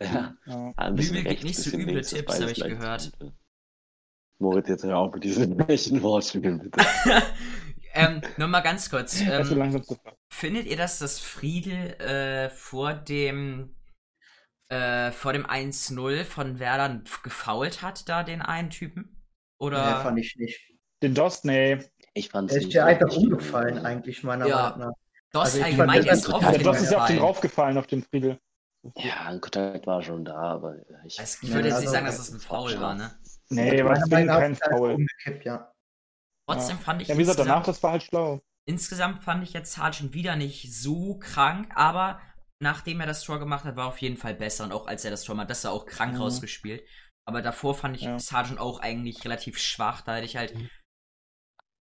Ja, 0.00 0.34
ja. 0.46 0.72
ein 0.76 0.94
bisschen 0.94 1.16
Übel 1.16 1.32
gibt 1.32 1.44
nicht 1.44 1.58
so 1.58 1.76
üble 1.76 2.00
Tipps, 2.02 2.24
beides 2.38 2.42
hab 2.42 2.50
ich 2.56 2.62
gehört. 2.64 3.12
Moritz, 4.38 4.68
jetzt 4.68 4.84
hör 4.84 4.96
auf 4.96 5.12
mit 5.14 5.24
diesen 5.24 5.58
welchen 5.68 6.00
Wortspielen, 6.02 6.58
bitte. 6.60 6.80
ähm, 7.92 8.22
nur 8.38 8.48
mal 8.48 8.60
ganz 8.60 8.88
kurz. 8.88 9.20
Ähm, 9.20 9.58
langsam 9.58 9.82
zu 9.82 9.96
fassen. 9.96 10.16
findet 10.30 10.66
ihr, 10.66 10.76
dass 10.76 10.98
das 11.00 11.18
Friedel 11.18 11.94
äh, 12.00 12.50
vor 12.50 12.94
dem 12.94 13.74
äh, 14.70 15.12
vor 15.12 15.32
dem 15.32 15.44
1-0 15.46 16.24
von 16.24 16.58
Werder 16.58 17.00
gefault 17.22 17.82
hat, 17.82 18.08
da 18.08 18.22
den 18.22 18.40
einen 18.42 18.70
Typen? 18.70 19.22
Oder? 19.58 19.96
Nee, 19.98 20.02
fand 20.02 20.18
ich 20.18 20.36
nicht. 20.36 20.60
Den 21.02 21.14
Dost, 21.14 21.44
nee. 21.44 21.78
Ich 22.14 22.30
fand's 22.30 22.54
Er 22.54 22.60
ist 22.60 22.72
ja 22.72 22.86
einfach 22.86 23.14
umgefallen, 23.14 23.84
eigentlich, 23.84 24.22
meiner 24.24 24.46
Ja. 24.46 24.70
Meinung 24.70 24.78
nach. 24.88 24.94
Dost 25.32 25.54
Also 25.54 25.62
allgemein, 25.64 25.88
fand 25.90 26.06
der 26.06 26.12
ist 26.12 26.28
oft 26.28 26.54
Der 26.54 26.58
Dost 26.58 26.82
ist 26.82 26.92
ja 26.92 26.98
auf 27.02 27.06
den 27.06 27.18
draufgefallen, 27.18 27.78
auf 27.78 27.86
den 27.86 28.02
Friedel. 28.02 28.38
Ja, 28.96 29.26
ein 29.26 29.40
Kontakt 29.40 29.86
war 29.86 30.02
schon 30.02 30.24
da, 30.24 30.36
aber 30.36 30.76
ich. 31.04 31.20
Also 31.20 31.38
ich 31.42 31.52
würde 31.52 31.68
jetzt 31.68 31.78
nicht 31.80 31.88
also- 31.88 31.92
sagen, 31.92 32.06
dass 32.06 32.16
das 32.16 32.32
ein 32.32 32.40
Foul 32.40 32.80
war, 32.80 32.94
ne? 32.94 33.12
Nee, 33.50 33.84
war 33.84 33.94
kein 34.08 34.30
einfach 34.30 34.70
Foul. 34.70 34.92
umgekippt, 34.92 35.44
ja. 35.44 35.72
Trotzdem 36.46 36.78
fand 36.78 37.02
ich 37.02 37.08
Ja, 37.08 37.14
wie 37.16 37.18
gesagt, 37.20 37.38
danach, 37.38 37.64
das 37.64 37.82
war 37.82 37.92
halt 37.92 38.02
schlau. 38.02 38.40
insgesamt 38.64 39.22
fand 39.22 39.42
ich 39.42 39.52
jetzt 39.52 39.72
Sargent 39.72 40.14
wieder 40.14 40.36
nicht 40.36 40.72
so 40.72 41.18
krank, 41.18 41.70
aber 41.74 42.20
nachdem 42.60 43.00
er 43.00 43.06
das 43.06 43.22
Tor 43.24 43.38
gemacht 43.38 43.64
hat, 43.64 43.76
war 43.76 43.86
er 43.86 43.88
auf 43.88 44.00
jeden 44.02 44.16
Fall 44.16 44.34
besser 44.34 44.64
und 44.64 44.72
auch 44.72 44.86
als 44.86 45.04
er 45.04 45.10
das 45.10 45.24
Tor 45.24 45.34
macht, 45.34 45.50
das 45.50 45.64
er 45.64 45.72
auch 45.72 45.86
krank 45.86 46.14
Mhm. 46.14 46.20
rausgespielt. 46.20 46.82
Aber 47.26 47.42
davor 47.42 47.74
fand 47.74 47.96
ich 47.96 48.02
Ja. 48.02 48.18
Sargent 48.18 48.58
auch 48.60 48.80
eigentlich 48.80 49.24
relativ 49.24 49.58
schwach, 49.58 50.02
da 50.02 50.14
hätte 50.16 50.26
ich 50.26 50.36
halt 50.36 50.54
Mhm. 50.54 50.68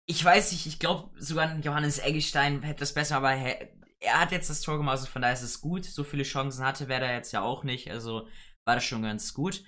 ich 0.06 0.22
weiß 0.22 0.52
nicht, 0.52 0.66
ich 0.66 0.78
glaube 0.78 1.10
sogar 1.18 1.56
Johannes 1.60 1.98
Eggestein 1.98 2.62
hätte 2.62 2.80
das 2.80 2.92
besser, 2.94 3.16
aber 3.16 3.32
er, 3.32 3.70
er 4.00 4.20
hat 4.20 4.32
jetzt 4.32 4.50
das 4.50 4.60
Tor 4.60 4.76
gemacht, 4.76 4.92
also 4.98 5.06
von 5.06 5.22
daher 5.22 5.34
ist 5.34 5.42
es 5.42 5.60
gut. 5.62 5.84
So 5.86 6.04
viele 6.04 6.24
Chancen 6.24 6.64
hatte 6.64 6.88
Werder 6.88 7.10
jetzt 7.12 7.32
ja 7.32 7.40
auch 7.42 7.64
nicht. 7.64 7.90
Also 7.90 8.28
war 8.66 8.74
das 8.74 8.84
schon 8.84 9.02
ganz 9.02 9.32
gut. 9.32 9.64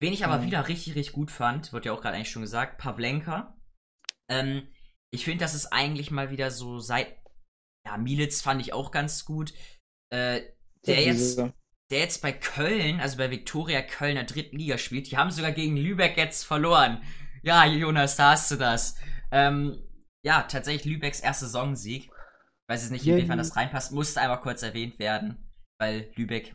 Wen 0.00 0.12
ich 0.12 0.24
aber 0.24 0.38
Mhm. 0.38 0.46
wieder 0.46 0.68
richtig, 0.68 0.94
richtig 0.94 1.12
gut 1.12 1.32
fand, 1.32 1.72
wird 1.72 1.86
ja 1.86 1.92
auch 1.92 2.00
gerade 2.00 2.14
eigentlich 2.14 2.30
schon 2.30 2.42
gesagt, 2.42 2.78
Pavlenka. 2.78 3.58
Ähm, 4.30 4.72
ich 5.12 5.24
finde, 5.24 5.44
das 5.44 5.54
ist 5.54 5.66
eigentlich 5.66 6.10
mal 6.12 6.30
wieder 6.30 6.50
so 6.52 6.78
seit. 6.78 7.16
Ja, 7.84 7.96
Militz 7.96 8.42
fand 8.42 8.60
ich 8.60 8.72
auch 8.72 8.92
ganz 8.92 9.24
gut. 9.24 9.52
Äh, 10.10 10.42
der 10.86 11.02
jetzt, 11.02 11.38
der 11.38 11.98
jetzt 11.98 12.22
bei 12.22 12.32
Köln, 12.32 13.00
also 13.00 13.18
bei 13.18 13.30
Viktoria 13.30 13.82
Köln 13.82 14.14
der 14.14 14.24
dritten 14.24 14.56
Liga 14.56 14.78
spielt, 14.78 15.10
die 15.10 15.16
haben 15.16 15.30
sogar 15.30 15.52
gegen 15.52 15.76
Lübeck 15.76 16.16
jetzt 16.16 16.44
verloren. 16.44 17.02
Ja, 17.42 17.66
Jonas, 17.66 18.16
da 18.16 18.32
hast 18.32 18.50
du 18.50 18.56
das. 18.56 18.96
Ähm, 19.30 19.82
ja, 20.24 20.42
tatsächlich 20.42 20.84
Lübecks 20.84 21.20
erster 21.20 21.46
Saisonsieg. 21.46 22.10
Weiß 22.68 22.82
jetzt 22.82 22.90
nicht, 22.90 23.06
inwiefern 23.06 23.38
das 23.38 23.56
reinpasst, 23.56 23.92
musste 23.92 24.20
einmal 24.20 24.40
kurz 24.40 24.62
erwähnt 24.62 24.98
werden, 24.98 25.50
weil 25.78 26.10
Lübeck 26.16 26.54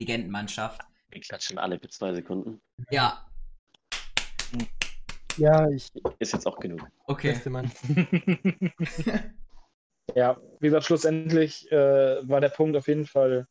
Legendenmannschaft. 0.00 0.82
Wir 1.10 1.20
klatschen 1.20 1.58
alle 1.58 1.78
für 1.78 1.88
zwei 1.88 2.12
Sekunden. 2.12 2.60
Ja, 2.90 3.26
Ja, 5.36 5.68
ich 5.68 5.90
Ist 6.18 6.32
jetzt 6.32 6.46
auch 6.46 6.58
genug. 6.58 6.86
okay. 7.06 7.32
beste 7.32 7.50
Mann. 7.50 7.70
ja, 10.14 10.40
wie 10.60 10.66
gesagt, 10.68 10.84
schlussendlich 10.84 11.70
äh, 11.72 12.28
war 12.28 12.40
der 12.40 12.48
Punkt 12.48 12.76
auf 12.76 12.88
jeden 12.88 13.06
Fall 13.06 13.46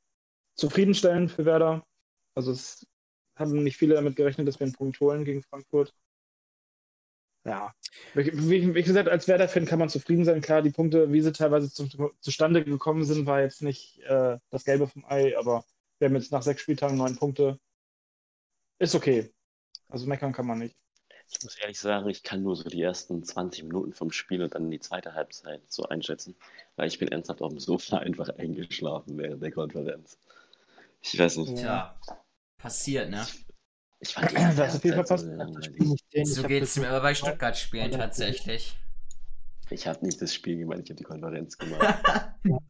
zufriedenstellend 0.56 1.32
für 1.32 1.46
Werder. 1.46 1.86
Also 2.36 2.52
es 2.52 2.86
haben 3.36 3.64
nicht 3.64 3.78
viele 3.78 3.96
damit 3.96 4.16
gerechnet, 4.16 4.48
dass 4.48 4.60
wir 4.60 4.66
einen 4.66 4.74
Punkt 4.74 5.00
holen 5.00 5.26
gegen 5.26 5.44
Frankfurt. 5.44 5.94
Ja, 7.46 7.76
wie, 8.16 8.74
wie, 8.74 8.84
gesagt, 8.84 9.08
als 9.08 9.28
Werder-Fan 9.28 9.66
kann 9.66 9.78
man 9.78 9.90
zufrieden 9.90 10.26
sein. 10.26 10.42
Klar, 10.42 10.64
die 10.64 10.72
Punkte, 10.72 11.12
wie 11.12 11.22
sie 11.22 11.32
teilweise 11.32 11.72
zu, 11.72 11.88
zustande 12.20 12.64
gekommen 12.64 13.04
sind, 13.04 13.28
war 13.28 13.42
jetzt 13.42 13.62
nicht 13.62 14.00
äh, 14.00 14.40
das 14.50 14.66
Gelbe 14.66 14.88
vom 14.88 15.06
Ei, 15.06 15.38
aber 15.38 15.64
wir 16.00 16.08
haben 16.08 16.16
jetzt 16.16 16.32
nach 16.32 16.42
sechs 16.42 16.62
Spieltagen 16.62 16.98
neun 16.98 17.18
Punkte. 17.18 17.60
Ist 18.80 18.96
okay. 18.96 19.32
Also 19.90 20.08
meckern 20.08 20.34
kann 20.34 20.48
man 20.48 20.60
nicht. 20.60 20.76
Ich 21.32 21.44
muss 21.44 21.58
ehrlich 21.58 21.80
sagen, 21.80 22.08
ich 22.10 22.24
kann 22.24 22.44
nur 22.44 22.56
so 22.56 22.70
die 22.70 22.82
ersten 22.82 23.24
20 23.24 23.64
Minuten 23.64 23.94
vom 23.94 24.12
Spiel 24.12 24.44
und 24.44 24.56
dann 24.56 24.70
die 24.72 24.80
zweite 24.80 25.14
Halbzeit 25.14 25.62
so 25.68 25.84
einschätzen, 25.84 26.36
weil 26.76 26.88
ich 26.88 27.00
bin 27.00 27.08
ernsthaft 27.10 27.42
auf 27.42 27.50
dem 27.50 27.60
Sofa 27.60 27.98
einfach 28.00 28.30
eingeschlafen 28.30 29.18
während 29.18 29.42
der 29.44 29.52
Konferenz. 29.52 30.18
Ich 31.02 31.18
weiß 31.18 31.38
nicht. 31.38 31.58
Tja, 31.58 31.96
passiert, 32.58 33.10
ne? 33.10 33.26
Ich 34.00 34.14
fand 34.14 34.32
die 34.32 34.36
erste 34.60 34.80
viel 34.80 34.96
Halbzeit 34.96 35.20
verpasst. 35.20 35.26
so 35.26 35.32
langweilig. 35.32 36.04
Ich 36.12 36.34
So 36.34 36.44
geht's 36.44 36.76
das 36.76 36.84
mir 36.84 36.90
aber 36.90 37.02
bei 37.02 37.16
Stuttgart-Spielen 37.16 37.92
Ja, 37.92 37.98
tatsächlich. 37.98 38.78
Ich 39.70 39.88
habe 39.88 40.06
nicht 40.06 40.22
das 40.22 40.34
Spiel 40.34 40.58
gemeint, 40.58 40.84
ich 40.84 40.90
habe 40.92 40.98
die 40.98 41.04
Konferenz 41.04 41.58
gemacht. 41.58 42.04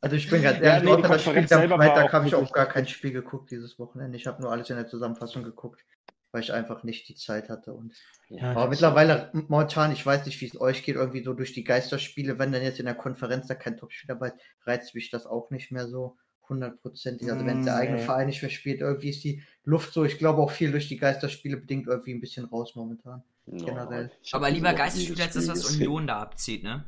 Also 0.00 0.14
ich 0.14 0.30
bin 0.30 0.40
ganz 0.42 0.58
Ja, 0.58 0.76
ehrlich, 0.76 0.88
nee, 0.88 0.96
die 0.96 1.04
außer 1.04 1.08
das 1.08 1.22
Spiel 1.22 1.72
am 1.72 1.80
Freitag 1.80 2.12
habe 2.12 2.28
ich 2.28 2.34
auch 2.36 2.52
gar 2.52 2.66
kein 2.66 2.86
Spiel 2.86 3.10
geguckt 3.10 3.50
dieses 3.50 3.76
Wochenende. 3.80 4.16
Ich 4.16 4.28
habe 4.28 4.40
nur 4.40 4.52
alles 4.52 4.70
in 4.70 4.76
der 4.76 4.86
Zusammenfassung 4.86 5.42
geguckt, 5.42 5.84
weil 6.32 6.42
ich 6.42 6.52
einfach 6.52 6.82
nicht 6.84 7.08
die 7.08 7.14
Zeit 7.14 7.48
hatte. 7.48 7.72
Und 7.72 7.94
Ja, 8.28 8.50
aber 8.52 8.68
mittlerweile, 8.68 9.30
momentan, 9.32 9.92
ich 9.92 10.04
weiß 10.04 10.26
nicht, 10.26 10.40
wie 10.40 10.46
es 10.46 10.60
euch 10.60 10.82
geht, 10.84 10.96
irgendwie 10.96 11.22
so 11.24 11.32
durch 11.34 11.52
die 11.54 11.64
Geisterspiele, 11.64 12.38
wenn 12.38 12.52
dann 12.52 12.62
jetzt 12.62 12.78
in 12.80 12.86
der 12.86 12.94
Konferenz 12.94 13.46
da 13.46 13.54
kein 13.54 13.76
Topspiel 13.76 14.08
dabei 14.08 14.28
ist, 14.28 14.36
reizt 14.66 14.94
mich 14.94 15.10
das 15.10 15.26
auch 15.26 15.50
nicht 15.50 15.70
mehr 15.72 15.88
so 15.88 16.16
hundertprozentig. 16.48 17.30
Also 17.30 17.44
wenn 17.46 17.64
der 17.64 17.76
eigene 17.76 17.98
Nee. 17.98 18.04
Verein 18.04 18.26
nicht 18.26 18.42
mehr 18.42 18.50
spielt, 18.50 18.80
irgendwie 18.80 19.10
ist 19.10 19.22
die 19.24 19.42
Luft 19.64 19.92
so, 19.92 20.04
ich 20.04 20.18
glaube 20.18 20.40
auch 20.42 20.50
viel 20.50 20.70
durch 20.70 20.88
die 20.88 20.96
Geisterspiele 20.96 21.56
bedingt 21.58 21.86
irgendwie 21.86 22.14
ein 22.14 22.20
bisschen 22.20 22.46
raus 22.46 22.74
momentan. 22.74 23.22
No, 23.46 23.64
generell. 23.64 24.10
Aber 24.32 24.50
lieber 24.50 24.68
Woche 24.70 24.76
Geisterspiel 24.76 25.20
als 25.22 25.34
das, 25.34 25.48
was. 25.48 25.64
Union 25.74 26.06
da 26.06 26.20
abzieht, 26.20 26.62
ne? 26.62 26.84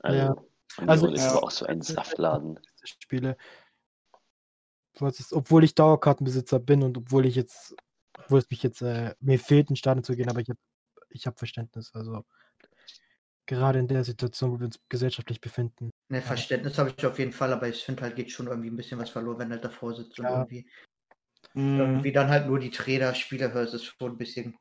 Also, 0.00 0.18
Ja. 0.18 0.30
Union 0.78 0.88
Also- 0.90 1.06
ist 1.12 1.20
Ja. 1.22 1.30
aber 1.32 1.42
auch 1.44 1.50
so 1.50 1.66
ein 1.66 1.82
Saftladen. 1.82 2.58
Spiele. 2.84 3.36
Was 4.98 5.20
ist, 5.20 5.32
obwohl 5.32 5.64
ich 5.64 5.74
Dauerkartenbesitzer 5.74 6.58
bin 6.58 6.82
und 6.82 6.96
obwohl 6.98 7.24
ich 7.26 7.34
jetzt, 7.34 7.74
obwohl 8.18 8.38
es 8.40 8.50
mich 8.50 8.62
jetzt, 8.62 8.82
äh, 8.82 9.14
mir 9.20 9.38
fehlt, 9.38 9.70
in 9.70 9.76
Stadion 9.76 10.04
zu 10.04 10.16
gehen, 10.16 10.28
aber 10.28 10.40
ich 10.40 10.48
habe 10.50 10.58
ich 11.10 11.26
hab 11.26 11.38
Verständnis. 11.38 11.90
Also 11.94 12.24
gerade 13.46 13.78
in 13.78 13.88
der 13.88 14.04
Situation, 14.04 14.52
wo 14.52 14.58
wir 14.60 14.66
uns 14.66 14.80
gesellschaftlich 14.88 15.40
befinden. 15.40 15.90
Ne, 16.10 16.20
Verständnis 16.20 16.78
habe 16.78 16.92
ich 16.96 17.06
auf 17.06 17.18
jeden 17.18 17.32
Fall, 17.32 17.52
aber 17.52 17.68
ich 17.68 17.82
finde 17.82 18.02
halt 18.02 18.16
geht 18.16 18.30
schon 18.30 18.46
irgendwie 18.46 18.70
ein 18.70 18.76
bisschen 18.76 18.98
was 18.98 19.10
verloren, 19.10 19.38
wenn 19.38 19.50
er 19.50 19.58
davor 19.58 19.94
sitzt 19.94 20.18
und 20.18 20.26
Ja. 20.26 20.30
irgendwie, 20.40 20.68
Mhm. 21.54 21.98
irgendwie 21.98 22.12
dann 22.12 22.28
halt 22.28 22.46
nur 22.46 22.58
die 22.58 22.70
Trainer-Spieler 22.70 23.52
hörst, 23.52 23.74
ist 23.74 23.84
schon 23.84 24.12
ein 24.12 24.18
bisschen 24.18 24.56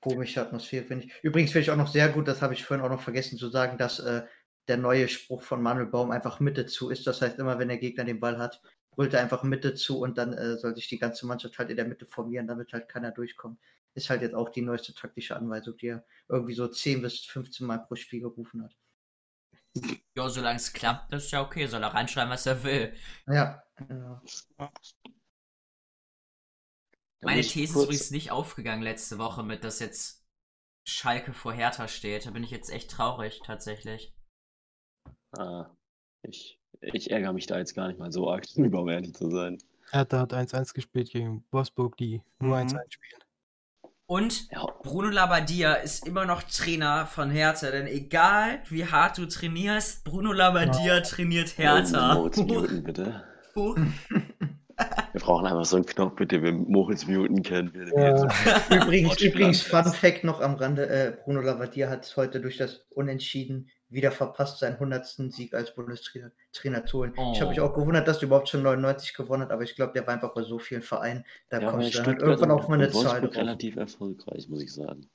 komische 0.00 0.40
Atmosphäre, 0.42 0.84
finde 0.84 1.06
ich. 1.06 1.14
Übrigens 1.22 1.52
finde 1.52 1.62
ich 1.62 1.70
auch 1.70 1.76
noch 1.76 1.88
sehr 1.88 2.08
gut, 2.08 2.28
das 2.28 2.42
habe 2.42 2.54
ich 2.54 2.64
vorhin 2.64 2.84
auch 2.84 2.90
noch 2.90 3.00
vergessen 3.02 3.38
zu 3.38 3.48
sagen, 3.50 3.78
dass 3.78 3.98
äh, 4.00 4.22
der 4.68 4.76
neue 4.76 5.08
Spruch 5.08 5.42
von 5.42 5.62
Manuel 5.62 5.86
Baum 5.86 6.10
einfach 6.10 6.40
Mitte 6.40 6.66
zu 6.66 6.90
ist. 6.90 7.06
Das 7.06 7.22
heißt, 7.22 7.38
immer 7.38 7.58
wenn 7.58 7.68
der 7.68 7.78
Gegner 7.78 8.04
den 8.04 8.20
Ball 8.20 8.38
hat, 8.38 8.62
brüllt 8.92 9.14
er 9.14 9.20
einfach 9.20 9.42
Mitte 9.42 9.74
zu 9.74 10.00
und 10.00 10.18
dann 10.18 10.32
äh, 10.32 10.56
soll 10.58 10.74
sich 10.74 10.88
die 10.88 10.98
ganze 10.98 11.26
Mannschaft 11.26 11.58
halt 11.58 11.70
in 11.70 11.76
der 11.76 11.86
Mitte 11.86 12.06
formieren, 12.06 12.46
damit 12.46 12.72
halt 12.72 12.88
keiner 12.88 13.10
durchkommt. 13.10 13.58
Ist 13.94 14.08
halt 14.08 14.22
jetzt 14.22 14.34
auch 14.34 14.48
die 14.48 14.62
neueste 14.62 14.94
taktische 14.94 15.36
Anweisung, 15.36 15.76
die 15.76 15.88
er 15.88 16.04
irgendwie 16.28 16.54
so 16.54 16.68
10 16.68 17.02
bis 17.02 17.20
15 17.26 17.66
Mal 17.66 17.78
pro 17.78 17.94
Spiel 17.94 18.20
gerufen 18.20 18.62
hat. 18.62 18.76
Ja, 20.16 20.28
solange 20.28 20.56
es 20.56 20.72
klappt, 20.72 21.12
das 21.12 21.24
ist 21.24 21.30
ja 21.30 21.42
okay. 21.42 21.66
Soll 21.66 21.82
er 21.82 21.94
reinschreiben, 21.94 22.30
was 22.30 22.46
er 22.46 22.62
will. 22.62 22.94
Ja, 23.26 23.62
genau. 23.76 24.20
Meine 27.22 27.42
These 27.42 27.78
ist 27.78 27.84
übrigens 27.84 28.10
nicht 28.10 28.30
aufgegangen 28.30 28.82
letzte 28.82 29.18
Woche 29.18 29.42
mit, 29.42 29.64
dass 29.64 29.78
jetzt 29.78 30.26
Schalke 30.86 31.32
vor 31.32 31.52
Hertha 31.52 31.88
steht. 31.88 32.26
Da 32.26 32.30
bin 32.30 32.44
ich 32.44 32.50
jetzt 32.50 32.70
echt 32.70 32.90
traurig, 32.90 33.40
tatsächlich. 33.44 34.14
Ah, 35.38 35.70
ich, 36.22 36.61
ich 36.80 37.10
ärgere 37.10 37.32
mich 37.32 37.46
da 37.46 37.58
jetzt 37.58 37.74
gar 37.74 37.88
nicht 37.88 37.98
mal 37.98 38.12
so 38.12 38.30
arg 38.30 38.44
drüber, 38.54 38.80
um 38.80 38.88
ehrlich 38.88 39.14
zu 39.14 39.30
sein. 39.30 39.58
Hertha 39.90 40.20
hat 40.20 40.32
1-1 40.32 40.74
gespielt 40.74 41.10
gegen 41.10 41.44
Wolfsburg, 41.50 41.96
die 41.96 42.22
nur 42.40 42.56
Mhm. 42.58 42.68
1-1 42.68 42.80
spielen. 42.90 43.20
Und 44.06 44.50
Ja, 44.50 44.66
Bruno 44.82 45.08
Labbadia 45.08 45.74
ist 45.74 46.06
immer 46.06 46.26
noch 46.26 46.42
Trainer 46.42 47.06
von 47.06 47.30
Hertha, 47.30 47.70
denn 47.70 47.86
egal 47.86 48.60
wie 48.68 48.84
hart 48.84 49.16
du 49.16 49.26
trainierst, 49.26 50.04
Bruno 50.04 50.32
Labbadia 50.32 51.00
trainiert 51.00 51.56
Hertha. 51.56 52.14
Moritz 52.14 52.36
muten, 52.36 52.82
bitte. 52.84 53.22
Wir 53.54 55.20
brauchen 55.20 55.46
einfach 55.46 55.64
so 55.64 55.76
einen 55.76 55.86
Knopf, 55.86 56.16
bitte, 56.16 56.42
wir 56.42 56.52
Moritz 56.52 57.06
muten 57.06 57.42
können. 57.42 57.72
Wir, 57.74 57.86
Ja. 57.88 58.84
Übrigens, 58.84 59.08
Wortspiel 59.10 59.30
übrigens 59.30 59.62
Fun. 59.62 59.84
Fact 59.92 60.24
noch 60.24 60.40
am 60.40 60.54
Rande, 60.54 60.88
äh, 60.88 61.16
Bruno 61.24 61.40
Labbadia 61.40 61.88
hat 61.88 62.12
heute 62.16 62.40
durch 62.40 62.56
das 62.56 62.84
Unentschieden 62.90 63.68
wieder 63.92 64.10
verpasst, 64.12 64.58
seinen 64.58 64.78
100. 64.78 65.30
Sieg 65.32 65.54
als 65.54 65.74
Bundestrainer 65.74 66.30
Trainer 66.52 66.84
zu 66.86 66.98
holen. 66.98 67.14
Ich 67.32 67.40
habe 67.40 67.50
mich 67.50 67.60
Oh. 67.60 67.64
auch 67.66 67.74
gewundert, 67.74 68.08
dass 68.08 68.18
er 68.18 68.24
überhaupt 68.24 68.48
schon 68.48 68.62
99 68.62 69.14
gewonnen 69.14 69.42
hat, 69.44 69.50
aber 69.50 69.62
ich 69.62 69.74
glaube, 69.76 69.92
der 69.92 70.06
war 70.06 70.14
einfach 70.14 70.34
bei 70.34 70.42
so 70.42 70.58
vielen 70.58 70.82
Vereinen, 70.82 71.24
da 71.48 71.60
Ja, 71.60 71.70
kommst 71.70 71.94
du 71.94 71.98
dann 71.98 72.06
halt 72.06 72.20
irgendwann 72.20 72.50
auf 72.50 72.68
mal 72.68 72.74
eine 72.74 72.90
Zahl 72.90 73.20
drauf. 73.20 73.34
relativ 73.36 73.76
erfolgreich, 73.76 74.48
muss 74.48 74.62
ich 74.62 74.72
sagen. 74.72 75.08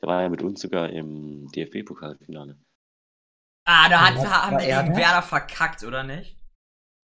Der 0.00 0.08
war 0.08 0.22
ja 0.22 0.28
mit 0.28 0.42
uns 0.42 0.60
sogar 0.60 0.90
im 0.90 1.48
DFB-Pokalfinale 1.52 2.58
Ah, 3.66 3.88
da 3.88 4.08
hat, 4.08 4.16
War 4.18 4.46
haben 4.46 4.58
er 4.58 4.82
gegen? 4.82 4.96
Werder 4.96 5.22
verkackt, 5.22 5.84
oder 5.84 6.02
nicht? 6.04 6.38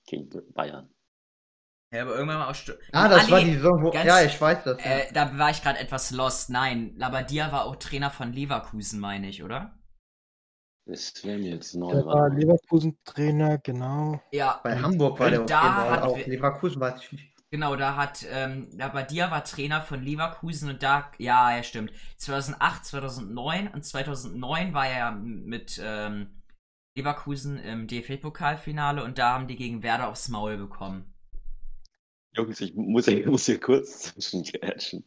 gegen 0.06 0.28
Bayern. 0.52 0.90
Ja, 1.92 2.02
aber 2.02 2.14
irgendwann 2.14 2.38
mal 2.38 2.48
aus 2.50 2.58
Stu 2.58 2.72
Ah, 2.92 3.08
das 3.08 3.26
nee, 3.26 3.32
war 3.32 3.40
die 3.40 3.54
Saison, 3.54 3.82
wo, 3.82 3.90
ganz- 3.90 4.06
ja, 4.06 4.22
ich 4.22 4.40
weiß 4.40 4.64
das. 4.64 4.78
ja. 4.84 4.98
Äh, 4.98 5.12
da 5.12 5.38
war 5.38 5.50
ich 5.50 5.62
gerade 5.62 5.78
etwas 5.78 6.10
lost. 6.10 6.50
Nein, 6.50 6.94
Labbadia 6.96 7.50
war 7.50 7.64
auch 7.64 7.76
Trainer 7.76 8.10
von 8.10 8.32
Leverkusen, 8.32 9.00
meine 9.00 9.28
ich, 9.28 9.42
oder? 9.42 9.76
Das 10.90 11.24
wäre 11.24 11.38
mir 11.38 11.50
jetzt 11.54 11.74
neu. 11.74 11.92
Der 11.92 12.04
war. 12.06 12.28
Leverkusen-Trainer, 12.30 13.58
genau. 13.58 14.20
Ja, 14.32 14.60
Bei 14.64 14.76
Hamburg 14.78 15.18
war 15.20 15.30
der 15.30 15.44
da 15.44 16.02
auch. 16.02 16.16
wir- 16.16 16.26
Leverkusen 16.26 16.80
weiß 16.80 17.00
ich 17.02 17.12
nicht. 17.12 17.34
genau, 17.50 17.76
da 17.76 17.96
hat 17.96 18.26
ähm, 18.30 18.68
Labbadia 18.72 19.30
war 19.30 19.44
Trainer 19.44 19.82
von 19.82 20.02
Leverkusen 20.02 20.68
und 20.70 20.82
da, 20.82 21.10
ja, 21.18 21.54
ja, 21.56 21.62
stimmt. 21.62 21.92
2008, 22.16 22.84
2009 22.84 23.68
und 23.68 23.84
2009 23.84 24.74
war 24.74 24.86
er 24.86 24.98
ja 24.98 25.10
mit 25.12 25.80
ähm, 25.82 26.42
Leverkusen 26.96 27.58
im 27.58 27.86
DFB-Pokalfinale 27.86 29.04
und 29.04 29.18
da 29.18 29.34
haben 29.34 29.46
die 29.46 29.56
gegen 29.56 29.82
Werder 29.84 30.08
aufs 30.08 30.28
Maul 30.28 30.56
bekommen. 30.56 31.14
Jungs, 32.32 32.60
ich 32.60 32.74
muss, 32.74 33.06
ich 33.08 33.26
muss 33.26 33.46
hier 33.46 33.60
kurz 33.60 34.00
zwischengrätschen. 34.14 35.04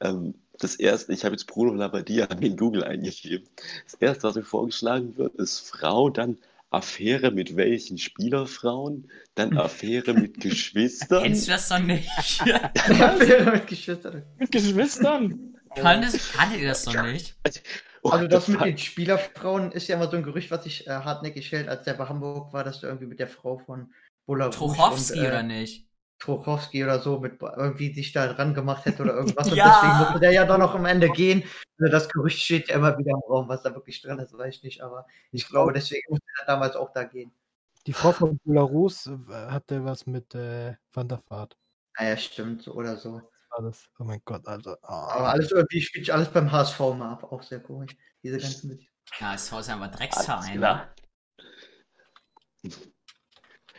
Ähm, 0.00 0.34
das 0.58 0.76
erste, 0.76 1.12
ich 1.12 1.24
habe 1.24 1.34
jetzt 1.34 1.46
Bruno 1.46 1.74
Labbadia 1.74 2.26
in 2.40 2.56
Google 2.56 2.84
eingegeben. 2.84 3.48
Das 3.84 3.94
erste, 3.94 4.24
was 4.24 4.34
mir 4.36 4.44
vorgeschlagen 4.44 5.16
wird, 5.16 5.34
ist 5.36 5.68
Frau, 5.70 6.10
dann 6.10 6.38
Affäre 6.70 7.30
mit 7.30 7.56
welchen 7.56 7.98
Spielerfrauen, 7.98 9.10
dann 9.34 9.56
Affäre 9.58 10.14
mit 10.14 10.40
Geschwistern. 10.40 11.22
Kennst 11.22 11.46
du 11.46 11.52
das 11.52 11.70
noch 11.70 11.78
nicht? 11.78 12.08
mit 12.44 13.66
Geschwistern. 13.66 14.22
Mit 14.38 14.50
Geschwistern. 14.50 15.54
Kanntet, 15.76 16.20
kanntet 16.32 16.60
ihr 16.60 16.68
das 16.68 16.86
noch 16.86 17.02
nicht? 17.02 17.36
Oh, 18.02 18.10
Also 18.10 18.28
das 18.28 18.48
mit 18.48 18.60
den 18.60 18.78
Spielerfrauen 18.78 19.72
ist 19.72 19.88
ja 19.88 19.96
immer 19.96 20.10
so 20.10 20.16
ein 20.16 20.22
Gerücht, 20.22 20.50
was 20.50 20.64
sich 20.64 20.86
äh, 20.86 20.90
hartnäckig 20.90 21.50
hält, 21.52 21.68
als 21.68 21.84
der 21.84 21.94
bei 21.94 22.06
Hamburg 22.06 22.52
war, 22.52 22.62
dass 22.62 22.80
du 22.80 22.86
irgendwie 22.86 23.06
mit 23.06 23.18
der 23.18 23.28
Frau 23.28 23.56
von 23.56 23.92
Bulla 24.26 24.50
Trochowski 24.50 25.20
und, 25.20 25.24
äh, 25.24 25.28
oder 25.28 25.42
nicht? 25.42 25.83
Trochowski 26.18 26.82
oder 26.84 27.00
so 27.00 27.18
mit 27.18 27.40
irgendwie 27.42 27.92
sich 27.92 28.12
da 28.12 28.32
dran 28.32 28.54
gemacht 28.54 28.84
hätte 28.86 29.02
oder 29.02 29.14
irgendwas. 29.16 29.50
Und 29.50 29.56
Ja. 29.56 29.68
deswegen 29.68 29.98
musste 29.98 30.20
der 30.20 30.32
ja 30.32 30.44
dann 30.44 30.60
noch 30.60 30.74
am 30.74 30.86
Ende 30.86 31.10
gehen. 31.10 31.42
Also 31.78 31.90
das 31.92 32.08
Gerücht 32.08 32.40
steht 32.40 32.68
ja 32.68 32.76
immer 32.76 32.96
wieder 32.98 33.10
im 33.12 33.22
Raum, 33.28 33.48
was 33.48 33.62
da 33.62 33.74
wirklich 33.74 34.00
dran 34.00 34.18
ist, 34.20 34.36
weiß 34.36 34.56
ich 34.56 34.62
nicht. 34.62 34.80
Aber 34.82 35.06
ich 35.32 35.46
glaube, 35.48 35.72
deswegen 35.72 36.02
musste 36.08 36.26
er 36.40 36.46
damals 36.46 36.76
auch 36.76 36.92
da 36.92 37.04
gehen. 37.04 37.32
Die 37.86 37.92
Frau 37.92 38.12
von 38.12 38.38
Belarus 38.44 39.06
äh, 39.06 39.50
hatte 39.50 39.84
was 39.84 40.06
mit 40.06 40.34
äh, 40.34 40.74
Van 40.92 41.08
der 41.08 41.22
Vaart. 41.28 41.56
Ah 41.96 42.04
ja, 42.06 42.16
stimmt, 42.16 42.66
oder 42.68 42.96
so. 42.96 43.20
war 43.50 43.62
das. 43.62 43.88
Oh 43.98 44.04
mein 44.04 44.22
Gott, 44.24 44.46
Alter. 44.48 44.78
Aber 44.82 45.26
Ah. 45.26 45.30
alles 45.32 45.52
irgendwie 45.52 45.80
spielt 45.82 46.10
alles 46.10 46.28
beim 46.30 46.50
HSV 46.50 46.78
mal 46.80 47.12
ab, 47.12 47.24
auch 47.24 47.42
sehr 47.42 47.60
komisch. 47.60 47.94
Diese 48.22 48.38
ganzen. 48.38 48.80
Ja, 49.20 49.34
es 49.34 49.44
ist 49.44 49.52
einfach 49.52 49.82
Alles 49.88 49.96
Drecksverein. 49.96 50.88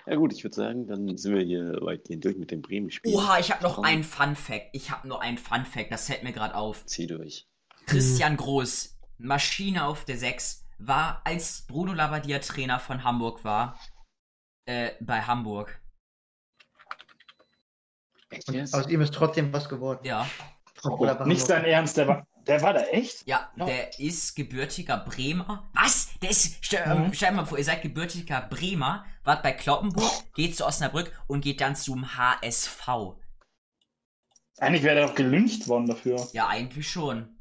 Ja 0.08 0.16
gut, 0.16 0.34
ich 0.34 0.44
würde 0.44 0.56
sagen, 0.56 0.86
dann 0.88 1.18
sind 1.18 1.34
wir 1.34 1.44
hier 1.44 1.80
weitgehend 1.82 2.24
durch 2.26 2.38
mit 2.38 2.52
dem 2.52 2.62
Bremen-Spiel. 2.62 3.14
Oha, 3.16 3.40
ich 3.40 3.52
habe 3.52 3.64
noch 3.64 3.80
einen 3.80 4.04
Fun 4.04 4.36
Fact. 4.36 4.70
Ich 4.74 4.92
habe 4.92 5.08
noch 5.08 5.20
einen 5.20 5.38
Fun 5.40 5.66
Fact, 5.66 5.92
das 5.92 6.08
fällt 6.08 6.24
mir 6.24 6.32
gerade 6.32 6.56
auf. 6.56 6.86
Zieh 6.86 7.08
durch. 7.08 7.48
Christian 7.88 8.38
Groß, 8.38 8.98
Maschine 9.18 9.86
auf 9.86 10.06
der 10.06 10.18
6, 10.18 10.64
war, 10.78 11.22
als 11.24 11.66
Bruno 11.68 11.94
Labbadia 11.94 12.40
Trainer 12.40 12.80
von 12.80 13.04
Hamburg 13.04 13.44
war, 13.44 13.80
äh, 14.66 14.92
bei 15.00 15.22
Hamburg. 15.22 15.80
Echt 18.30 18.48
Und 18.50 18.56
jetzt? 18.56 18.74
aus 18.74 18.88
ihm 18.88 19.02
ist 19.02 19.14
trotzdem 19.14 19.54
was 19.54 19.70
geworden. 19.70 20.02
Ja. 20.04 20.28
Bei 20.84 21.26
Nicht 21.26 21.46
sein 21.46 21.64
Ernst, 21.66 21.98
der 21.98 22.08
war, 22.08 22.28
der 22.46 22.62
war 22.62 22.74
da 22.74 22.82
echt? 22.82 23.26
Ja, 23.28 23.52
Ja. 23.56 23.66
der 23.66 24.00
ist 24.00 24.36
gebürtiger 24.36 24.98
Bremer. 24.98 25.68
Was? 25.74 26.05
Ist, 26.30 26.58
stell, 26.62 26.86
Mhm. 26.86 27.06
ähm, 27.06 27.14
stell 27.14 27.30
dir 27.30 27.36
mal 27.36 27.46
vor, 27.46 27.58
ihr 27.58 27.64
seid 27.64 27.82
gebürtiger 27.82 28.42
Bremer, 28.42 29.06
wart 29.24 29.44
bei 29.44 29.52
Kloppenburg, 29.52 30.12
geht 30.36 30.56
zu 30.56 30.66
Osnabrück 30.66 31.12
und 31.28 31.42
geht 31.42 31.62
dann 31.62 31.76
zum 31.76 32.18
HSV. 32.18 32.88
Eigentlich 34.58 34.84
wäre 34.84 34.96
der 34.96 35.08
doch 35.08 35.16
gelyncht 35.16 35.68
worden 35.68 35.88
dafür. 35.88 36.28
Ja, 36.32 36.48
eigentlich 36.48 36.90
schon. 36.90 37.35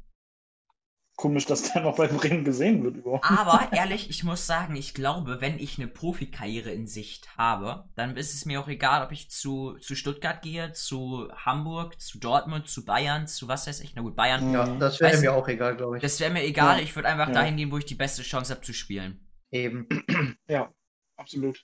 Komisch, 1.17 1.45
dass 1.45 1.71
der 1.71 1.81
noch 1.83 1.95
bei 1.95 2.07
Bremen 2.07 2.43
gesehen 2.43 2.83
wird 2.83 2.97
überhaupt. 2.97 3.25
Aber 3.29 3.71
ehrlich, 3.71 4.09
ich 4.09 4.23
muss 4.23 4.45
sagen, 4.45 4.75
ich 4.75 4.93
glaube, 4.93 5.39
wenn 5.39 5.57
ich 5.59 5.77
eine 5.77 5.87
Profikarriere 5.87 6.71
in 6.71 6.87
Sicht 6.87 7.37
habe, 7.37 7.85
dann 7.95 8.17
ist 8.17 8.33
es 8.33 8.45
mir 8.45 8.59
auch 8.59 8.67
egal, 8.67 9.05
ob 9.05 9.11
ich 9.13 9.29
zu, 9.29 9.77
zu 9.79 9.95
Stuttgart 9.95 10.41
gehe, 10.41 10.73
zu 10.73 11.29
Hamburg, 11.33 12.01
zu 12.01 12.19
Dortmund, 12.19 12.67
zu 12.67 12.83
Bayern, 12.83 13.27
zu 13.27 13.47
was 13.47 13.65
weiß 13.65 13.79
ich. 13.79 13.95
Na 13.95 14.01
gut, 14.01 14.15
Bayern. 14.15 14.51
Ja, 14.51 14.67
das 14.77 14.99
wäre 14.99 15.17
mir 15.19 15.33
auch 15.33 15.47
egal, 15.47 15.77
glaube 15.77 15.97
ich. 15.97 16.01
Das 16.01 16.19
wäre 16.19 16.31
mir 16.31 16.43
egal, 16.43 16.77
Ja. 16.77 16.83
ich 16.83 16.95
würde 16.95 17.07
einfach 17.07 17.27
Ja. 17.29 17.33
dahin 17.33 17.55
gehen, 17.55 17.71
wo 17.71 17.77
ich 17.77 17.85
die 17.85 17.95
beste 17.95 18.21
Chance 18.21 18.53
habe 18.53 18.65
zu 18.65 18.73
spielen. 18.73 19.27
Eben. 19.51 19.87
Ja, 20.49 20.71
absolut. 21.17 21.63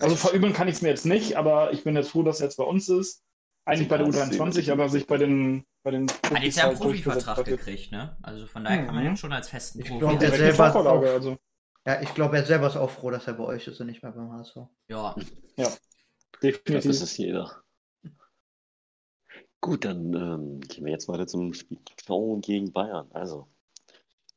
Also 0.00 0.14
verübeln 0.16 0.52
kann 0.52 0.68
ich 0.68 0.76
es 0.76 0.82
mir 0.82 0.88
jetzt 0.88 1.06
nicht, 1.06 1.36
aber 1.36 1.72
ich 1.72 1.84
bin 1.84 1.96
jetzt 1.96 2.10
froh, 2.10 2.22
dass 2.22 2.40
er 2.40 2.46
jetzt 2.46 2.56
bei 2.56 2.64
uns 2.64 2.88
ist. 2.88 3.22
Eigentlich 3.68 3.88
bei 3.88 3.98
der 3.98 4.06
Ja, 4.06 4.12
das 4.12 4.30
U23, 4.30 4.52
sehen 4.52 4.66
wir. 4.66 4.72
aber 4.72 4.88
sich 4.88 5.06
bei 5.06 5.16
den 5.18 5.64
bei 5.82 5.90
den 5.92 6.08
Hat 6.10 6.42
jetzt 6.42 6.56
ja 6.56 6.64
einen 6.64 6.72
halt 6.72 6.80
Profivertrag 6.82 7.44
gekriegt, 7.44 7.92
ne? 7.92 8.16
Also 8.22 8.46
von 8.46 8.64
daher 8.64 8.84
kann 8.86 8.94
man 8.94 9.04
Mhm. 9.04 9.10
ihn 9.10 9.16
schon 9.16 9.32
als 9.32 9.48
festen 9.48 9.80
Ich 9.80 9.88
Profi. 9.88 9.98
glaub, 10.00 10.18
der 10.18 10.30
selber- 10.32 10.70
Vorvorlage, 10.72 11.10
also 11.12 11.36
Ja, 11.86 12.00
ich 12.02 12.12
glaube, 12.14 12.36
er 12.36 12.44
selber 12.44 12.66
ist 12.66 12.76
auch 12.76 12.90
froh, 12.90 13.10
dass 13.10 13.26
er 13.26 13.34
bei 13.34 13.44
euch 13.44 13.66
ist 13.66 13.80
und 13.80 13.86
nicht 13.86 14.02
mehr 14.02 14.12
beim 14.12 14.30
HSV. 14.32 14.56
Ja, 14.88 15.14
Das 15.56 15.80
definitiv. 16.42 16.90
ist 16.90 17.00
es 17.02 17.16
jeder. 17.16 17.62
Gut, 19.60 19.84
dann 19.84 20.14
ähm, 20.14 20.60
gehen 20.60 20.84
wir 20.84 20.92
jetzt 20.92 21.08
weiter 21.08 21.26
zum 21.26 21.52
Spiel 21.54 21.78
gegen 22.40 22.72
Bayern. 22.72 23.08
Also, 23.12 23.46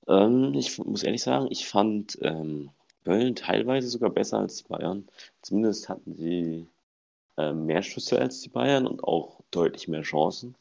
ähm, 0.07 0.53
ich 0.55 0.77
muss 0.79 1.03
ehrlich 1.03 1.21
sagen, 1.23 1.47
ich 1.51 1.67
fand 1.67 2.17
ähm, 2.21 2.71
Köln 3.03 3.35
teilweise 3.35 3.87
sogar 3.87 4.09
besser 4.09 4.39
als 4.39 4.57
die 4.57 4.63
Bayern. 4.67 5.07
Zumindest 5.41 5.89
hatten 5.89 6.15
sie 6.15 6.67
ähm, 7.49 7.65
mehr 7.65 7.81
Schüsse 7.81 8.19
als 8.19 8.41
die 8.41 8.49
Bayern 8.49 8.85
und 8.87 9.03
auch 9.03 9.41
deutlich 9.51 9.87
mehr 9.87 10.01
Chancen. 10.03 10.55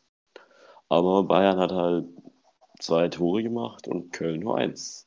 Aber 0.89 1.25
Bayern 1.25 1.59
hat 1.59 1.73
halt 1.73 2.07
zwei 2.81 3.09
Tore 3.09 3.43
gemacht 3.43 3.87
und 3.89 4.13
Köln 4.13 4.41
nur 4.41 4.57
eins. 4.59 5.07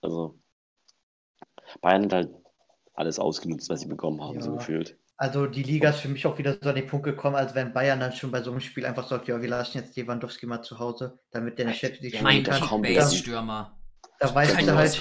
Also, 0.00 0.38
Bayern 1.80 2.04
hat 2.04 2.12
halt 2.12 2.30
alles 2.94 3.18
ausgenutzt, 3.18 3.68
was 3.70 3.80
sie 3.80 3.86
bekommen 3.88 4.20
haben, 4.22 4.40
so 4.40 4.50
Ja. 4.50 4.56
gefühlt. 4.56 4.96
Also 5.20 5.46
die 5.46 5.64
Liga 5.64 5.90
ist 5.90 6.00
für 6.00 6.08
mich 6.08 6.24
auch 6.26 6.38
wieder 6.38 6.56
so 6.62 6.68
an 6.68 6.76
den 6.76 6.86
Punkt 6.86 7.04
gekommen, 7.04 7.34
als 7.34 7.52
wenn 7.54 7.72
Bayern 7.72 7.98
dann 7.98 8.12
schon 8.12 8.30
bei 8.30 8.40
so 8.40 8.52
einem 8.52 8.60
Spiel 8.60 8.86
einfach 8.86 9.06
sagt, 9.08 9.26
ja, 9.26 9.42
wir 9.42 9.48
lassen 9.48 9.78
jetzt 9.78 9.96
Lewandowski 9.96 10.46
mal 10.46 10.62
zu 10.62 10.78
Hause, 10.78 11.18
damit 11.32 11.58
der 11.58 11.66
nicht 11.66 11.80
Champions 11.80 12.02
League 12.02 12.22
mein 12.22 12.44
spielen 12.44 12.44
der 12.44 12.54
kann. 12.68 12.84
jetzt. 12.84 12.94
Kickbase-Stürmer. 12.94 13.77
Da 14.20 14.34
weißt 14.34 14.52
du 14.52 14.56
halt, 14.74 14.98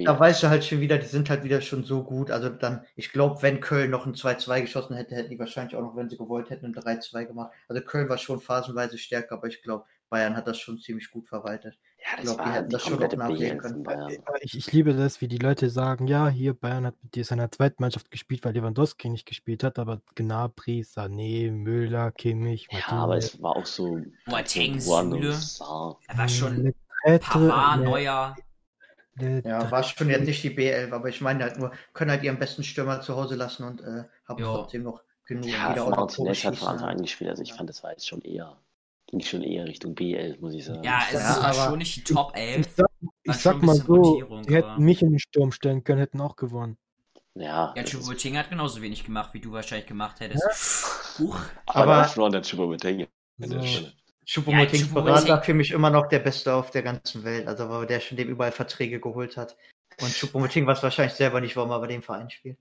da 0.00 0.18
weißt 0.18 0.42
du 0.42 0.48
halt 0.48 0.64
schon 0.64 0.80
wieder, 0.80 0.98
die 0.98 1.06
sind 1.06 1.30
halt 1.30 1.44
wieder 1.44 1.60
schon 1.60 1.84
so 1.84 2.02
gut. 2.02 2.32
Also 2.32 2.48
dann, 2.48 2.84
ich 2.96 3.12
glaube, 3.12 3.40
wenn 3.42 3.60
Köln 3.60 3.90
noch 3.90 4.04
ein 4.04 4.14
2-2 4.14 4.62
geschossen 4.62 4.96
hätte, 4.96 5.14
hätten 5.14 5.30
die 5.30 5.38
wahrscheinlich 5.38 5.76
auch 5.76 5.82
noch, 5.82 5.94
wenn 5.94 6.08
sie 6.08 6.16
gewollt 6.16 6.50
hätten, 6.50 6.66
ein 6.66 6.74
3-2 6.74 7.26
gemacht. 7.26 7.52
Also 7.68 7.82
Köln 7.82 8.08
war 8.08 8.18
schon 8.18 8.40
phasenweise 8.40 8.98
stärker, 8.98 9.36
aber 9.36 9.46
ich 9.46 9.62
glaube, 9.62 9.84
Bayern 10.10 10.36
hat 10.36 10.48
das 10.48 10.58
schon 10.58 10.80
ziemlich 10.80 11.10
gut 11.10 11.28
verwaltet. 11.28 11.78
Ja, 11.98 12.16
das 12.16 12.24
glaub, 12.24 12.44
die 12.44 12.50
hätten 12.50 12.68
die 12.68 12.72
das 12.72 12.82
schon 12.82 12.98
noch 12.98 13.16
nachlegen 13.16 13.58
können. 13.58 13.82
Bayern. 13.84 14.10
Ja, 14.10 14.18
Ich, 14.40 14.56
ich 14.56 14.72
liebe 14.72 14.94
das, 14.94 15.20
wie 15.20 15.28
die 15.28 15.38
Leute 15.38 15.70
sagen, 15.70 16.08
ja, 16.08 16.28
hier 16.28 16.54
Bayern 16.54 16.86
hat 16.86 16.94
mit 17.02 17.24
seiner 17.24 17.52
zweiten 17.52 17.80
Mannschaft 17.80 18.10
gespielt, 18.10 18.44
weil 18.44 18.54
Lewandowski 18.54 19.08
nicht 19.08 19.26
gespielt 19.26 19.62
hat, 19.62 19.78
aber 19.78 20.00
Gnabry, 20.16 20.80
Sané, 20.80 21.52
Müller, 21.52 22.10
Kimmich, 22.10 22.68
Ja, 22.72 22.88
aber 22.88 23.18
es 23.18 23.40
war 23.40 23.54
auch 23.54 23.66
so. 23.66 24.00
Boateng, 24.26 24.80
Süle. 24.80 25.38
Er 26.08 26.18
war 26.18 26.28
schon 26.28 26.74
Ledre, 27.04 27.18
Pavard, 27.20 27.78
Le- 27.78 27.84
Neuer. 27.84 28.36
Ja, 29.20 29.68
war 29.70 29.82
schon 29.82 30.10
jetzt 30.10 30.26
nicht 30.26 30.42
die 30.44 30.50
B11, 30.56 30.92
aber 30.92 31.08
ich 31.08 31.20
meine 31.20 31.42
halt 31.42 31.58
nur, 31.58 31.72
können 31.92 32.10
halt 32.12 32.22
ihren 32.22 32.38
besten 32.38 32.62
Stürmer 32.62 33.00
zu 33.00 33.16
Hause 33.16 33.34
lassen 33.34 33.64
und 33.64 33.80
äh, 33.80 34.04
haben 34.26 34.38
Ja. 34.38 34.44
trotzdem 34.54 34.84
noch 34.84 35.02
genug 35.24 35.46
Ja, 35.46 35.74
Martinez 35.90 36.44
hat 36.44 36.56
von 36.56 36.68
Anfang 36.68 36.88
an 36.90 37.02
gespielt. 37.02 37.30
Also 37.30 37.42
ich 37.42 37.52
fand, 37.52 37.68
das 37.68 37.82
war 37.82 37.90
jetzt 37.90 38.06
schon 38.06 38.20
eher. 38.22 38.56
Ging 39.08 39.20
schon 39.20 39.42
eher 39.42 39.64
Richtung 39.64 39.94
B11, 39.94 40.38
muss 40.40 40.54
ich 40.54 40.64
sagen. 40.66 40.84
Ja, 40.84 41.00
es 41.08 41.14
Ja, 41.14 41.30
ist 41.32 41.38
aber- 41.38 41.70
schon 41.70 41.78
nicht 41.78 41.96
die 41.96 42.04
Top 42.14 42.32
Ich 42.36 42.40
11. 42.42 42.68
sag, 42.76 42.86
War 43.00 43.10
ich 43.24 43.36
sag 43.36 43.62
mal 43.62 43.74
so, 43.76 43.92
Rotierung, 43.94 44.42
die 44.42 44.54
hätten 44.54 44.68
aber- 44.68 44.80
mich 44.82 45.02
in 45.02 45.10
den 45.10 45.18
Sturm 45.18 45.50
stellen 45.50 45.82
können, 45.82 45.98
hätten 45.98 46.20
auch 46.20 46.36
gewonnen. 46.36 46.76
ja 47.34 47.72
Ja, 47.76 47.82
Choupo-Moting 47.82 48.36
hat 48.36 48.50
genauso 48.50 48.80
wenig 48.82 49.02
gemacht, 49.04 49.30
wie 49.34 49.40
du 49.40 49.50
wahrscheinlich 49.50 49.86
gemacht 49.88 50.20
hättest. 50.20 51.18
Huch. 51.18 51.36
aber 51.66 51.94
aber- 51.96 52.08
schon 52.08 52.30
der 52.30 52.44
der 53.38 53.62
So. 53.62 53.86
Stelle. 54.28 54.44
Choupo-Motings 54.46 54.88
Ja, 54.88 55.00
Berater 55.00 55.42
für 55.42 55.54
mich 55.54 55.70
immer 55.70 55.90
noch 55.90 56.08
der 56.08 56.18
Beste 56.18 56.54
auf 56.54 56.70
der 56.70 56.82
ganzen 56.82 57.24
Welt, 57.24 57.46
also 57.46 57.68
weil 57.68 57.86
der 57.86 58.00
schon 58.00 58.16
dem 58.16 58.28
überall 58.28 58.52
Verträge 58.52 59.00
geholt 59.00 59.36
hat. 59.36 59.56
Und 60.00 60.12
Choupo-Moting 60.12 60.66
weiß 60.66 60.82
wahrscheinlich 60.82 61.14
selber 61.14 61.40
nicht, 61.40 61.56
warum 61.56 61.70
er 61.70 61.80
bei 61.80 61.86
dem 61.88 62.02
Verein 62.02 62.30
spielt. 62.30 62.58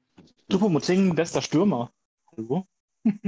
Choupo-Moting, 0.49 1.13
bester 1.13 1.41
Stürmer. 1.41 1.91
Hallo? 2.35 2.67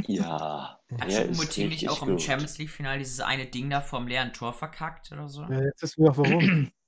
Ja, 0.08 0.80
Hat 1.00 1.10
Choupo-Moting 1.10 1.70
nicht 1.70 1.90
auch 1.90 2.02
im 2.02 2.10
gut. 2.12 2.22
Champions 2.22 2.58
League-Finale 2.58 3.00
dieses 3.00 3.20
eine 3.20 3.46
Ding 3.46 3.70
da 3.70 3.82
vom 3.82 4.08
leeren 4.08 4.34
Tor 4.34 4.54
verkackt 4.54 5.12
oder 5.12 5.28
so? 5.28 5.44
Ja, 5.44 5.62
jetzt 5.62 5.82
wissen 5.82 6.04
wir 6.04 6.12
auch 6.12 6.18
warum. 6.18 6.72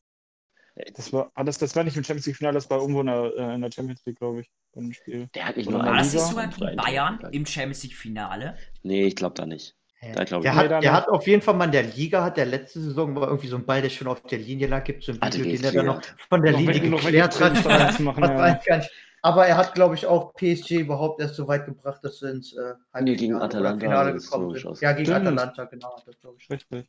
Das 0.95 1.11
war, 1.11 1.29
ah, 1.35 1.43
das, 1.43 1.57
das 1.57 1.75
war 1.75 1.83
nicht 1.83 1.97
im 1.97 2.03
Champions 2.05 2.27
League-Finale, 2.27 2.53
das 2.53 2.69
war 2.69 2.79
irgendwo 2.79 3.01
in 3.01 3.07
der, 3.07 3.33
äh, 3.37 3.55
in 3.55 3.61
der 3.61 3.71
Champions 3.71 4.05
League, 4.05 4.17
glaube 4.17 4.39
ich, 4.39 4.49
beim 4.73 4.93
Spiel. 4.93 5.27
Der 5.35 5.45
hat 5.45 5.57
nicht 5.57 5.69
nur 5.69 5.83
War 5.83 5.97
das 5.97 6.13
nicht 6.13 6.23
sogar 6.23 6.47
gegen 6.47 6.77
Bayern 6.77 7.19
im 7.33 7.45
Champions 7.45 7.83
League-Finale? 7.83 8.57
Nee, 8.81 9.03
ich 9.03 9.17
glaube 9.17 9.35
da 9.35 9.45
nicht. 9.45 9.75
Da 10.01 10.23
glaub 10.23 10.43
ich 10.43 10.49
der 10.49 10.67
da 10.67 10.75
hat, 10.75 10.83
der 10.83 10.93
hat 10.93 11.07
auf 11.09 11.27
jeden 11.27 11.43
Fall 11.43 11.53
mal 11.53 11.65
in 11.65 11.71
der 11.71 11.83
Liga, 11.83 12.23
hat 12.23 12.35
der 12.37 12.47
letzte 12.47 12.81
Saison 12.81 13.15
war 13.15 13.27
irgendwie 13.27 13.47
so 13.47 13.55
ein 13.55 13.65
Ball, 13.65 13.83
der 13.83 13.89
schon 13.89 14.07
auf 14.07 14.23
der 14.23 14.39
Linie 14.39 14.65
lag, 14.67 14.83
gibt 14.83 15.03
so 15.03 15.11
ein 15.11 15.21
Hatte 15.21 15.37
Video, 15.37 15.57
den 15.57 15.63
er 15.63 15.71
dann 15.71 15.85
noch 15.85 16.01
von 16.27 16.41
der 16.41 16.53
Noch 16.53 16.59
Linie 16.59 16.89
noch 16.89 17.01
geklärt 17.01 17.39
hat. 17.39 17.93
zu 17.95 18.01
machen, 18.03 18.23
ja. 18.23 18.59
Aber 19.23 19.45
er 19.45 19.55
hat, 19.57 19.75
glaube 19.75 19.93
ich, 19.93 20.07
auch 20.07 20.33
PSG 20.33 20.79
überhaupt 20.79 21.21
erst 21.21 21.35
so 21.35 21.47
weit 21.47 21.65
gebracht, 21.67 22.03
dass 22.03 22.17
sie 22.17 22.31
ins 22.31 22.53
äh, 22.53 22.73
Nee, 23.01 23.15
gegen 23.15 23.35
Atalanta 23.35 23.79
Finale 23.79 24.13
hat 24.15 24.21
gekommen 24.21 24.55
so 24.57 24.73
sind. 24.73 24.81
Ja, 24.81 24.93
gegen 24.93 25.05
Stimmt. 25.05 25.27
Atalanta, 25.27 25.65
genau. 25.65 25.95
Das 26.03 26.19
glaube 26.19 26.37
ich. 26.39 26.49
Richtig. 26.49 26.87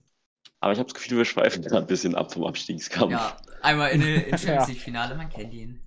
Aber 0.61 0.73
ich 0.73 0.79
habe 0.79 0.89
das 0.89 0.95
Gefühl, 0.95 1.19
wir 1.19 1.25
schweifen 1.27 1.63
gerade 1.63 1.85
ein 1.85 1.87
bisschen 1.87 2.15
ab 2.15 2.33
vom 2.33 2.45
Abstiegskampf. 2.45 3.13
Ja, 3.13 3.37
einmal 3.61 3.91
in 3.91 4.01
in 4.01 4.39
Champions. 4.39 4.69
League-Finale, 4.69 5.15
man 5.17 5.29
kennt 5.29 5.53
ihn. 5.53 5.81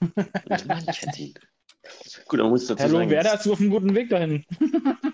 Man 0.00 0.86
kennt 0.86 1.18
ihn. 1.18 1.34
Gut, 2.26 2.40
man 2.40 2.48
muss 2.48 2.66
dazu 2.66 2.84
Hallo, 2.84 2.98
sagen, 2.98 3.10
Werder 3.10 3.34
ist 3.34 3.46
auf 3.48 3.60
einem 3.60 3.70
guten 3.70 3.94
Weg 3.94 4.08
dahin. 4.08 4.44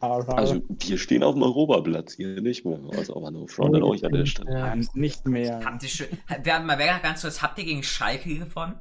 also 0.00 0.62
wir 0.68 0.98
stehen 0.98 1.22
auf 1.22 1.34
dem 1.34 1.42
Europaplatz 1.42 2.14
hier 2.14 2.40
nicht 2.40 2.64
mehr. 2.64 2.80
Also 2.92 3.16
aber 3.16 3.30
nur 3.30 3.48
Front 3.48 3.76
an 3.76 3.82
euch 3.82 4.04
an 4.04 4.12
der 4.12 4.26
Stelle. 4.26 4.52
Ja. 4.58 4.76
Nicht 4.94 5.26
mehr. 5.26 5.64
Habt 5.64 5.82
ihr 5.82 5.88
schon. 5.88 6.06
Wir 6.42 6.54
haben 6.54 6.66
mal 6.66 6.78
wer- 6.78 6.98
ganz 7.00 7.22
kurz, 7.22 7.42
habt 7.42 7.58
ihr 7.58 7.64
gegen 7.64 7.82
Schalke 7.82 8.38
gewonnen? 8.38 8.80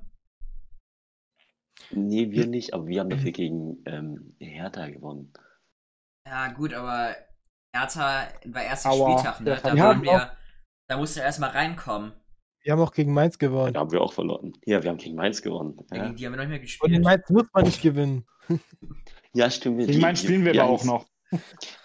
Nee, 1.92 2.32
wir 2.32 2.48
nicht, 2.48 2.74
aber 2.74 2.88
wir 2.88 3.00
haben 3.00 3.10
dafür 3.10 3.32
gegen 3.32 3.82
ähm, 3.86 4.36
Hertha 4.40 4.90
gewonnen. 4.90 5.32
Ja, 6.28 6.50
gut, 6.52 6.74
aber 6.74 7.16
Hertha 7.74 8.28
war 8.46 8.64
erster. 8.64 8.92
Spieltag, 8.92 9.40
ne? 9.42 9.58
Da 9.62 9.64
waren 9.64 9.80
haben 9.80 10.04
wir. 10.04 10.32
Da 10.90 10.98
musste 10.98 11.20
er 11.22 11.28
erstmal 11.28 11.52
reinkommen. 11.52 12.14
Wir 12.64 12.74
haben 12.74 12.82
auch 12.82 12.92
gegen 12.92 13.14
Mainz 13.14 13.38
gewonnen. 13.38 13.74
Da 13.74 13.80
haben 13.80 13.92
wir 13.92 14.02
auch 14.02 14.12
verloren. 14.12 14.52
Ja, 14.66 14.84
wir 14.84 14.90
haben 14.90 14.98
gegen 14.98 15.16
Mainz 15.16 15.42
gewonnen. 15.42 15.78
Ja. 15.92 16.04
Gegen 16.04 16.16
die 16.18 16.26
haben 16.26 16.34
wir 16.34 16.44
noch 16.44 16.50
nicht 16.50 16.50
mehr 16.50 16.58
Und 16.82 16.92
in 16.94 17.02
gespielt. 17.02 17.04
Mainz 17.04 17.30
muss 17.30 17.46
man 17.54 17.64
nicht 17.64 17.82
gewinnen. 17.82 18.26
ja 19.38 19.50
stimmt. 19.50 19.86
Gegen 19.86 20.02
Mainz 20.02 20.22
spielen 20.22 20.46
wir 20.46 20.52
aber 20.62 20.72
auch 20.72 20.84
noch. 20.84 21.06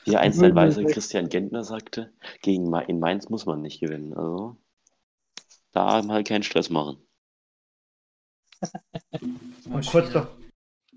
Wie 0.05 0.17
einst 0.17 0.43
ein 0.43 0.55
weiser 0.55 0.85
Christian 0.85 1.29
Gentner 1.29 1.65
sagte, 1.65 2.13
gegen 2.43 2.71
Ma 2.71 2.81
in 2.81 3.01
Mainz 3.01 3.29
muss 3.29 3.47
man 3.47 3.61
nicht 3.61 3.81
gewinnen. 3.81 4.15
Also 4.15 4.57
da 5.73 6.03
mal 6.03 6.23
keinen 6.23 6.43
Stress 6.43 6.71
machen. 6.71 6.99
Und 9.65 9.87
kurz 9.91 10.13
noch, 10.15 10.29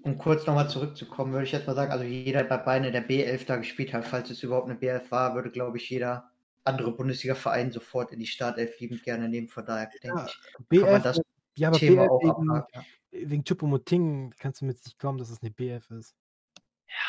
um 0.03 0.17
kurz 0.17 0.45
nochmal 0.45 0.69
zurückzukommen, 0.69 1.33
würde 1.33 1.45
ich 1.45 1.51
jetzt 1.51 1.65
mal 1.65 1.75
sagen, 1.75 1.91
also 1.91 2.03
jeder 2.03 2.43
der 2.43 2.49
bei 2.49 2.57
Beine 2.57 2.91
der 2.91 3.07
B11 3.07 3.45
da 3.45 3.55
gespielt 3.57 3.93
hat, 3.93 4.05
falls 4.05 4.29
es 4.29 4.43
überhaupt 4.43 4.69
eine 4.69 4.79
B11 4.79 5.09
war, 5.09 5.35
würde, 5.35 5.49
glaube 5.49 5.77
ich, 5.77 5.89
jeder 5.89 6.29
andere 6.63 6.91
Bundesliga-Verein 6.91 7.71
sofort 7.71 8.11
in 8.11 8.19
die 8.19 8.27
Startelf 8.27 8.79
liebend 8.79 9.03
gerne 9.03 9.29
nehmen. 9.29 9.47
Von 9.47 9.65
daher 9.65 9.89
denke 10.03 10.25
ich, 10.27 10.37
kann 10.71 10.91
man 10.91 11.01
BF, 11.01 11.03
das 11.03 11.21
ja, 11.57 11.69
aber 11.69 11.77
Thema 11.77 12.03
BF 12.03 12.11
auch 12.11 12.21
wegen, 12.21 12.51
abhaken. 12.51 12.85
wegen 13.11 13.43
Chupomoting 13.43 14.33
kannst 14.37 14.61
du 14.61 14.65
mir 14.65 14.71
jetzt 14.71 14.85
nicht 14.85 14.99
glauben, 14.99 15.17
dass 15.17 15.29
es 15.29 15.41
eine 15.41 15.51
BF 15.51 15.89
ist. 15.91 16.15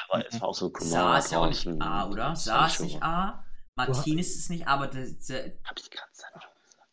Aber 0.09 0.27
es 0.27 0.41
war 0.41 0.49
auch 0.49 0.55
so 0.55 0.73
Saar 0.79 1.19
ist 1.19 1.33
ja 1.33 1.39
auch 1.39 1.49
nicht. 1.49 1.67
A, 1.81 2.09
oder? 2.09 2.37
Saar 2.37 2.67
ist 2.67 2.75
ich 2.81 2.81
nicht 2.81 3.03
A. 3.03 3.45
Martinez 3.77 4.37
ist 4.37 4.51
nicht 4.51 4.67
A, 4.67 4.75
aber 4.75 4.89
der, 4.89 5.07
der 5.07 5.53
Hab 5.65 5.79
ich 5.79 5.91
gerade 5.91 6.11
gesagt. 6.11 6.49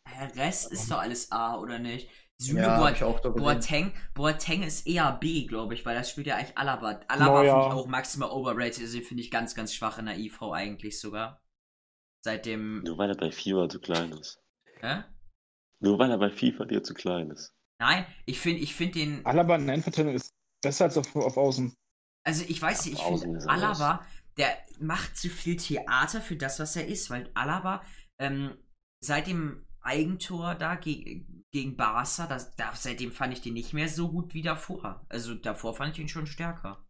Herr 0.06 0.36
Rest 0.36 0.70
ist 0.70 0.90
doch 0.90 0.98
alles 0.98 1.32
A, 1.32 1.56
oder 1.56 1.78
nicht? 1.78 2.08
Süle 2.36 2.62
Ja, 2.62 2.78
Boat 2.78 2.92
ich 2.92 3.04
auch. 3.04 3.20
Boateng, 3.20 3.92
Boateng 4.12 4.62
ist 4.62 4.86
eher 4.86 5.12
B, 5.12 5.46
glaube 5.46 5.74
ich, 5.74 5.86
weil 5.86 5.94
das 5.96 6.10
spielt 6.10 6.26
ja 6.26 6.36
eigentlich 6.36 6.58
Alaba. 6.58 7.00
Alaba 7.08 7.42
Neuer. 7.42 7.52
finde 7.54 7.66
ich 7.74 7.80
auch 7.82 7.86
maximal 7.86 8.30
overrated, 8.30 8.82
also 8.82 9.00
finde 9.00 9.22
ich 9.22 9.30
ganz, 9.30 9.54
ganz 9.54 9.72
schwach 9.72 9.98
in 9.98 10.06
der 10.06 10.18
IV 10.18 10.42
eigentlich 10.42 11.00
sogar. 11.00 11.40
Seitdem, 12.24 12.82
Nur 12.82 12.98
weil 12.98 13.10
er 13.10 13.16
bei 13.16 13.30
FIFA 13.30 13.68
zu 13.68 13.80
klein 13.80 14.12
ist. 14.12 14.40
hä? 14.80 15.04
Nur 15.80 15.98
weil 15.98 16.10
er 16.10 16.18
bei 16.18 16.30
FIFA 16.30 16.64
dir 16.64 16.82
zu 16.82 16.94
klein 16.94 17.30
ist. 17.30 17.54
Nein, 17.78 18.06
ich 18.24 18.40
finde, 18.40 18.62
ich 18.62 18.74
finde 18.74 18.94
den, 18.94 19.26
Alaba 19.26 19.56
in 19.56 19.66
der 19.66 19.74
Innenverteidigung 19.74 20.14
ist 20.14 20.32
besser 20.62 20.84
als 20.86 20.96
auf, 20.96 21.14
auf 21.16 21.36
Außen. 21.36 21.74
Also 22.24 22.44
ich 22.48 22.60
weiß 22.60 22.86
nicht, 22.86 22.98
ich 22.98 23.20
finde 23.20 23.48
Alaba, 23.48 24.04
der 24.36 24.56
macht 24.80 25.16
zu 25.16 25.28
viel 25.28 25.56
Theater 25.56 26.20
für 26.20 26.36
das, 26.36 26.58
was 26.58 26.74
er 26.74 26.86
ist, 26.86 27.10
weil 27.10 27.30
Alaba, 27.34 27.82
ähm, 28.18 28.56
seit 29.00 29.26
dem 29.26 29.66
Eigentor 29.80 30.54
da 30.54 30.76
ge 30.76 31.26
gegen 31.52 31.76
Barca, 31.76 32.26
das, 32.26 32.56
da, 32.56 32.74
seitdem 32.74 33.12
fand 33.12 33.32
ich 33.32 33.40
den 33.40 33.54
nicht 33.54 33.74
mehr 33.74 33.88
so 33.88 34.10
gut 34.10 34.34
wie 34.34 34.42
davor. 34.42 35.06
Also 35.08 35.34
davor 35.34 35.76
fand 35.76 35.92
ich 35.92 36.00
ihn 36.00 36.08
schon 36.08 36.26
stärker. 36.26 36.84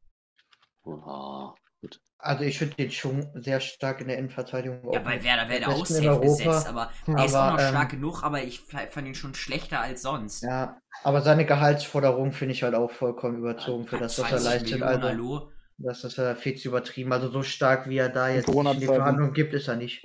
Oh, 0.85 1.55
gut. 1.85 2.01
Also 2.18 2.45
ich 2.45 2.59
finde 2.59 2.76
den 2.76 2.91
schon 2.91 3.28
sehr 3.35 3.61
stark 3.61 4.01
in 4.01 4.09
der 4.09 4.18
Innenverteidigung. 4.18 4.80
Ja, 4.91 5.01
mit 5.01 5.22
Werder 5.24 5.49
wäre 5.51 5.68
auch 5.70 5.85
safe 5.87 6.09
Europa. 6.11 6.22
gesetzt, 6.22 6.66
aber 6.66 6.91
er 7.14 7.24
ist 7.26 7.35
Aber, 7.35 7.41
auch 7.41 7.53
noch 7.53 7.61
ähm, 7.61 7.68
stark 7.68 7.91
genug, 7.91 8.22
aber 8.22 8.43
ich 8.45 8.61
fa- 8.61 8.87
fand 8.91 9.07
ihn 9.09 9.14
schon 9.14 9.35
schlechter 9.35 9.80
als 9.80 10.01
sonst. 10.03 10.43
Ja, 10.43 10.80
aber 11.03 11.22
seine 11.22 11.45
Gehaltsforderung 11.47 12.32
finde 12.32 12.53
ich 12.55 12.62
halt 12.62 12.74
auch 12.74 12.91
vollkommen 12.91 13.39
überzogen 13.39 13.87
für 13.87 13.99
das, 13.99 14.16
was 14.18 14.30
er 14.32 14.39
20 14.39 14.41
leistet. 14.41 14.72
Millionen, 14.72 15.03
Also, 15.03 15.09
hallo. 15.09 15.51
das 15.78 16.05
ist 16.05 16.18
ja 16.18 16.35
viel 16.35 16.57
zu 16.57 16.68
übertrieben. 16.68 17.12
Also 17.12 17.30
so 17.30 17.43
stark, 17.43 17.89
wie 17.89 17.99
er 17.99 18.09
da 18.11 18.28
jetzt 18.30 18.49
in 18.51 18.80
die. 18.80 18.87
Verhandlungen 18.87 19.32
gibt, 19.35 19.55
ist 19.55 19.68
er 19.68 19.76
nicht. 19.76 20.03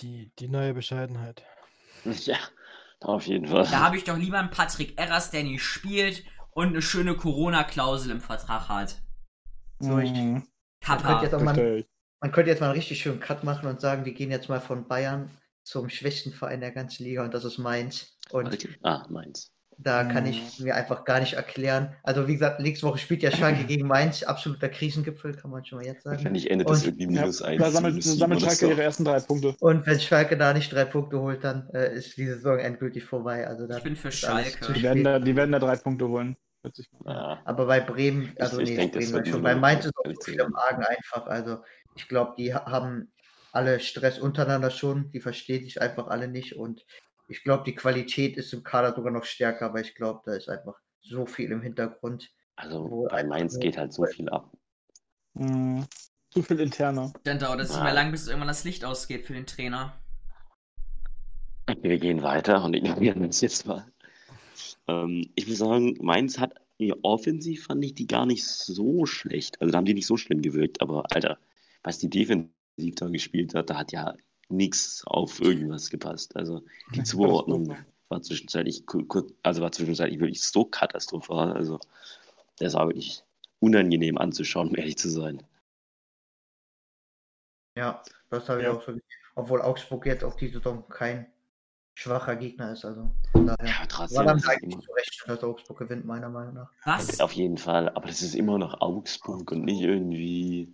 Die, 0.00 0.32
die 0.38 0.48
neue 0.48 0.74
Bescheidenheit. 0.74 1.44
Ja, 2.26 2.38
auf 3.00 3.26
jeden 3.26 3.46
Fall. 3.46 3.66
Da 3.70 3.80
habe 3.80 3.96
ich 3.96 4.04
doch 4.04 4.18
lieber 4.18 4.38
einen 4.38 4.50
Patrick 4.50 4.98
Erras, 4.98 5.30
der 5.30 5.42
nicht 5.44 5.62
spielt 5.64 6.24
und 6.50 6.68
eine 6.68 6.82
schöne 6.82 7.16
Corona-Klausel 7.16 8.10
im 8.10 8.20
Vertrag 8.20 8.68
hat. 8.68 8.96
So. 9.80 9.88
Mhm, 9.88 10.42
Man 10.86 10.98
könnte, 10.98 11.02
Kappa. 11.12 11.22
jetzt 11.22 11.34
auch 11.34 11.42
mal, 11.42 11.54
verstehe 11.54 11.76
ich. 11.78 11.86
man 12.20 12.32
könnte 12.32 12.50
jetzt 12.50 12.60
mal 12.60 12.66
einen 12.66 12.76
richtig 12.76 13.00
schönen 13.00 13.20
Cut 13.20 13.44
machen 13.44 13.68
und 13.68 13.80
sagen, 13.80 14.04
wir 14.04 14.12
gehen 14.14 14.30
jetzt 14.30 14.48
mal 14.48 14.60
von 14.60 14.88
Bayern 14.88 15.30
zum 15.62 15.88
schwächsten 15.88 16.32
Verein 16.32 16.60
der 16.60 16.72
ganzen 16.72 17.04
Liga 17.04 17.22
und 17.24 17.34
das 17.34 17.44
ist 17.44 17.58
Mainz. 17.58 18.16
Und 18.30 18.56
Ah, 18.82 19.04
meins. 19.10 19.52
da 19.76 20.04
kann 20.04 20.24
ich 20.26 20.58
mir 20.60 20.74
einfach 20.74 21.04
gar 21.04 21.20
nicht 21.20 21.34
erklären. 21.34 21.94
Also 22.02 22.26
wie 22.28 22.32
gesagt, 22.32 22.60
nächste 22.60 22.86
Woche 22.86 22.98
spielt 22.98 23.22
ja 23.22 23.30
Schalke 23.30 23.64
gegen 23.68 23.86
Mainz. 23.86 24.22
Absoluter 24.22 24.68
Krisengipfel, 24.70 25.34
kann 25.34 25.50
man 25.50 25.64
schon 25.64 25.78
mal 25.78 25.84
jetzt 25.86 26.04
sagen. 26.04 26.16
Wahrscheinlich 26.16 26.50
endet 26.50 26.68
das 26.70 26.80
Und- 26.80 26.86
irgendwie 27.00 27.14
Ja, 27.14 27.20
minus 27.22 27.42
eins. 27.42 27.60
da 27.62 27.70
sammelt, 27.70 28.02
sammelt 28.02 28.40
Schalke 28.40 28.68
ihre 28.68 28.82
ersten 28.82 29.04
drei 29.04 29.20
Punkte. 29.20 29.54
Und 29.60 29.86
wenn 29.86 30.00
Schalke 30.00 30.36
da 30.38 30.52
nicht 30.54 30.72
drei 30.72 30.86
Punkte 30.86 31.20
holt, 31.20 31.44
dann 31.44 31.68
äh, 31.74 31.94
ist 31.94 32.16
die 32.16 32.26
Saison 32.26 32.58
endgültig 32.58 33.04
vorbei. 33.04 33.46
Also 33.46 33.66
da 33.66 33.76
Ich 33.76 33.82
bin 33.84 33.96
für 33.96 34.10
Schalke. 34.10 34.60
zu 34.60 34.72
Die 34.72 34.82
werden 34.82 35.04
da, 35.04 35.18
die 35.18 35.36
werden 35.36 35.52
da 35.52 35.58
drei 35.58 35.76
Punkte 35.76 36.08
holen. 36.08 36.36
Hört 36.62 36.76
sich 36.76 36.88
mal. 36.92 37.14
Ja, 37.14 37.42
Aber 37.44 37.66
bei 37.66 37.80
Bremen, 37.80 38.32
Ich- 38.34 38.42
also 38.42 38.58
ich 38.60 38.70
nee, 38.70 38.76
denk, 38.76 38.92
das 38.92 39.10
Bremen 39.10 39.26
schon. 39.26 39.42
Bei 39.42 39.54
Mainz 39.54 39.84
ist 39.86 39.96
auch 39.96 40.04
ehrlich 40.04 40.18
so 40.18 40.24
zu 40.24 40.30
viel 40.32 40.40
im. 40.40 40.54
Argen 40.56 40.84
einfach. 40.84 41.26
Also 41.26 41.62
ich 41.94 42.06
glaube, 42.08 42.34
die 42.38 42.54
ha- 42.54 42.66
haben 42.66 43.12
alle 43.52 43.80
Stress 43.80 44.18
untereinander 44.18 44.70
schon. 44.70 45.10
Die 45.12 45.20
verstehen 45.20 45.64
sich 45.64 45.80
einfach 45.80 46.06
alle 46.08 46.28
nicht. 46.28 46.56
Und 46.56 46.84
ich 47.28 47.42
glaube, 47.42 47.64
die 47.64 47.74
Qualität 47.74 48.36
ist 48.36 48.52
im 48.52 48.62
Kader 48.62 48.94
sogar 48.94 49.12
noch 49.12 49.24
stärker, 49.24 49.66
aber 49.66 49.80
ich 49.80 49.94
glaube, 49.94 50.20
da 50.26 50.34
ist 50.34 50.48
einfach 50.48 50.78
so 51.00 51.26
viel 51.26 51.50
im 51.50 51.62
Hintergrund. 51.62 52.30
also 52.56 53.06
bei 53.10 53.24
Mainz 53.24 53.58
geht 53.58 53.78
halt 53.78 53.92
so 53.92 54.04
viel 54.04 54.28
ab. 54.28 54.52
Mhm. 55.34 55.86
Zu 56.30 56.42
viel 56.42 56.60
interner. 56.60 57.12
Dann 57.24 57.38
dauert 57.38 57.60
es 57.60 57.70
nicht 57.70 57.82
mehr 57.82 57.94
lang, 57.94 58.10
bis 58.12 58.26
irgendwann 58.28 58.48
das 58.48 58.64
Licht 58.64 58.84
ausgeht 58.84 59.24
für 59.24 59.32
den 59.32 59.46
Trainer. 59.46 59.94
Wir 61.80 61.98
gehen 61.98 62.22
weiter 62.22 62.62
und 62.64 62.74
ignorieren 62.74 63.22
das 63.26 63.40
jetzt 63.40 63.66
mal. 63.66 63.86
Ähm, 64.88 65.30
ich 65.34 65.46
muss 65.46 65.58
sagen, 65.58 65.96
Mainz 66.00 66.38
hat 66.38 66.54
ja, 66.78 66.94
offensiv 67.02 67.66
fand 67.66 67.84
ich 67.84 67.94
die 67.94 68.06
gar 68.06 68.24
nicht 68.26 68.44
so 68.46 69.04
schlecht. 69.04 69.60
Also 69.60 69.70
da 69.70 69.78
haben 69.78 69.84
die 69.84 69.94
nicht 69.94 70.06
so 70.06 70.16
schlimm 70.16 70.40
gewirkt, 70.40 70.80
aber 70.80 71.04
Alter, 71.14 71.38
was 71.82 71.98
die 71.98 72.08
defensiv 72.08 72.94
da 72.96 73.08
gespielt 73.08 73.54
hat, 73.54 73.68
da 73.68 73.76
hat 73.76 73.92
ja 73.92 74.14
nichts 74.48 75.04
auf 75.06 75.40
irgendwas 75.40 75.90
gepasst. 75.90 76.36
Also 76.36 76.62
die 76.94 77.02
Zuordnung 77.04 77.76
war 78.08 78.22
zwischenzeitlich 78.22 78.84
also 79.42 79.62
war 79.62 79.72
zwischenzeitlich 79.72 80.20
wirklich 80.20 80.42
so 80.42 80.64
katastrophal. 80.64 81.52
Also 81.52 81.78
das 82.58 82.74
war 82.74 82.88
wirklich 82.88 83.22
unangenehm 83.60 84.16
anzuschauen, 84.18 84.68
um 84.68 84.74
ehrlich 84.76 84.96
zu 84.96 85.10
sein. 85.10 85.42
Ja, 87.76 88.02
das 88.30 88.48
habe 88.48 88.60
ich 88.60 88.66
Ja. 88.66 88.72
auch 88.72 88.80
so 88.80 88.92
gesehen. 88.92 89.02
Obwohl 89.34 89.62
Augsburg 89.62 90.06
jetzt 90.06 90.24
auch 90.24 90.34
die 90.34 90.48
Saison 90.48 90.88
kein 90.88 91.26
schwacher 91.94 92.36
Gegner 92.36 92.72
ist. 92.72 92.84
Also 92.84 93.14
von 93.32 93.46
daher 93.46 93.66
Ja, 93.68 93.78
war 93.80 93.88
trotzdem 93.88 94.26
dann 94.26 94.36
ist 94.38 94.44
es 94.44 94.48
eigentlich 94.48 94.78
zu 94.80 94.92
Recht, 94.92 95.22
dass 95.26 95.42
Augsburg 95.44 95.78
gewinnt, 95.78 96.04
meiner 96.04 96.28
Meinung 96.28 96.54
nach. 96.54 96.70
Was? 96.84 97.20
auf 97.20 97.32
jeden 97.32 97.58
Fall, 97.58 97.88
aber 97.90 98.06
das 98.08 98.22
ist 98.22 98.34
immer 98.34 98.58
noch 98.58 98.80
Augsburg 98.80 99.50
und 99.52 99.64
nicht 99.64 99.80
irgendwie 99.80 100.72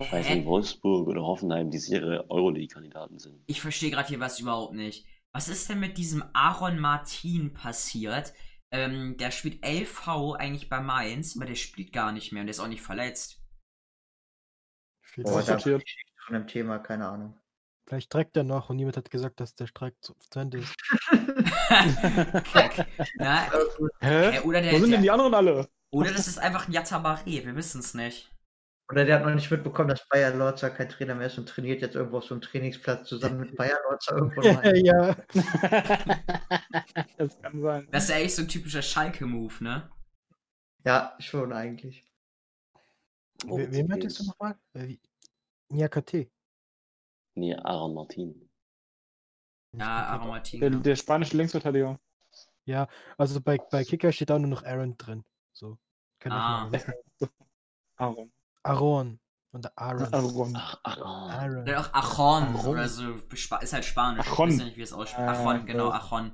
Ich 0.00 0.12
weiß 0.12 0.28
nicht? 0.30 0.46
Wolfsburg 0.46 1.08
oder 1.08 1.22
Hoffenheim, 1.22 1.70
die 1.70 1.78
sichere 1.78 2.30
Euroleague-Kandidaten 2.30 3.18
sind. 3.18 3.40
Ich 3.46 3.60
verstehe 3.60 3.90
gerade 3.90 4.08
hier 4.08 4.20
was 4.20 4.40
überhaupt 4.40 4.74
nicht. 4.74 5.06
Was 5.32 5.48
ist 5.48 5.68
denn 5.68 5.80
mit 5.80 5.98
diesem 5.98 6.24
Aaron 6.32 6.78
Martin 6.78 7.52
passiert? 7.52 8.32
Ähm, 8.70 9.16
der 9.18 9.30
spielt 9.30 9.64
LV 9.64 10.34
eigentlich 10.34 10.68
bei 10.68 10.80
Mainz, 10.80 11.36
aber 11.36 11.46
der 11.46 11.54
spielt 11.54 11.92
gar 11.92 12.12
nicht 12.12 12.32
mehr 12.32 12.40
und 12.42 12.46
der 12.46 12.52
ist 12.52 12.60
auch 12.60 12.68
nicht 12.68 12.82
verletzt. 12.82 13.42
Aussortiert. 15.24 15.78
bin 15.84 15.86
ich 15.86 16.22
von 16.26 16.34
dem 16.34 16.46
Thema, 16.46 16.78
keine 16.78 17.08
Ahnung. 17.08 17.38
Vielleicht 17.88 18.10
trägt 18.10 18.36
er 18.36 18.44
noch 18.44 18.70
und 18.70 18.76
niemand 18.76 18.96
hat 18.96 19.10
gesagt, 19.10 19.40
dass 19.40 19.54
der 19.54 19.66
Streik 19.66 19.94
zu, 20.00 20.14
zu 20.30 20.38
Ende 20.38 20.58
ist. 20.58 20.74
Kack. 22.52 22.86
Ja, 23.18 23.48
Hä? 24.00 24.40
oder, 24.40 24.60
der, 24.60 24.72
Wo 24.72 24.78
sind 24.78 24.92
denn 24.92 25.02
die 25.02 25.10
anderen 25.10 25.34
alle? 25.34 25.68
oder 25.90 26.12
das 26.12 26.28
ist 26.28 26.38
einfach 26.38 26.68
ein 26.68 26.72
Yatabare, 26.72 27.24
wir 27.26 27.56
wissen 27.56 27.80
es 27.80 27.94
nicht. 27.94 28.30
Oder 28.90 29.04
der 29.04 29.16
hat 29.16 29.26
noch 29.26 29.34
nicht 29.34 29.50
mitbekommen, 29.50 29.88
dass 29.88 30.06
Bayer 30.08 30.34
Lorzer 30.34 30.70
kein 30.70 30.88
Trainer 30.88 31.14
mehr 31.14 31.26
ist 31.26 31.36
und 31.36 31.46
trainiert 31.46 31.82
jetzt 31.82 31.94
irgendwo 31.94 32.18
auf 32.18 32.24
so 32.24 32.34
einem 32.34 32.40
Trainingsplatz 32.40 33.06
zusammen 33.06 33.40
mit 33.40 33.54
Bayer 33.54 33.78
Lorzer 33.88 34.16
irgendwo. 34.16 34.40
mal. 34.40 34.76
ja. 34.84 35.14
das 37.18 37.38
kann 37.42 37.60
sein. 37.60 37.88
Das 37.90 38.04
ist 38.04 38.10
ja 38.10 38.16
echt 38.16 38.34
so 38.34 38.42
ein 38.42 38.48
typischer 38.48 38.80
Schalke-Move, 38.82 39.62
ne? 39.62 39.90
ja, 40.84 41.14
schon 41.18 41.52
eigentlich. 41.52 42.04
We 43.44 43.70
wen 43.70 43.86
meintest 43.86 44.20
du 44.20 44.24
nochmal? 44.24 44.56
Äh, 44.72 44.88
wie- 44.88 45.00
Niakate. 45.68 46.30
Nee, 47.38 47.54
Aaron 47.54 47.94
Martin. 47.94 48.48
Ja, 49.72 50.06
Aaron 50.06 50.28
Martin. 50.28 50.60
Der, 50.60 50.70
genau. 50.70 50.82
der 50.82 50.96
spanische 50.96 51.36
Linksverteidiger. 51.36 51.98
Ja, 52.64 52.88
also 53.16 53.40
bei, 53.40 53.58
bei 53.70 53.84
Kicker 53.84 54.12
steht 54.12 54.30
da 54.30 54.38
nur 54.38 54.48
noch 54.50 54.64
Aaron 54.64 54.96
drin. 54.98 55.24
So. 55.52 55.78
Kann 56.18 56.32
Ah. 56.32 56.70
Aaron. 57.96 58.32
Aaron. 58.62 59.20
Und 59.52 59.78
Aaron. 59.78 60.12
Aaron. 60.12 60.56
Ach, 60.56 60.76
oh. 60.84 61.02
Aaron. 61.02 61.64
Der 61.64 61.80
auch 61.80 61.92
Achon 61.94 62.42
Achon. 62.54 62.66
oder 62.70 62.88
so, 62.88 63.14
ist 63.14 63.72
halt 63.72 63.84
Spanisch. 63.84 64.26
Achon. 64.26 64.50
Ich 64.50 64.58
weiß 64.58 64.64
nicht, 64.66 64.76
wie 64.76 64.82
es 64.82 64.92
ausspricht. 64.92 65.26
Äh, 65.26 65.30
Achon, 65.30 65.66
genau, 65.66 65.90
Achon. 65.90 66.32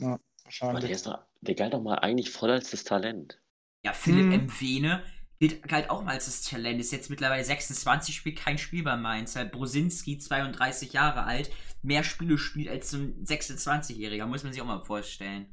Aber 0.00 0.18
der, 0.18 0.20
Wahrscheinlich. 0.44 0.90
ist 0.90 1.06
doch, 1.06 1.24
der 1.40 1.54
galt 1.54 1.74
doch 1.74 1.82
mal 1.82 1.98
eigentlich 1.98 2.30
voll 2.30 2.50
als 2.50 2.70
das 2.70 2.84
Talent. 2.84 3.40
Ja, 3.84 3.92
Philipp 3.92 4.26
Hm. 4.26 4.32
Empfene 4.32 5.02
gilt, 5.38 5.62
galt 5.68 5.90
auch 5.90 6.02
mal 6.02 6.12
als 6.14 6.26
das 6.26 6.42
Talent. 6.42 6.80
Ist 6.80 6.92
jetzt 6.92 7.10
mittlerweile 7.10 7.44
26, 7.44 8.14
spielt 8.14 8.38
kein 8.38 8.58
Spiel 8.58 8.82
bei 8.82 8.96
Mainz. 8.96 9.36
Halt 9.36 9.52
Brosinski, 9.52 10.18
32 10.18 10.92
Jahre 10.92 11.24
alt, 11.24 11.50
mehr 11.82 12.04
Spiele 12.04 12.38
spielt 12.38 12.68
als 12.68 12.90
so 12.90 12.98
ein 12.98 13.24
26-Jähriger. 13.24 14.26
Muss 14.26 14.44
man 14.44 14.52
sich 14.52 14.62
auch 14.62 14.66
mal 14.66 14.84
vorstellen. 14.84 15.46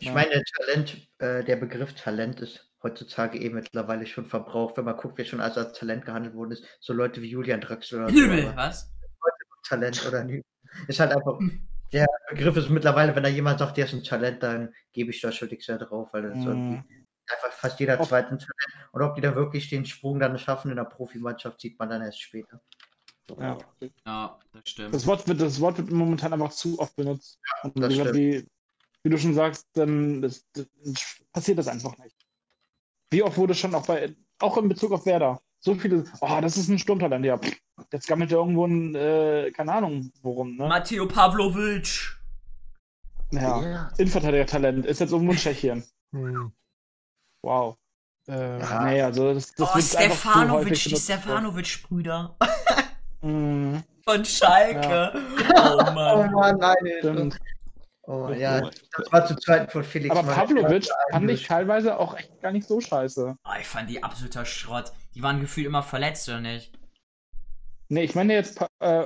Ich 0.00 0.08
Ja. 0.08 0.14
meine, 0.14 0.42
Talent, 0.56 1.08
äh, 1.18 1.44
der 1.44 1.56
Begriff 1.56 1.94
Talent 1.94 2.40
ist 2.40 2.68
heutzutage 2.82 3.38
eh 3.38 3.48
mittlerweile 3.48 4.06
schon 4.06 4.26
verbraucht, 4.26 4.76
wenn 4.76 4.84
man 4.84 4.96
guckt, 4.96 5.16
wer 5.16 5.24
schon 5.24 5.40
als, 5.40 5.56
als 5.56 5.78
Talent 5.78 6.04
gehandelt 6.04 6.34
worden 6.34 6.50
ist. 6.52 6.64
So 6.80 6.92
Leute 6.92 7.22
wie 7.22 7.30
Julian 7.30 7.60
Draxler 7.60 7.98
oder 8.06 8.08
so. 8.08 8.14
Nübel, 8.20 8.48
aber 8.48 8.56
was? 8.56 8.92
Talent 9.68 10.04
oder 10.06 10.24
nicht. 10.24 10.44
Ist 10.88 10.98
halt 10.98 11.12
einfach, 11.12 11.38
der 11.92 12.06
Begriff 12.30 12.56
ist 12.56 12.70
mittlerweile, 12.70 13.14
wenn 13.14 13.22
da 13.22 13.28
jemand 13.28 13.60
sagt, 13.60 13.76
der 13.76 13.84
ist 13.84 13.92
ein 13.92 14.02
Talent, 14.02 14.42
dann 14.42 14.74
gebe 14.92 15.10
ich 15.10 15.20
da 15.20 15.30
schon 15.30 15.48
nichts 15.48 15.68
mehr 15.68 15.78
drauf, 15.78 16.12
weil 16.12 16.22
das 16.22 16.38
ist 16.38 16.44
irgendwie. 16.44 16.82
Einfach 17.32 17.52
fast 17.52 17.80
jeder 17.80 18.00
zweiten 18.02 18.38
Talent. 18.38 18.90
Und 18.92 19.02
ob 19.02 19.14
die 19.14 19.20
da 19.20 19.34
wirklich 19.34 19.68
den 19.68 19.84
Sprung 19.84 20.18
dann 20.18 20.38
schaffen 20.38 20.70
in 20.70 20.76
der 20.76 20.84
Profimannschaft, 20.84 21.60
sieht 21.60 21.78
man 21.78 21.90
dann 21.90 22.02
erst 22.02 22.20
später. 22.20 22.60
Ja. 23.38 23.58
Ja, 24.04 24.38
das 24.52 24.62
stimmt. 24.68 24.94
Das 24.94 25.06
Wort, 25.06 25.26
wird, 25.26 25.40
das 25.40 25.60
Wort 25.60 25.78
wird 25.78 25.90
momentan 25.90 26.32
einfach 26.32 26.52
zu 26.52 26.78
oft 26.78 26.94
benutzt. 26.96 27.38
Und 27.62 27.78
das 27.78 27.92
wie, 27.92 27.96
gesagt, 27.96 28.16
wie, 28.16 28.46
wie 29.02 29.10
du 29.10 29.18
schon 29.18 29.34
sagst, 29.34 29.66
dann 29.74 30.22
das, 30.22 30.44
das, 30.52 30.66
passiert 31.32 31.58
das 31.58 31.68
einfach 31.68 31.96
nicht. 31.98 32.16
Wie 33.10 33.22
oft 33.22 33.36
wurde 33.36 33.54
schon 33.54 33.74
auch 33.74 33.86
bei, 33.86 34.14
auch 34.38 34.56
in 34.58 34.68
Bezug 34.68 34.92
auf 34.92 35.06
Werder, 35.06 35.40
so 35.60 35.74
viele, 35.74 36.04
oh, 36.20 36.38
das 36.40 36.56
ist 36.56 36.68
ein 36.68 36.78
Sturmtalent, 36.78 37.24
ja. 37.24 37.38
Jetzt 37.92 38.08
gammelt 38.08 38.32
er 38.32 38.38
irgendwo 38.38 38.66
ein, 38.66 38.94
äh, 38.94 39.50
keine 39.52 39.72
Ahnung, 39.72 40.10
worum, 40.22 40.56
ne? 40.56 40.66
Matteo 40.66 41.06
Pavlovic. 41.06 42.18
Ja. 43.30 43.62
Ja. 43.62 43.90
Innenverteidiger-Talent, 43.96 44.86
ist 44.86 45.00
jetzt 45.00 45.12
irgendwo 45.12 45.32
in 45.32 45.38
Tschechien. 45.38 45.84
Hm. 46.12 46.52
Wow. 47.42 47.76
Äh, 48.28 48.60
Ja. 48.60 48.84
Nee, 48.84 49.02
also 49.02 49.34
das, 49.34 49.52
das 49.52 49.70
oh, 49.74 49.80
Stefanovic, 49.80 50.74
die. 50.74 50.96
Stefanovic-Brüder. 50.96 52.36
Mhm, 53.22 53.82
Von 54.04 54.24
Schalke. 54.24 55.12
Oh 55.56 55.78
Oh 55.78 55.92
Mann. 55.92 56.32
Mann, 56.32 56.56
nein. 56.58 56.76
Stimmt. 56.98 57.38
Oh, 58.04 58.30
ja, 58.30 58.60
das 58.60 59.12
war 59.12 59.26
zu 59.26 59.36
Zeiten 59.36 59.70
von 59.70 59.84
Felix. 59.84 60.14
Aber. 60.16 60.32
Pavlovic 60.32 60.88
fand 61.12 61.30
ich 61.30 61.46
teilweise 61.46 61.98
auch 61.98 62.16
echt 62.16 62.40
gar 62.40 62.50
nicht 62.50 62.66
so 62.66 62.80
scheiße. 62.80 63.36
Oh, 63.44 63.50
ich 63.60 63.66
fand 63.66 63.88
die 63.90 64.02
absoluter 64.02 64.44
Schrott. 64.44 64.92
Die 65.14 65.22
waren 65.22 65.40
gefühlt 65.40 65.66
immer 65.68 65.84
verletzt, 65.84 66.28
oder 66.28 66.40
nicht? 66.40 66.72
Nee, 67.88 68.02
ich 68.04 68.14
meine 68.16 68.34
jetzt 68.34 68.60
äh, 68.80 69.04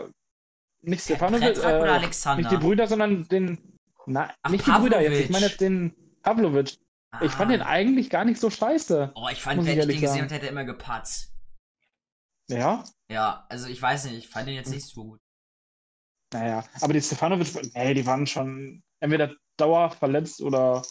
nicht 0.80 1.02
Stefanovic, 1.04 1.54
Predrag 1.54 1.82
oder 1.82 1.86
äh, 1.86 1.98
Alexander? 1.98 2.42
nicht 2.42 2.52
die 2.52 2.64
Brüder, 2.64 2.86
sondern 2.86 3.28
den. 3.28 3.76
Na, 4.06 4.30
Ach, 4.42 4.50
nicht 4.50 4.66
die 4.66 4.70
Brüder 4.70 5.00
jetzt. 5.02 5.10
Pavlovic. 5.10 5.24
Ich 5.24 5.30
meine 5.30 5.46
jetzt 5.46 5.60
den 5.60 5.94
Pavlovic. 6.22 6.78
Ich 7.22 7.32
fand 7.32 7.50
den 7.50 7.62
Ah. 7.62 7.66
eigentlich 7.66 8.10
gar 8.10 8.24
nicht 8.24 8.40
so 8.40 8.50
scheiße. 8.50 9.12
Oh, 9.14 9.28
ich 9.30 9.40
fand, 9.40 9.60
ich 9.62 9.66
wenn 9.66 9.78
ich 9.78 9.86
den 9.86 10.00
gesehen 10.00 10.22
hätte, 10.22 10.34
hätte 10.34 10.46
er 10.46 10.52
immer 10.52 10.64
gepatzt. 10.64 11.32
Ja, 12.48 12.84
Ja, 13.10 13.46
also 13.48 13.66
ich 13.68 13.80
weiß 13.80 14.04
nicht, 14.06 14.18
ich 14.18 14.28
fand 14.28 14.46
den 14.48 14.54
jetzt 14.54 14.70
nicht 14.70 14.86
so 14.86 15.02
gut. 15.04 15.20
naja. 16.32 16.64
Aber 16.80 16.92
die 16.92 17.00
Stefanovic, 17.00 17.74
nee, 17.74 17.94
die 17.94 18.06
waren 18.06 18.26
schon 18.26 18.82
entweder 19.00 19.34
dauerhaft 19.56 19.98
verletzt 19.98 20.40
oder. 20.42 20.82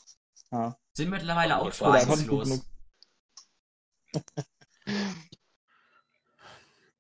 Ja. 0.52 0.78
Sind 0.94 1.10
mittlerweile 1.10 1.58
auch 1.60 1.72
vereinslos. 1.74 2.50
genug. 2.50 2.66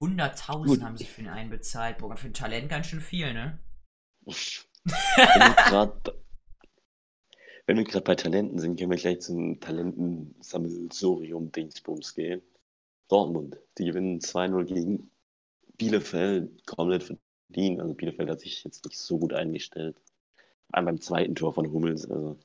100.000 0.01 0.65
Gut. 0.67 0.81
haben 0.83 0.97
sie 0.97 1.05
für 1.05 1.21
den 1.23 1.31
einen 1.31 1.49
bezahlt. 1.49 1.97
Boah, 1.97 2.15
für 2.17 2.27
ein 2.27 2.33
Talent 2.33 2.69
ganz 2.69 2.87
schön 2.87 3.01
viel, 3.01 3.33
ne? 3.33 3.59
Wenn 4.25 4.35
wir 5.41 5.55
grad- 5.55 6.13
wenn 7.65 7.77
wir 7.77 7.83
gerade 7.83 8.03
bei 8.03 8.15
Talenten 8.15 8.59
sind, 8.59 8.77
können 8.79 8.91
wir 8.91 8.97
gleich 8.97 9.19
zum 9.21 9.59
Talentensammelsurium-Dingsbums 9.59 12.13
gehen. 12.15 12.41
Dortmund, 13.09 13.57
die 13.77 13.85
gewinnen 13.85 14.19
2-0 14.19 14.63
gegen 14.65 15.09
Bielefeld, 15.77 16.65
komplett 16.65 17.03
verdient. 17.03 17.79
Also 17.81 17.93
Bielefeld 17.93 18.29
hat 18.29 18.39
sich 18.41 18.63
jetzt 18.63 18.85
nicht 18.85 18.97
so 18.99 19.17
gut 19.19 19.33
eingestellt. 19.33 19.95
Allem 20.71 20.85
beim 20.85 21.01
zweiten 21.01 21.35
Tor 21.35 21.53
von 21.53 21.71
Hummels, 21.71 22.09
also 22.09 22.37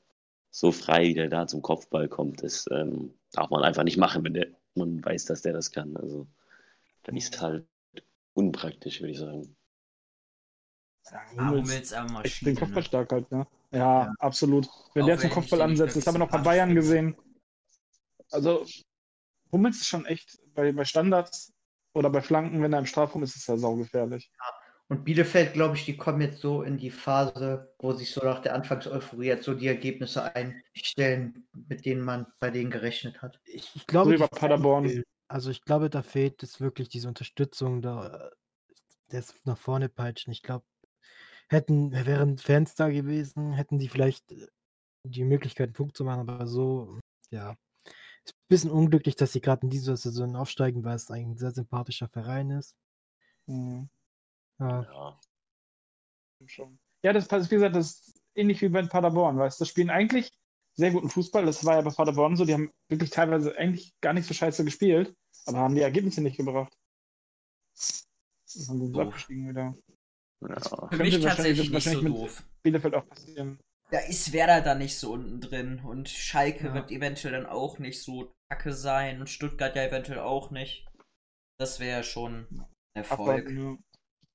so 0.51 0.71
frei, 0.71 1.07
wie 1.09 1.13
der 1.15 1.29
da 1.29 1.47
zum 1.47 1.61
Kopfball 1.61 2.07
kommt, 2.09 2.43
das 2.43 2.65
ähm, 2.71 3.13
darf 3.31 3.49
man 3.49 3.63
einfach 3.63 3.83
nicht 3.83 3.97
machen, 3.97 4.23
wenn 4.23 4.33
der, 4.33 4.47
man 4.75 5.03
weiß, 5.03 5.25
dass 5.25 5.41
der 5.43 5.53
das 5.53 5.71
kann. 5.71 5.95
Also 5.97 6.27
dann 7.03 7.15
ist 7.17 7.41
halt 7.41 7.65
unpraktisch, 8.33 9.01
würde 9.01 9.11
ich 9.13 9.19
sagen. 9.19 9.55
Ja, 11.11 11.19
Ah, 11.35 11.49
Hummels, 11.51 11.51
Hummels 11.51 11.93
aber 11.93 12.23
echt 12.23 12.45
den 12.45 12.53
Maschine. 12.53 12.55
Kopfball 12.55 12.81
Ne? 12.81 12.83
stark 12.83 13.11
halt, 13.11 13.31
ne? 13.31 13.47
Ja, 13.71 13.79
Ja. 14.05 14.13
absolut. 14.19 14.67
Wenn 14.93 15.03
Auch 15.03 15.07
der 15.07 15.19
zum 15.19 15.29
Kopfball 15.29 15.61
ansetzt, 15.61 15.95
das 15.95 16.05
haben 16.07 16.15
wir 16.15 16.19
noch 16.19 16.29
bei 16.31 16.39
Bayern 16.39 16.75
gesehen. 16.75 17.15
Also, 18.31 18.65
Hummels 19.51 19.77
ist 19.77 19.87
schon 19.87 20.05
echt, 20.05 20.37
bei, 20.53 20.71
bei 20.71 20.85
Standards 20.85 21.53
oder 21.93 22.09
bei 22.09 22.21
Flanken, 22.21 22.61
wenn 22.61 22.73
er 22.73 22.79
im 22.79 22.85
Strafraum 22.85 23.23
ist, 23.23 23.35
ist 23.35 23.49
er 23.49 23.57
saugefährlich. 23.57 24.31
Und 24.87 25.05
Bielefeld, 25.05 25.53
glaube 25.53 25.75
ich, 25.77 25.85
die 25.85 25.95
kommen 25.95 26.19
jetzt 26.19 26.41
so 26.41 26.63
in 26.63 26.77
die 26.77 26.91
Phase, 26.91 27.73
wo 27.79 27.93
sich 27.93 28.11
so 28.11 28.21
nach 28.25 28.39
der 28.41 28.53
Anfangseuphorie 28.55 29.27
jetzt 29.27 29.45
so 29.45 29.53
die 29.53 29.67
Ergebnisse 29.67 30.35
einstellen, 30.35 31.47
mit 31.53 31.85
denen 31.85 32.01
man 32.01 32.27
bei 32.41 32.49
denen 32.49 32.71
gerechnet 32.71 33.21
hat. 33.21 33.39
ich, 33.45 33.73
ich 33.75 33.87
glaube, 33.87 34.17
So 34.17 34.25
die- 34.25 34.29
Paderborn. 34.35 35.03
also 35.29 35.49
ich 35.49 35.61
glaube, 35.63 35.89
da 35.89 36.03
fehlt 36.03 36.43
es 36.43 36.59
wirklich 36.59 36.89
diese 36.89 37.07
Unterstützung, 37.07 37.81
da 37.81 38.31
das 39.07 39.33
nach 39.45 39.57
vorne 39.57 39.87
peitschen. 39.89 40.31
Ich 40.33 40.41
glaube, 40.43 40.65
hätten, 41.51 41.91
wären 41.91 42.37
Fans 42.37 42.75
da 42.75 42.89
gewesen, 42.89 43.53
hätten 43.53 43.77
die 43.77 43.89
vielleicht 43.89 44.31
äh, 44.31 44.47
die 45.03 45.23
Möglichkeit, 45.23 45.67
einen 45.67 45.73
Punkt 45.73 45.97
zu 45.97 46.03
machen, 46.03 46.21
aber 46.21 46.47
so, 46.47 46.99
ja. 47.31 47.55
Ist 48.23 48.33
ein 48.35 48.47
bisschen 48.49 48.71
unglücklich, 48.71 49.15
dass 49.15 49.33
sie 49.33 49.41
gerade 49.41 49.63
in 49.63 49.69
dieser 49.69 49.97
Saison 49.97 50.35
aufsteigen, 50.35 50.83
weil 50.83 50.95
es 50.95 51.09
ein 51.09 51.37
sehr 51.37 51.51
sympathischer 51.51 52.07
Verein 52.07 52.51
ist. 52.51 52.75
Mhm. 53.47 53.89
Ja, 54.59 54.83
Ja. 54.83 55.19
Schon. 56.45 56.79
Ja, 57.03 57.13
das 57.13 57.27
passt, 57.27 57.49
wie 57.51 57.55
gesagt, 57.55 57.75
das 57.75 57.91
ist 57.91 58.21
ähnlich 58.35 58.61
wie 58.61 58.69
bei 58.69 58.83
Paderborn, 58.83 59.37
weißt 59.37 59.59
du, 59.59 59.65
spielen 59.65 59.89
eigentlich 59.89 60.31
sehr 60.75 60.91
guten 60.91 61.09
Fußball. 61.09 61.45
Das 61.45 61.65
war 61.65 61.75
ja 61.75 61.81
bei 61.81 61.91
Paderborn 61.91 62.35
so, 62.35 62.45
die 62.45 62.53
haben 62.53 62.71
wirklich 62.89 63.09
teilweise 63.09 63.55
eigentlich 63.57 63.93
gar 64.01 64.13
nicht 64.13 64.27
so 64.27 64.33
scheiße 64.33 64.63
gespielt, 64.63 65.15
aber 65.45 65.59
haben 65.59 65.75
die 65.75 65.81
Ergebnisse 65.81 66.21
nicht 66.21 66.37
gebracht. 66.37 66.73
Dann 68.55 68.67
haben 68.67 68.93
sie 68.93 68.99
abgestiegen 68.99 69.49
wieder. 69.49 69.75
Ja. 70.41 70.87
Für 70.89 70.97
mich 70.97 71.19
tatsächlich 71.19 71.69
nicht 71.69 71.89
so 71.89 72.01
doof. 72.01 72.43
Bielefeld 72.63 72.95
auch 72.95 73.07
passieren. 73.07 73.59
Da 73.91 73.99
ist 73.99 74.31
Werder 74.33 74.61
dann 74.61 74.77
nicht 74.79 74.97
so 74.97 75.11
unten 75.11 75.41
drin 75.41 75.81
und 75.83 76.09
Schalke 76.09 76.67
Ja. 76.67 76.73
wird 76.73 76.91
eventuell 76.91 77.33
dann 77.33 77.45
auch 77.45 77.77
nicht 77.79 78.01
so 78.01 78.31
kacke 78.49 78.73
sein 78.73 79.19
und 79.19 79.29
Stuttgart 79.29 79.75
ja 79.75 79.83
eventuell 79.83 80.19
auch 80.19 80.49
nicht. 80.51 80.85
Das 81.59 81.79
wäre 81.79 82.03
schon 82.03 82.47
ein 82.95 83.03
Erfolg. 83.03 83.49
Ja. 83.49 83.75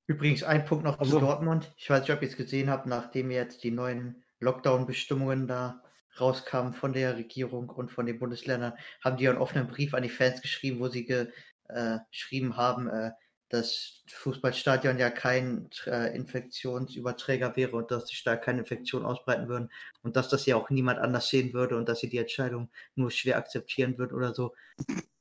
Übrigens, 0.07 0.43
ein 0.45 0.65
Punkt 0.65 0.85
noch 0.85 0.99
Also- 1.01 1.19
zu 1.19 1.25
Dortmund. 1.25 1.73
Ich 1.77 1.91
weiß 1.91 2.03
nicht, 2.03 2.13
ob 2.13 2.23
ihr 2.23 2.29
es 2.29 2.37
gesehen 2.37 2.71
habt, 2.71 2.87
nachdem 2.87 3.31
jetzt 3.31 3.65
die 3.65 3.73
neuen 3.73 4.23
Lockdown-Bestimmungen 4.41 5.49
da 5.49 5.83
rauskamen 6.21 6.73
von 6.75 6.93
der 6.93 7.17
Regierung 7.17 7.69
und 7.69 7.91
von 7.91 8.07
den 8.07 8.19
Bundesländern, 8.19 8.75
haben 9.03 9.17
die 9.17 9.29
einen 9.29 9.39
offenen 9.39 9.67
Brief 9.67 9.93
an 9.95 10.03
die 10.03 10.09
Fans 10.09 10.41
geschrieben, 10.41 10.79
wo 10.81 10.89
sie 10.89 11.05
ge, 11.05 11.31
äh, 11.69 11.99
geschrieben 12.11 12.57
haben, 12.57 12.89
äh, 12.89 13.11
dass 13.49 14.03
Fußballstadion 14.09 14.99
ja 14.99 15.11
kein 15.11 15.69
äh, 15.87 16.15
Infektionsüberträger 16.17 17.57
wäre 17.57 17.77
und 17.77 17.91
dass 17.91 18.09
sich 18.09 18.23
da 18.25 18.37
keine 18.37 18.61
Infektionen 18.61 19.07
ausbreiten 19.07 19.49
würden 19.49 19.71
und 20.03 20.17
dass 20.17 20.29
das 20.29 20.47
ja 20.47 20.57
auch 20.57 20.71
niemand 20.71 20.99
anders 20.99 21.29
sehen 21.29 21.53
würde 21.53 21.77
und 21.77 21.89
dass 21.89 22.01
sie 22.01 22.09
die 22.09 22.19
Entscheidung 22.19 22.71
nur 22.95 23.11
schwer 23.11 23.37
akzeptieren 23.39 23.99
würden 23.99 24.15
oder 24.17 24.35
so. 24.35 24.55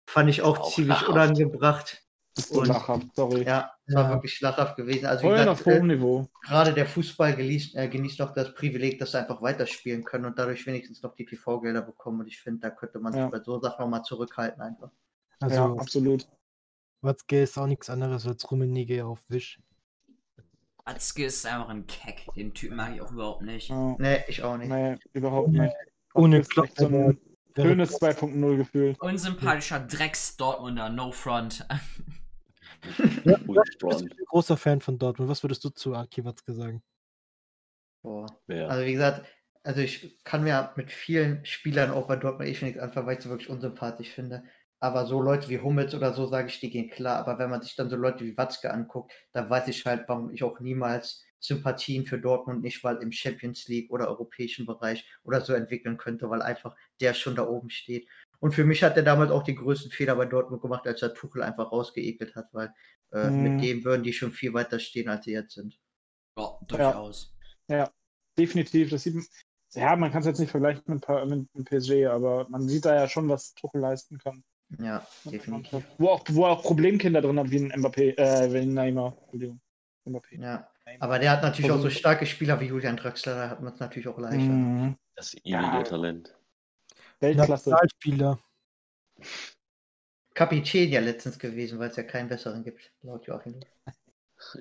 Fand 0.07 0.30
ich 0.30 0.41
auch 0.41 0.59
Auch 0.59 0.73
ziemlich 0.73 0.89
lachhaft. 1.01 1.09
unangebracht. 1.09 2.01
Das 2.38 2.51
Und- 2.51 2.67
lachhaft, 2.67 3.07
sorry. 3.15 3.43
Ja, 3.45 3.71
es 3.86 3.95
war 3.95 4.03
Ja. 4.03 4.09
wirklich 4.15 4.41
lachhaft 4.41 4.76
gewesen. 4.76 5.05
Also 5.05 5.21
wie 5.23 5.28
Voll 5.28 5.38
gesagt, 5.38 5.49
auf 5.51 5.65
hohem 5.65 5.89
äh, 5.89 5.95
Niveau. 5.95 6.28
gerade 6.45 6.73
der 6.73 6.86
Fußball 6.86 7.34
genießt, 7.36 7.76
äh, 7.76 7.88
genießt 7.88 8.19
noch 8.19 8.34
das 8.34 8.53
Privileg, 8.55 8.99
dass 8.99 9.11
sie 9.11 9.19
einfach 9.19 9.41
weiterspielen 9.41 10.03
können 10.03 10.26
und 10.26 10.38
dadurch 10.38 10.65
wenigstens 10.65 11.01
noch 11.01 11.15
die 11.15 11.26
TV-Gelder 11.26 11.82
bekommen. 11.82 12.19
Und 12.21 12.28
ich 12.28 12.41
finde, 12.41 12.59
da 12.61 12.69
könnte 12.71 12.99
man 12.99 13.13
Ja. 13.13 13.23
sich 13.23 13.32
bei 13.32 13.41
so 13.41 13.61
Sachen 13.61 13.80
nochmal 13.82 14.03
zurückhalten 14.03 14.61
einfach. 14.61 14.89
ja, 15.41 15.47
also 15.47 15.78
absolut. 15.80 16.28
Watzke 17.06 17.41
ist 17.41 17.58
auch 17.58 17.68
nichts 17.68 17.89
anderes 17.89 18.28
als 18.28 18.49
Rummenigge 18.49 19.06
auf 19.06 19.20
Wisch. 19.30 19.60
Watzke 20.86 21.26
ist 21.26 21.45
einfach 21.45 21.70
ein 21.70 21.88
Keck. 21.88 22.28
Den 22.36 22.53
Typen 22.53 22.76
mag 22.78 22.93
ich 22.93 23.01
auch 23.01 23.12
überhaupt 23.12 23.41
nicht. 23.41 23.70
Ja. 23.70 23.95
Nee, 23.97 24.24
ich 24.28 24.43
auch 24.43 24.58
nicht. 24.58 24.70
Nee, 24.70 24.97
überhaupt 25.14 25.49
nicht. 25.49 25.74
Ohne 26.14 26.39
echt 26.39 26.78
so 26.78 26.88
ein 26.88 27.20
schönes 27.56 27.99
2.0 27.99 28.58
gefühlt. 28.58 29.01
Unsympathischer 29.01 29.80
Drecks-Dortmunder, 29.80 30.89
no 30.89 31.12
front. 31.12 31.66
Ja, 33.24 33.38
bist 33.47 33.80
Front. 33.82 34.01
ein 34.03 34.26
großer 34.28 34.58
Fan 34.58 34.82
von 34.82 34.99
Dortmund. 34.99 35.30
Was 35.30 35.43
würdest 35.43 35.64
du 35.64 35.70
zu 35.70 35.95
Aki 35.95 36.24
Watzke 36.24 36.53
sagen? 36.53 36.84
Boah. 38.03 38.28
Ja. 38.47 38.68
Also 38.68 38.86
wie 38.86 38.93
gesagt, 38.93 39.26
also 39.64 39.82
ich 39.82 40.24
kann 40.24 40.43
mir 40.43 40.72
mit 40.76 40.91
vielen 40.91 41.43
Spielern 41.45 41.89
auch 41.89 42.08
bei 42.08 42.16
Dortmund 42.16 42.47
eh 42.47 42.53
schon 42.53 42.68
nichts 42.68 42.82
anfangen, 42.82 43.08
weil 43.08 43.18
ich 43.18 43.24
sie 43.24 43.30
wirklich 43.30 43.49
unsympathisch 43.49 44.10
finde. 44.10 44.43
Aber 44.80 45.05
so 45.05 45.21
Leute 45.21 45.49
wie 45.49 45.59
Hummels 45.59 45.93
oder 45.95 46.13
so, 46.13 46.28
sage 46.28 46.47
ich, 46.49 46.59
die 46.59 46.69
gehen 46.69 46.89
klar. 46.89 47.17
Aber 47.17 47.39
wenn 47.39 47.49
man 47.49 47.61
sich 47.61 47.76
dann 47.76 47.89
so 47.89 47.95
Leute 47.95 48.23
wie 48.26 48.38
Watzke 48.38 48.71
anguckt, 48.71 49.11
dann 49.32 49.49
weiß 49.49 49.67
ich 49.67 49.86
halt, 49.86 50.07
warum 50.07 50.32
ich 50.32 50.43
auch 50.43 50.59
niemals 50.59 51.23
Sympathien 51.39 52.05
für 52.05 52.19
Dortmund 52.19 52.61
nicht 52.61 52.84
mal 52.84 52.97
im 53.01 53.11
Champions 53.11 53.67
League 53.67 53.91
oder 53.91 54.07
europäischen 54.07 54.65
Bereich 54.65 55.07
oder 55.23 55.41
so 55.41 55.53
entwickeln 55.53 55.97
könnte, 55.97 56.30
weil 56.30 56.41
einfach 56.41 56.76
der 57.01 57.13
schon 57.13 57.36
da 57.36 57.47
oben 57.47 57.69
steht. 57.69 58.07
Und 58.39 58.53
für 58.53 58.65
mich 58.65 58.84
hat 58.84 58.97
er 58.97 59.03
damals 59.03 59.32
auch 59.32 59.43
den 59.43 59.55
größten 59.55 59.91
Fehler 59.91 60.15
bei 60.15 60.26
Dortmund 60.26 60.61
gemacht, 60.61 60.88
als 60.88 61.01
er 61.01 61.13
Tuchel 61.13 61.43
einfach 61.43 61.71
rausgeekelt 61.71 62.36
hat, 62.36 62.47
weil 62.51 62.73
äh, 63.11 63.30
Mhm. 63.30 63.43
mit 63.43 63.61
dem 63.61 63.84
würden 63.84 64.03
die 64.03 64.13
schon 64.13 64.32
viel 64.32 64.53
weiter 64.53 64.80
stehen, 64.80 65.07
als 65.09 65.26
sie 65.26 65.32
jetzt 65.32 65.53
sind. 65.53 65.80
Ja, 66.38 66.59
durchaus. 66.67 67.34
Definitiv. 68.38 68.89
Das 68.89 69.03
sieht, 69.03 69.15
ja, 69.73 69.95
man 69.95 70.11
kann 70.11 70.21
es 70.21 70.28
jetzt 70.28 70.39
nicht 70.39 70.51
vergleichen 70.51 70.84
mit, 70.88 71.07
mit 71.53 71.69
PSG, 71.69 72.07
aber 72.07 72.47
man 72.49 72.67
sieht 72.67 72.86
da 72.86 72.95
ja 72.95 73.07
schon, 73.07 73.30
was 73.30 73.53
Tuchel 73.53 73.82
leisten 73.82 74.17
kann. 74.17 74.43
Ja, 74.80 75.05
definitiv. 75.26 75.84
Wo 75.97 76.09
auch, 76.09 76.24
wo 76.30 76.45
er 76.45 76.51
auch 76.51 76.63
Problemkinder 76.63 77.22
drin 77.22 77.39
hat, 77.39 77.49
wie 77.51 77.59
ein 77.59 77.72
Mbappé, 77.72 78.18
äh, 78.18 78.51
wie 78.53 78.57
ein 78.59 78.74
Neymar. 78.74 79.16
Entschuldigung. 79.22 79.59
Mbappé. 80.07 80.41
Ja. 80.41 80.68
Aber 80.99 81.18
der 81.20 81.32
hat 81.32 81.41
natürlich 81.43 81.72
auch 81.72 81.80
so 81.80 81.89
starke 81.89 82.26
Spieler 82.26 82.59
wie 82.59 82.66
Julian 82.66 82.97
Draxler, 82.97 83.36
da 83.36 83.49
hat 83.49 83.61
man 83.61 83.74
es 83.74 83.80
natürlich 83.80 84.07
auch 84.07 84.18
leichter. 84.20 84.38
Mhm. 84.39 84.95
Das 85.16 85.34
ewige 85.34 85.49
Ja. 85.49 85.82
Talent. 85.84 86.36
Weltklasse. 87.20 87.51
Nationalspieler. 87.70 88.39
Kapitän 90.34 90.89
ja 90.91 90.99
letztens 90.99 91.39
gewesen, 91.39 91.80
weil 91.80 91.89
es 91.89 91.95
ja 91.95 92.03
keinen 92.03 92.28
besseren 92.28 92.63
gibt, 92.63 92.91
laut 93.01 93.26
Joachim. 93.26 93.59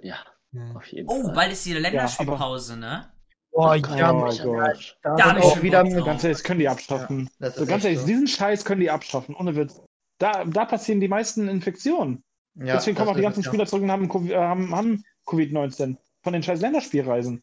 Ja, 0.02 0.16
Ja. 0.52 0.74
auf 0.76 0.86
jeden 0.86 1.09
Oh, 1.09 1.22
Fall. 1.24 1.34
bald 1.34 1.52
ist 1.52 1.66
die 1.66 1.72
Länderspielpause, 1.72 2.76
ne? 2.76 3.11
Boah, 3.50 3.78
Gott, 3.78 3.98
ja, 3.98 4.11
oh 4.12 4.14
Mann, 4.20 4.38
Gott. 4.42 4.96
da 5.02 5.16
Da 5.16 5.24
hab 5.30 5.38
ich 5.38 5.44
auch 5.44 5.55
schon 5.55 5.62
wieder 5.62 5.82
mit. 5.84 6.05
Ganz 6.05 6.24
ehrlich, 6.24 6.38
das 6.38 6.44
können 6.44 6.61
die 6.61 6.68
abschaffen. 6.68 7.30
Das 7.38 7.55
so 7.57 7.66
ganz 7.66 7.84
ehrlich, 7.84 8.00
so. 8.00 8.07
diesen 8.07 8.26
Scheiß 8.26 8.64
können 8.64 8.80
die 8.80 8.90
abschaffen, 8.90 9.34
ohne 9.36 9.55
Witz. 9.57 9.80
Da, 10.18 10.44
da 10.44 10.64
passieren 10.64 11.00
die 11.00 11.08
meisten 11.08 11.48
Infektionen. 11.48 12.24
Ja, 12.56 12.74
Deswegen 12.76 12.96
kommen 12.96 13.08
auch 13.10 13.14
die 13.14 13.20
ist 13.20 13.24
ganzen 13.24 13.42
ja. 13.42 13.48
Spieler 13.48 13.66
zurück 13.66 13.82
und 13.82 13.90
haben, 13.90 14.10
Covid- 14.10 14.32
äh, 14.32 14.36
haben, 14.36 14.74
haben 14.74 15.04
Covid-19 15.26 15.96
von 16.22 16.32
den 16.32 16.42
scheiß 16.42 16.60
Länderspielreisen. 16.60 17.42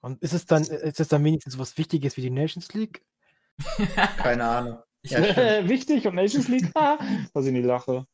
Und 0.00 0.22
ist 0.22 0.32
es 0.32 0.46
dann, 0.46 0.62
ist 0.62 1.00
es 1.00 1.08
dann 1.08 1.22
wenigstens 1.24 1.58
was 1.58 1.76
Wichtiges 1.76 2.16
wie 2.16 2.22
die 2.22 2.30
Nations 2.30 2.72
League? 2.72 3.02
Keine 4.16 4.44
Ahnung. 4.44 4.78
Ja, 5.02 5.22
stimmt. 5.24 5.68
Wichtig 5.68 6.06
und 6.06 6.14
Nations 6.14 6.48
League, 6.48 6.70
ah, 6.74 6.98
was 7.32 7.44
ich 7.44 7.50
in 7.50 7.56
die 7.56 7.62
Lache. 7.62 8.06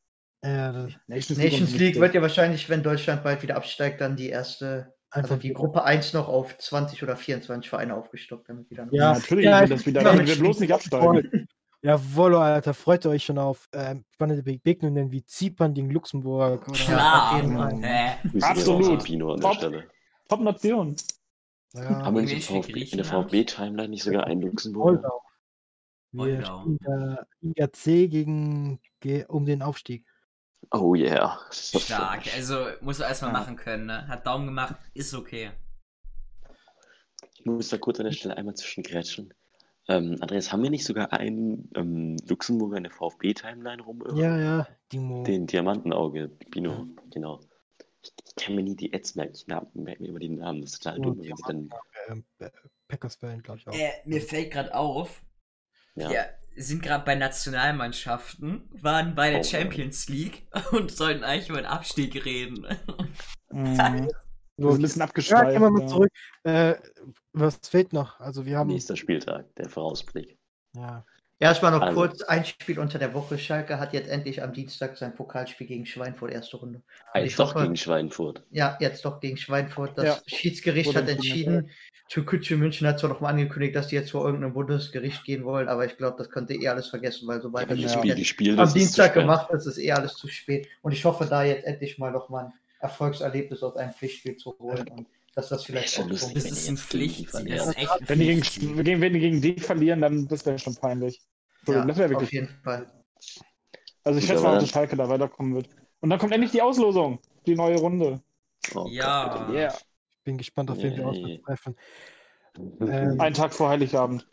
Ja, 0.45 0.73
das 0.73 0.93
Nations, 1.07 1.39
Nations 1.39 1.73
und 1.73 1.79
League 1.79 1.99
wird 1.99 2.15
ja 2.15 2.23
wahrscheinlich, 2.23 2.69
wenn 2.69 2.83
Deutschland 2.83 3.23
bald 3.25 3.43
wieder 3.43 3.57
absteigt, 3.57 4.01
dann 4.01 4.17
die 4.17 4.29
erste, 4.29 4.95
also 5.11 5.33
einfach 5.33 5.39
die 5.41 5.53
Gruppe 5.53 5.85
1 5.85 6.13
noch 6.13 6.29
auf 6.29 6.57
20 6.59 7.03
oder 7.03 7.17
24 7.17 7.69
Vereine 7.69 7.95
aufgestockt, 7.95 8.49
damit 8.49 8.71
wieder 8.71 8.87
Ja, 8.91 9.13
Ja, 9.13 9.19
natürlich 9.19 9.45
ja, 9.45 9.61
wird 9.61 9.71
das 9.71 9.87
wieder, 9.87 10.03
ja, 10.03 10.13
damit 10.13 10.27
wir 10.29 10.37
bloß 10.37 10.61
nicht 10.61 10.73
absteigen. 10.73 11.49
Voll. 11.95 12.33
Jawohl, 12.33 12.35
Alter, 12.37 12.75
freut 12.75 13.07
euch 13.07 13.25
schon 13.25 13.39
auf 13.39 13.69
ähm, 13.73 14.05
spannende 14.15 14.43
Begegnungen 14.43 15.11
wie 15.13 15.25
Zypern 15.25 15.75
gegen 15.75 15.91
Luxemburg. 15.91 16.67
Oder, 16.69 16.77
Klar. 16.79 17.41
Fall. 17.41 17.85
Äh, 17.85 18.41
Absolut. 18.43 19.05
Pino 19.05 19.33
an 19.33 19.41
der 19.41 19.49
Top. 19.51 19.59
Stelle. 19.59 19.89
Top-Nation. 20.29 20.97
Ja, 21.75 22.03
Haben 22.05 22.17
wir 22.17 22.23
nicht 22.23 22.47
VfB, 22.47 22.83
in 22.83 22.97
der? 22.97 23.05
VfB-Timeline 23.05 23.89
nicht 23.91 24.03
sogar 24.03 24.25
einen 24.25 24.41
Luxemburger? 24.43 24.93
Moldau. 25.03 25.23
Wir 26.13 26.37
Moldau. 26.39 26.61
spielen 26.63 26.79
da 26.83 27.27
IRC 27.43 28.11
gegen, 28.11 28.81
ge- 29.01 29.27
um 29.29 29.45
den 29.45 29.63
Aufstieg. 29.63 30.05
Oh 30.73 30.95
yeah. 30.95 31.39
stark. 31.53 32.23
Also 32.37 32.67
muss 32.81 32.99
er 32.99 33.09
erstmal 33.09 33.33
Ja. 33.33 33.39
machen 33.41 33.57
können, 33.57 33.87
ne? 33.87 34.09
Hat 34.09 34.27
Daumen 34.27 34.47
gemacht, 34.47 34.75
ist 34.95 35.15
okay. 35.15 35.51
Ich 37.39 37.45
muss 37.45 37.69
da 37.69 37.79
kurz 37.79 38.01
an 38.01 38.07
der 38.07 38.13
Stelle 38.13 38.37
einmal 38.37 38.55
zwischengrätschen. 38.55 39.33
Ähm, 39.89 40.17
Andreas, 40.21 40.53
haben 40.53 40.63
wir 40.63 40.71
nicht 40.71 40.85
sogar 40.85 41.13
einen 41.13 41.71
ähm, 41.77 42.17
Luxemburger 42.29 42.77
in 42.77 42.85
der 42.85 42.93
VfB-Timeline 42.93 43.83
rum? 43.83 44.03
Ja, 44.17 44.37
ja, 44.39 44.69
Dimo. 44.93 45.23
Den 45.23 45.47
Diamantenauge, 45.47 46.29
Pino, 46.51 46.87
genau. 47.13 47.41
Ich, 48.03 48.13
ich 48.27 48.35
kann 48.37 48.55
mir 48.57 48.63
nie 48.63 48.75
die 48.77 48.93
Ads 48.93 49.15
merken, 49.15 49.35
ich 49.35 49.47
merke 49.47 50.03
mir 50.03 50.09
immer 50.09 50.19
die 50.19 50.29
Namen, 50.31 50.61
das 50.63 50.73
ist 50.75 50.83
total 50.83 50.99
Oh, 51.01 51.03
dumm. 51.05 51.19
wenn 51.19 51.37
sie 51.37 51.43
dann, 51.47 51.71
ähm, 52.09 52.25
äh, 52.39 52.51
Packers-Fan, 52.89 53.43
glaube 53.43 53.61
ich 53.61 53.69
auch. 53.69 53.75
Äh, 53.75 53.93
mir 54.05 54.21
fällt 54.21 54.53
gerade 54.53 54.75
auf, 54.75 55.23
ja. 55.95 56.11
wir 56.11 56.29
sind 56.57 56.83
gerade 56.83 57.05
bei 57.05 57.15
Nationalmannschaften, 57.15 58.69
waren 58.73 59.15
bei 59.15 59.31
der 59.31 59.41
Oh. 59.41 59.45
Champions 59.45 60.09
League 60.09 60.47
und 60.73 60.91
sollten 60.91 61.23
eigentlich 61.23 61.49
über 61.49 61.59
den 61.63 61.67
Abstieg 61.67 62.25
reden. 62.25 62.67
Mhm. 63.51 64.09
Wir 64.57 64.65
So, 64.65 64.71
sind 64.73 64.79
ein 64.79 64.83
bisschen 64.83 65.01
ja, 65.01 65.05
abgeschweift. 65.07 65.61
wir 65.61 65.71
mal 65.71 65.81
ja. 65.83 65.87
zurück. 65.87 66.11
Äh, 66.45 66.75
was 67.33 67.59
fehlt 67.69 67.93
noch? 67.93 68.19
Also 68.21 68.47
wir 68.47 68.57
haben. 68.59 68.69
Nächster 68.69 68.97
Spieltag, 68.97 69.55
der 69.57 69.69
Vorausblick. 69.69 70.39
Ja, 70.75 71.05
Ja, 71.39 71.63
war 71.63 71.71
noch 71.71 71.83
Also- 71.83 71.95
kurz 72.01 72.23
ein 72.23 72.47
Spiel 72.47 72.79
unter 72.79 72.99
der 72.99 73.13
Woche. 73.13 73.37
Schalke 73.37 73.79
hat 73.79 73.93
jetzt 73.93 74.09
endlich 74.09 74.43
am 74.43 74.55
Dienstag 74.55 74.97
sein 74.97 75.15
Pokalspiel 75.15 75.67
gegen 75.67 75.85
Schweinfurt, 75.85 76.33
erste 76.33 76.57
Runde. 76.57 76.83
Ah, 77.13 77.19
jetzt 77.19 77.39
doch 77.39 77.55
hoffe- 77.55 77.65
gegen 77.65 77.77
Schweinfurt. 77.77 78.43
Ja, 78.51 78.79
jetzt 78.81 79.05
doch 79.05 79.21
gegen 79.21 79.37
Schweinfurt. 79.37 79.99
Das 79.99 80.05
Ja. 80.07 80.19
Schiedsgericht 80.27 80.89
Wurde 80.89 81.01
hat 81.03 81.09
entschieden. 81.11 81.71
Türkgücü 82.09 82.57
München 82.57 82.87
hat 82.87 82.99
zwar 83.01 83.11
noch 83.11 83.21
mal 83.21 83.29
angekündigt, 83.31 83.75
dass 83.77 83.89
die 83.89 83.97
jetzt 83.97 84.13
vor 84.13 84.25
irgendeinem 84.25 84.55
Bundesgericht 84.55 85.25
gehen 85.25 85.45
wollen, 85.45 85.69
aber 85.69 85.85
ich 85.85 85.99
glaube, 85.99 86.17
das 86.17 86.31
könnt 86.31 86.49
ihr 86.51 86.63
eh 86.63 86.69
alles 86.69 86.87
vergessen, 86.89 87.27
weil 87.29 87.43
sobald 87.43 87.69
Wenn 87.69 87.83
das 87.83 87.93
Ja. 87.93 87.99
Spiel 87.99 88.13
Spiel 88.13 88.23
gespielt 88.23 88.59
am 88.59 88.73
Dienstag 88.73 89.13
gemacht 89.13 89.51
ist, 89.51 89.67
ist 89.67 89.77
eh 89.79 89.93
alles 89.93 90.15
zu 90.15 90.29
spät. 90.29 90.69
Und 90.83 90.93
ich 90.93 91.05
hoffe, 91.05 91.27
da 91.27 91.43
jetzt 91.45 91.65
endlich 91.67 91.99
mal 91.99 92.13
noch 92.13 92.29
mal 92.31 92.47
ein 92.47 92.53
Erfolgserlebnis 92.87 93.63
aus 93.63 93.77
einem 93.77 93.93
Pflichtspiel 93.93 94.37
zu 94.37 94.57
holen 94.59 94.87
und 94.89 95.07
dass 95.35 95.49
das 95.51 95.65
vielleicht 95.65 95.93
schon 95.93 96.07
auch 96.07 96.11
lustig, 96.11 96.35
Das 96.35 96.45
ist 96.45 96.67
wenn 96.67 96.75
ein 96.75 96.77
jetzt 96.77 96.91
gegen 96.91 97.09
die 97.09 97.17
Pflicht, 97.17 97.31
verlieren. 97.31 97.59
das 97.59 97.69
ist 97.69 97.77
echt 97.79 97.91
ein 97.91 98.09
Wenn 98.09 98.19
die, 98.21 98.27
gegen, 98.27 99.01
wenn 99.01 99.13
die 99.13 99.21
gegen 99.21 99.41
die 99.43 99.61
verlieren, 99.61 100.01
dann 100.01 100.29
das 100.29 100.47
wäre 100.47 100.59
schon 100.59 100.75
peinlich. 100.77 101.21
Ja, 101.67 101.85
das 101.85 101.97
wäre 101.99 102.07
auf 102.07 102.11
wirklich. 102.13 102.31
jeden 102.33 102.49
Fall. 102.63 102.87
Also 104.05 104.19
ich 104.19 104.27
schätze 104.27 104.43
mal, 104.43 104.59
dass 104.59 104.69
Schalke 104.71 104.97
da 104.97 105.09
weiterkommen 105.09 105.55
wird. 105.55 105.69
Und 106.01 106.11
dann 106.11 106.19
kommt 106.19 106.33
endlich 106.33 106.53
die 106.53 106.63
Auslosung, 106.63 107.19
die 107.45 107.55
neue 107.55 107.77
Runde. 107.77 108.23
Oh 108.75 108.87
Ja. 108.89 109.51
Yeah. 109.51 109.75
bin 110.25 110.39
gespannt 110.39 110.71
auf 110.71 110.79
wen 110.79 110.97
wir 110.97 111.07
auswärts 111.07 111.43
treffen. 111.45 111.77
Ähm, 112.81 113.21
Ein 113.21 113.35
Tag 113.35 113.53
vor 113.53 113.69
Heiligabend. 113.69 114.27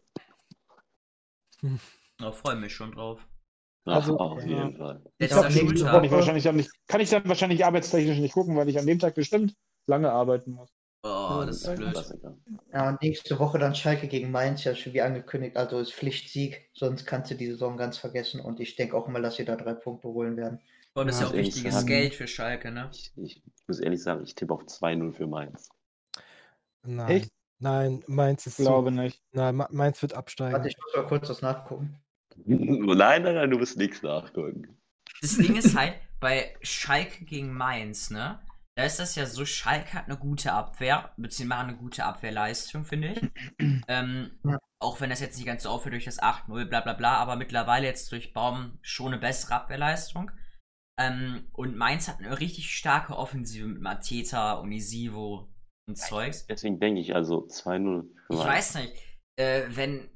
Da 2.17 2.31
freue 2.31 2.55
mich 2.55 2.73
schon 2.73 2.91
drauf. 2.91 3.27
Ach, 3.85 3.95
Also, 3.95 4.17
auf 4.17 4.41
ja. 4.41 4.47
jeden 4.47 4.77
Fall. 4.77 5.01
Letzter 5.19 5.49
glaub, 5.49 6.03
ich, 6.03 6.11
wahrscheinlich 6.11 6.43
dann 6.43 6.55
nicht, 6.55 6.69
kann 6.87 7.01
ich 7.01 7.09
dann 7.09 7.27
wahrscheinlich 7.27 7.65
arbeitstechnisch 7.65 8.19
nicht 8.19 8.33
gucken, 8.33 8.55
weil 8.55 8.69
ich 8.69 8.79
an 8.79 8.85
dem 8.85 8.99
Tag 8.99 9.15
bestimmt 9.15 9.55
lange 9.87 10.11
arbeiten 10.11 10.51
muss. 10.51 10.69
Oh, 11.05 11.43
das 11.45 11.63
ist 11.65 11.75
blöd. 11.75 11.93
Ja, 12.71 12.87
und 12.89 13.01
nächste 13.01 13.37
Woche 13.37 13.59
dann 13.59 13.75
Schalke 13.75 14.07
gegen 14.07 14.31
Mainz, 14.31 14.63
ja 14.63 14.73
schon 14.73 14.93
wie 14.93 15.01
angekündigt, 15.01 15.57
also 15.57 15.79
ist 15.79 15.93
Pflichtsieg, 15.93 16.69
sonst 16.73 17.05
kannst 17.05 17.29
du 17.31 17.35
die 17.35 17.47
Saison 17.47 17.75
ganz 17.75 17.97
vergessen 17.97 18.39
und 18.39 18.61
ich 18.61 18.77
denke 18.77 18.95
auch 18.95 19.09
mal, 19.09 19.21
dass 19.21 19.35
sie 19.35 19.43
da 19.43 19.57
drei 19.57 19.73
Punkte 19.73 20.07
holen 20.07 20.37
werden. 20.37 20.61
Vor 20.93 21.01
allem 21.01 21.09
ist 21.09 21.19
ja 21.19 21.27
auch 21.27 21.33
wichtiges 21.33 21.73
sagen- 21.73 21.87
Geld 21.87 22.15
für 22.15 22.27
Schalke, 22.27 22.71
ne? 22.71 22.89
Ich, 22.93 23.11
ich 23.17 23.43
muss 23.67 23.79
ehrlich 23.79 24.01
sagen, 24.01 24.23
ich 24.23 24.33
tippe 24.35 24.53
auf 24.53 24.61
2-0 24.63 25.11
für 25.11 25.27
Mainz. 25.27 25.67
nein, 26.83 27.09
Echt? 27.09 27.31
nein, 27.59 28.01
Mainz 28.07 28.45
ist 28.47 28.59
Ich 28.59 28.65
glaube 28.65 28.91
nicht. 28.91 29.17
Zu, 29.17 29.23
nein, 29.33 29.55
Ma- 29.55 29.67
Mainz 29.71 30.01
wird 30.01 30.13
absteigen. 30.13 30.53
Warte, 30.53 30.69
ich 30.69 30.77
muss 30.77 30.95
mal 30.95 31.07
kurz 31.09 31.27
das 31.27 31.41
nachgucken. 31.41 31.97
Nein, 32.45 33.23
nein, 33.23 33.35
nein, 33.35 33.49
du 33.49 33.57
musst 33.57 33.77
nichts 33.77 34.01
nachgucken. 34.01 34.77
Das 35.21 35.37
Ding 35.37 35.55
ist 35.55 35.75
halt, 35.77 35.95
bei 36.23 36.55
Schalke 36.61 37.25
gegen 37.25 37.53
Mainz, 37.53 38.09
ne? 38.09 38.39
Da 38.75 38.85
ist 38.85 38.97
das 38.97 39.15
ja 39.15 39.25
so, 39.25 39.45
Schalke 39.45 39.93
hat 39.93 40.05
eine 40.05 40.17
gute 40.17 40.53
Abwehr, 40.53 41.11
beziehungsweise 41.17 41.61
eine 41.61 41.75
gute 41.75 42.05
Abwehrleistung, 42.05 42.85
finde 42.85 43.09
ich. 43.09 43.21
ähm, 43.87 44.31
Ja. 44.45 44.57
Auch 44.79 44.99
wenn 44.99 45.09
das 45.09 45.19
jetzt 45.19 45.37
nicht 45.37 45.45
ganz 45.45 45.63
so 45.63 45.69
aufhört 45.69 45.93
durch 45.93 46.05
das 46.05 46.21
8-0, 46.21 46.65
bla 46.65 46.81
bla 46.81 46.93
bla, 46.93 47.17
aber 47.17 47.35
mittlerweile 47.35 47.85
jetzt 47.85 48.11
durch 48.11 48.33
Baum 48.33 48.79
schon 48.81 49.13
eine 49.13 49.17
bessere 49.17 49.55
Abwehrleistung. 49.55 50.31
Ähm, 50.99 51.47
und 51.51 51.75
Mainz 51.75 52.07
hat 52.07 52.19
eine 52.19 52.39
richtig 52.39 52.75
starke 52.75 53.17
Offensive 53.17 53.67
mit 53.67 53.81
Mateta, 53.81 54.53
Unisivo 54.53 55.49
und 55.87 55.97
Zeugs. 55.97 56.45
Deswegen 56.47 56.79
denke 56.79 57.01
ich 57.01 57.15
also 57.15 57.45
2-0 57.47 58.09
für 58.27 58.33
Ich 58.33 58.39
weiß 58.39 58.75
nicht, 58.75 58.93
äh, 59.35 59.63
wenn 59.69 60.09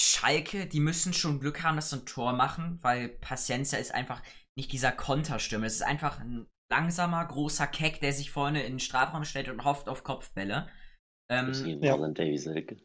Schalke, 0.00 0.66
die 0.66 0.80
müssen 0.80 1.12
schon 1.12 1.40
Glück 1.40 1.62
haben, 1.62 1.76
dass 1.76 1.90
sie 1.90 1.96
ein 1.96 2.06
Tor 2.06 2.32
machen, 2.32 2.78
weil 2.82 3.08
Paciencia 3.08 3.78
ist 3.78 3.94
einfach 3.94 4.22
nicht 4.56 4.72
dieser 4.72 4.92
Konterstürmer. 4.92 5.66
Es 5.66 5.74
ist 5.74 5.82
einfach 5.82 6.20
ein 6.20 6.46
langsamer, 6.70 7.24
großer 7.26 7.66
Keck, 7.66 8.00
der 8.00 8.12
sich 8.12 8.30
vorne 8.30 8.62
in 8.62 8.74
den 8.74 8.80
Strafraum 8.80 9.24
stellt 9.24 9.48
und 9.48 9.64
hofft 9.64 9.88
auf 9.88 10.04
Kopfbälle. 10.04 10.68
Ähm, 11.30 11.52
Ja. 11.82 11.96
Davy 11.96 12.38
Selke. 12.38 12.76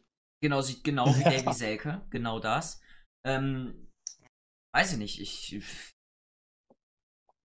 genau, 0.42 0.60
sieht 0.60 0.84
genau 0.84 1.06
wie 1.16 1.24
Davy 1.24 1.52
Selke, 1.52 2.06
genau 2.10 2.38
das. 2.38 2.80
Ähm, 3.26 3.90
weiß 4.74 4.92
ich 4.92 4.98
nicht, 4.98 5.20
ich, 5.20 5.62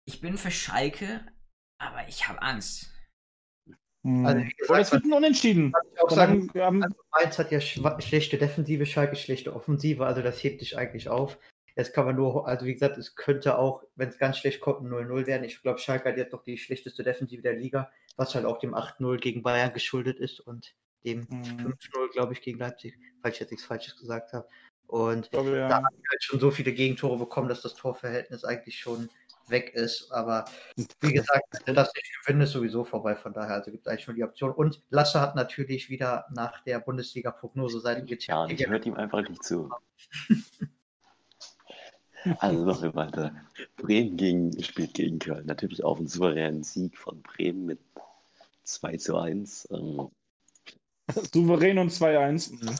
ich 0.07 0.21
bin 0.21 0.37
für 0.37 0.51
Schalke, 0.51 1.25
aber 1.79 2.07
ich 2.07 2.27
habe 2.27 2.41
Angst. 2.41 2.91
Also, 4.03 4.43
wie 4.43 4.49
gesagt, 4.49 4.81
es 4.81 4.91
wird 4.91 5.03
ein 5.05 5.13
Unentschieden. 5.13 5.73
Auch 6.01 6.09
sagen, 6.09 6.49
dann, 6.53 6.75
ähm, 6.75 6.83
also 6.83 6.95
Mainz 7.11 7.37
hat 7.37 7.51
ja 7.51 7.61
schlechte 7.61 8.37
Defensive, 8.37 8.85
Schalke 8.85 9.15
schlechte 9.15 9.55
Offensive, 9.55 10.05
also 10.05 10.21
das 10.21 10.43
hebt 10.43 10.61
dich 10.61 10.77
eigentlich 10.77 11.07
auf. 11.07 11.37
Jetzt 11.75 11.93
kann 11.93 12.05
man 12.05 12.15
nur, 12.15 12.47
also 12.47 12.65
wie 12.65 12.73
gesagt, 12.73 12.97
es 12.97 13.15
könnte 13.15 13.57
auch, 13.57 13.83
wenn 13.95 14.09
es 14.09 14.17
ganz 14.17 14.37
schlecht 14.37 14.59
kommt, 14.59 14.81
ein 14.81 14.89
0-0 14.89 15.27
werden. 15.27 15.43
Ich 15.43 15.61
glaube, 15.61 15.79
Schalke 15.79 16.09
hat 16.09 16.17
jetzt 16.17 16.33
noch 16.33 16.43
die 16.43 16.57
schlechteste 16.57 17.03
Defensive 17.03 17.41
der 17.41 17.53
Liga, 17.53 17.91
was 18.17 18.35
halt 18.35 18.45
auch 18.45 18.59
dem 18.59 18.73
8-0 18.73 19.17
gegen 19.19 19.43
Bayern 19.43 19.71
geschuldet 19.71 20.19
ist 20.19 20.39
und 20.39 20.73
dem 21.05 21.27
Mhm. 21.29 21.57
5-0, 21.57 22.11
glaube 22.11 22.33
ich, 22.33 22.41
gegen 22.41 22.59
Leipzig, 22.59 22.97
falls 23.21 23.35
ich 23.35 23.39
jetzt 23.41 23.51
nichts 23.51 23.65
Falsches 23.65 23.97
gesagt 23.97 24.33
habe. 24.33 24.47
Und 24.87 25.31
glaube, 25.31 25.51
da 25.51 25.57
ja. 25.57 25.75
haben 25.75 25.85
wir 25.85 26.09
halt 26.09 26.23
schon 26.23 26.39
so 26.39 26.51
viele 26.51 26.73
Gegentore 26.73 27.17
bekommen, 27.17 27.47
dass 27.47 27.61
das 27.61 27.75
Torverhältnis 27.75 28.43
eigentlich 28.43 28.77
schon 28.77 29.09
weg 29.51 29.73
ist. 29.73 30.11
Aber 30.11 30.45
wie 31.01 31.13
gesagt, 31.13 31.43
wenn 31.65 31.75
das 31.75 31.93
nicht 31.93 32.11
gewinnen, 32.21 32.41
ist 32.41 32.51
sowieso 32.51 32.83
vorbei. 32.83 33.15
Von 33.15 33.33
daher, 33.33 33.55
also 33.55 33.71
gibt 33.71 33.85
es 33.85 33.91
eigentlich 33.91 34.07
nur 34.07 34.15
die 34.15 34.23
Option. 34.23 34.51
Und 34.51 34.81
Lasse 34.89 35.21
hat 35.21 35.35
natürlich 35.35 35.89
wieder 35.89 36.25
nach 36.31 36.63
der 36.63 36.79
Bundesliga-Prognose 36.79 37.79
seinen 37.79 38.07
Ja, 38.07 38.43
und 38.43 38.51
ich 38.51 38.67
hört 38.67 38.85
ihm 38.85 38.95
einfach 38.95 39.27
nicht 39.27 39.43
zu. 39.43 39.69
Also 42.37 42.65
machen 42.65 42.83
wir 42.83 42.93
weiter. 42.93 43.35
Bremen 43.77 44.15
gegen, 44.15 44.61
spielt 44.61 44.93
gegen 44.93 45.17
Köln. 45.17 45.45
Natürlich 45.47 45.83
auch 45.83 45.97
einen 45.97 46.07
souveränen 46.07 46.63
Sieg 46.63 46.95
von 46.95 47.19
Bremen 47.23 47.65
mit 47.65 47.79
2 48.63 48.97
zu 48.97 49.17
1. 49.17 49.69
Ähm, 49.71 50.11
Souverän 51.33 51.79
und 51.79 51.91
2-1. 51.91 52.51
Mhm. 52.53 52.75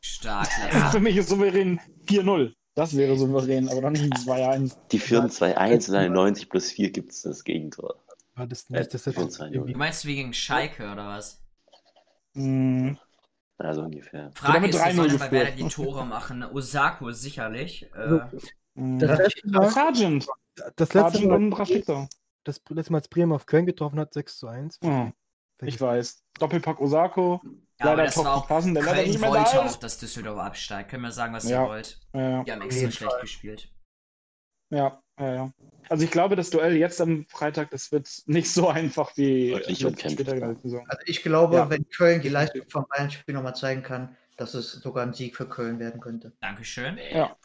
Stark, 0.00 0.46
Für 0.70 0.78
Lasse. 0.78 1.00
mich 1.00 1.16
ist 1.16 1.28
souverän 1.28 1.80
4-0. 2.06 2.54
Das 2.74 2.96
wäre 2.96 3.16
souverän, 3.16 3.68
aber 3.68 3.82
dann 3.82 3.92
nicht 3.92 4.04
ein 4.04 4.12
2-1. 4.12 4.76
die 4.90 4.98
führen 4.98 5.28
2-1 5.28 5.88
und 5.88 5.94
dann 5.94 6.12
90 6.12 6.48
plus 6.48 6.70
4 6.70 6.90
gibt 6.90 7.12
es 7.12 7.22
das 7.22 7.44
Gegentor. 7.44 7.96
War 8.34 8.46
das 8.46 8.70
Äh, 8.70 8.78
nicht 8.78 8.94
das 8.94 9.06
ein 9.06 9.52
irgendwie- 9.52 9.72
Du 9.74 9.78
meinst 9.78 10.06
wie 10.06 10.14
gegen 10.16 10.32
Schalke 10.32 10.90
oder 10.90 11.06
was? 11.08 11.42
Mhm. 12.34 12.96
Also 13.58 13.82
ungefähr. 13.82 14.30
Frage 14.34 14.66
ist, 14.68 14.74
wer 14.78 14.86
3-0 14.86 14.94
soll 14.96 15.08
denn 15.10 15.18
bei. 15.18 15.30
Werder 15.30 15.50
die 15.52 15.68
Tore 15.68 16.06
machen? 16.06 16.42
Osako 16.52 17.12
sicherlich. 17.12 17.84
Äh. 17.94 18.20
Das 18.74 19.18
letzte 19.18 19.48
Mal, 19.50 19.70
Sargent. 19.70 20.26
das 20.76 20.94
letzte 20.94 21.18
Sargent 21.18 21.50
Mal, 21.50 22.08
das 22.44 22.60
letzte 22.70 22.92
Mal, 22.92 22.98
als 22.98 23.08
Bremen 23.08 23.32
auf 23.32 23.44
Köln 23.46 23.66
getroffen 23.66 24.00
hat, 24.00 24.14
6 24.14 24.38
zu 24.38 24.46
1. 24.48 24.80
Mhm. 24.82 25.12
Ich 25.62 25.78
weiß. 25.80 26.24
Doppelpack 26.40 26.80
Osako. 26.80 27.40
Ja, 27.84 27.92
aber 27.92 28.02
das 28.04 28.16
war 28.16 28.34
auch, 28.34 28.46
passen, 28.48 28.74
der 28.74 28.82
Köln 28.84 29.06
nicht 29.08 29.20
mehr 29.20 29.30
wollte 29.30 29.50
da 29.52 29.66
auch, 29.66 29.76
dass 29.76 29.98
Düsseldorf 29.98 30.38
absteigt. 30.38 30.90
Können 30.90 31.02
wir 31.02 31.12
sagen, 31.12 31.32
was 31.34 31.48
Ja. 31.48 31.62
ihr 31.64 31.68
wollt. 31.68 32.00
Ja, 32.14 32.42
Die 32.44 32.52
haben 32.52 32.62
extra 32.62 32.90
schlecht 32.90 33.20
gespielt. 33.20 33.68
ja, 34.70 35.02
ja, 35.18 35.34
ja. 35.34 35.52
Also 35.88 36.04
ich 36.04 36.10
glaube, 36.10 36.36
das 36.36 36.50
Duell 36.50 36.76
jetzt 36.76 37.00
am 37.00 37.26
Freitag, 37.28 37.70
das 37.70 37.92
wird 37.92 38.08
nicht 38.26 38.50
so 38.50 38.68
einfach 38.68 39.16
wie 39.16 39.50
Saison. 39.74 39.94
Also 40.88 41.02
ich 41.06 41.22
glaube, 41.22 41.56
Ja. 41.56 41.70
wenn 41.70 41.86
Köln 41.90 42.22
die 42.22 42.28
Leistung 42.28 42.62
von 42.68 42.86
Bayern 42.88 43.10
Spiel 43.10 43.34
nochmal 43.34 43.54
zeigen 43.54 43.82
kann, 43.82 44.16
dass 44.36 44.54
es 44.54 44.72
sogar 44.72 45.04
ein 45.06 45.12
Sieg 45.12 45.36
für 45.36 45.46
Köln 45.48 45.78
werden 45.78 46.00
könnte. 46.00 46.32
Dankeschön. 46.40 46.98
Ja. 47.10 47.36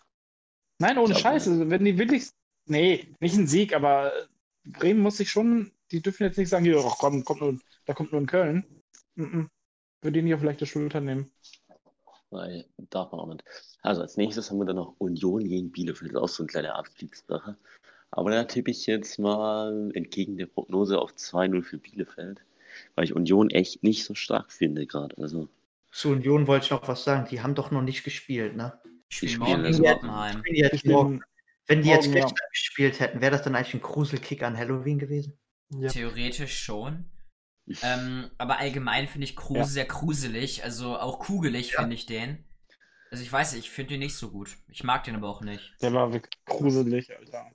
Nein, 0.79 0.97
ohne 0.97 1.15
Scheiße. 1.15 1.69
Wenn 1.69 1.83
die 1.83 1.97
wirklich. 1.97 2.29
Nee, 2.65 3.13
nicht 3.19 3.35
ein 3.35 3.47
Sieg, 3.47 3.73
aber 3.75 4.11
Bremen 4.65 5.01
muss 5.01 5.17
sich 5.17 5.29
schon. 5.29 5.71
Die 5.91 6.01
dürfen 6.01 6.23
jetzt 6.23 6.37
nicht 6.37 6.49
sagen, 6.49 6.65
hier, 6.65 6.83
ach 6.85 6.97
komm, 6.99 7.23
kommt 7.23 7.41
nur, 7.41 7.57
da 7.85 7.93
kommt 7.93 8.11
nur 8.11 8.21
in 8.21 8.27
Köln. 8.27 8.83
Mhm. 9.15 9.49
Würde 10.01 10.19
die 10.19 10.23
nicht 10.23 10.35
auf 10.35 10.43
leichte 10.43 10.65
Schulter 10.65 11.01
nehmen. 11.01 11.31
Weil 12.29 12.65
darf 12.89 13.11
man 13.11 13.21
auch 13.21 13.27
nicht. 13.27 13.43
Also 13.81 14.01
als 14.01 14.17
nächstes 14.17 14.51
haben 14.51 14.59
wir 14.59 14.65
dann 14.65 14.75
noch 14.75 14.95
Union 14.97 15.47
gegen 15.47 15.71
Bielefeld. 15.71 16.11
Das 16.11 16.17
ist 16.17 16.23
auch 16.23 16.29
so 16.29 16.43
eine 16.43 16.47
kleine 16.47 16.75
Abstiegssache. 16.75 17.57
Aber 18.11 18.31
da 18.31 18.43
tippe 18.43 18.71
ich 18.71 18.85
jetzt 18.85 19.17
mal 19.19 19.91
entgegen 19.93 20.37
der 20.37 20.45
Prognose 20.45 20.99
auf 20.99 21.11
2-0 21.11 21.63
für 21.63 21.77
Bielefeld. 21.77 22.41
Weil 22.95 23.05
ich 23.05 23.15
Union 23.15 23.49
echt 23.49 23.83
nicht 23.83 24.03
so 24.03 24.13
stark 24.13 24.51
finde 24.51 24.85
gerade. 24.85 25.17
Also 25.17 25.47
Zu 25.91 26.09
Union 26.09 26.47
wollte 26.47 26.65
ich 26.65 26.71
noch 26.71 26.87
was 26.87 27.03
sagen. 27.03 27.27
Die 27.29 27.41
haben 27.41 27.55
doch 27.55 27.71
noch 27.71 27.81
nicht 27.81 28.03
gespielt, 28.03 28.55
ne? 28.55 28.73
Ich 29.09 29.17
spiele 29.17 29.31
Ich 29.31 29.39
morgen 29.39 29.63
gegen 29.63 29.87
Oppenheim. 29.87 30.43
Wenn 30.43 30.53
die 30.53 30.59
jetzt, 30.59 30.83
die 30.83 30.89
morgen, 30.89 31.21
ja. 31.69 31.75
gestern 31.75 32.49
gespielt 32.51 32.99
hätten, 32.99 33.21
wäre 33.21 33.31
das 33.31 33.41
dann 33.41 33.55
eigentlich 33.55 33.73
ein 33.73 33.81
Gruselkick 33.81 34.43
an 34.43 34.57
Halloween 34.57 34.99
gewesen? 34.99 35.33
Ja. 35.69 35.89
Theoretisch 35.89 36.57
schon. 36.57 37.05
Ähm, 37.81 38.31
aber 38.37 38.59
allgemein 38.59 39.07
finde 39.07 39.25
ich 39.25 39.35
Kruse 39.35 39.59
Ja. 39.59 39.65
sehr 39.65 39.85
gruselig. 39.85 40.63
Also 40.63 40.97
auch 40.97 41.19
kugelig 41.19 41.71
Ja. 41.73 41.81
finde 41.81 41.95
ich 41.95 42.05
den. 42.05 42.43
Also 43.11 43.23
ich 43.23 43.31
weiß 43.31 43.53
nicht, 43.53 43.65
ich 43.65 43.71
finde 43.71 43.93
den 43.93 43.99
nicht 43.99 44.15
so 44.15 44.31
gut. 44.31 44.57
Ich 44.69 44.83
mag 44.83 45.03
den 45.03 45.15
aber 45.15 45.29
auch 45.29 45.41
nicht. 45.41 45.73
Der 45.81 45.93
war 45.93 46.11
wirklich 46.13 46.33
gruselig, 46.45 47.15
Alter. 47.15 47.51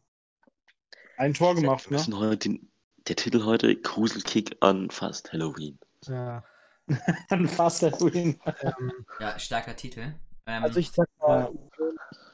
Ein 1.17 1.35
Tor 1.35 1.55
gemacht, 1.55 1.85
wir 1.87 1.93
ne? 1.93 1.99
müssen 1.99 2.19
heute 2.19 2.49
den, 2.49 2.73
der 3.09 3.17
Titel 3.17 3.45
heute 3.45 3.75
Gruselkick 3.77 4.57
an 4.61 4.91
fast 4.91 5.33
Halloween. 5.33 5.79
Ja. 6.07 6.43
Ein 7.31 7.47
Fast 7.49 7.83
Halloween. 7.83 8.41
Ähm, 8.63 9.07
Ja, 9.21 9.39
starker 9.39 9.77
Titel. 9.77 10.15
Ähm, 10.47 10.65
also 10.65 10.81
ich 10.81 10.91
sag 10.91 11.09
mal, 11.21 11.53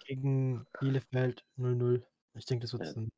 gegen 0.06 0.66
Bielefeld 0.80 1.44
0-0. 1.58 2.02
Ich 2.34 2.46
denke, 2.46 2.62
das 2.62 2.72
wird 2.72 2.84
Ja. 2.86 2.92
ein 2.92 3.12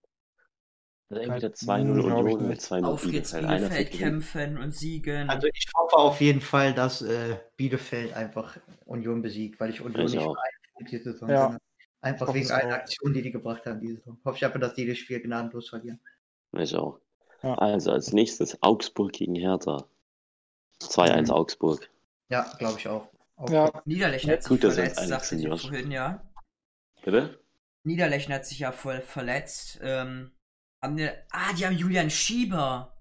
Also 1.11 1.22
entweder 1.22 1.48
Hm, 1.48 1.54
2-0 1.54 2.02
glaub 2.02 2.26
ich 2.26 2.34
Union 2.34 2.34
oder 2.34 2.48
nicht. 2.48 2.61
2-0 2.62 2.84
auf 2.84 3.02
geht's 3.02 3.32
Bielefeld. 3.32 3.58
Bielefeld 3.58 3.90
kämpfen 3.90 4.58
und 4.58 4.74
siegen. 4.74 5.28
Also 5.28 5.48
ich 5.52 5.66
hoffe 5.76 5.96
auf 5.96 6.20
jeden 6.20 6.40
Fall, 6.40 6.72
dass 6.72 7.02
äh, 7.02 7.36
Bielefeld 7.56 8.14
einfach 8.14 8.56
Union 8.86 9.20
besiegt, 9.20 9.58
weil 9.58 9.70
ich 9.70 9.80
Union 9.80 10.06
Ich 10.06 10.14
nicht 10.14 10.92
diese 10.92 11.12
Saison 11.12 11.28
Ja. 11.28 11.58
Einfach 12.00 12.32
wegen 12.32 12.50
einer. 12.50 12.74
Aktion, 12.76 13.12
die 13.12 13.22
die 13.22 13.30
gebracht 13.32 13.66
haben 13.66 13.80
diese 13.80 13.96
Saison. 13.96 14.18
Hoffe 14.24 14.36
ich 14.36 14.44
einfach, 14.44 14.61
dass 14.61 14.74
die 14.74 14.86
das 14.86 14.98
Spiel 14.98 15.20
gnadenlos 15.20 15.68
verlieren. 15.68 16.00
Ich 16.56 16.74
auch. 16.74 17.00
Ja. 17.42 17.54
Also 17.56 17.90
als 17.92 18.12
nächstes 18.12 18.62
Augsburg 18.62 19.12
gegen 19.12 19.34
Hertha. 19.34 19.84
2-1 20.80 21.24
Mhm. 21.24 21.30
Augsburg. 21.30 21.90
Ja, 22.28 22.50
glaube 22.58 22.78
ich 22.78 22.88
auch. 22.88 23.08
auch. 23.36 23.50
Ja, 23.50 23.82
Niederlechner 23.84 24.34
hat 24.34 24.44
sich 24.44 24.48
Gut, 24.48 24.61
verletzt, 24.61 25.06
sagte 25.08 25.26
sind, 25.26 25.52
ich 25.52 25.61
vorhin, 25.61 25.90
ja. 25.90 26.22
Bitte? 27.02 27.40
Niederlechner 27.82 28.36
hat 28.36 28.46
sich 28.46 28.61
ja 28.61 28.72
voll 28.72 29.00
verletzt. 29.00 29.80
Ähm, 29.82 30.30
haben 30.83 30.97
die, 30.97 31.09
ah, 31.31 31.53
die 31.53 31.66
haben 31.66 31.76
Julian 31.76 32.11
Schieber. 32.11 32.97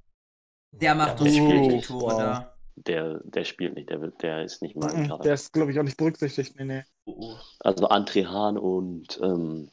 Der 0.72 0.96
macht 0.96 1.20
Ja, 1.20 1.24
der 1.26 1.32
die 1.34 1.68
nicht. 1.68 1.88
Tore 1.88 2.14
Wow. 2.14 2.20
da. 2.20 2.56
Der, 2.76 3.20
der 3.26 3.44
spielt 3.44 3.76
nicht, 3.76 3.90
der, 3.90 3.98
der 3.98 4.44
ist 4.44 4.62
nicht 4.62 4.76
mal 4.76 4.90
im 4.94 5.04
mhm, 5.04 5.08
Kader. 5.10 5.24
der 5.24 5.34
ist, 5.34 5.52
glaube 5.52 5.72
ich, 5.72 5.80
auch 5.80 5.84
nicht 5.84 5.98
berücksichtigt. 5.98 6.56
Nee, 6.56 6.64
nee. 6.66 6.84
Oh, 7.06 7.16
oh. 7.34 7.38
Also 7.60 7.90
André 7.90 8.26
Hahn 8.28 8.58
und 8.58 9.20
ähm, 9.22 9.70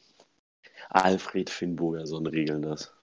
Alfred 0.89 1.49
Finnburgerson 1.49 2.27
regeln 2.27 2.63
das. 2.63 2.93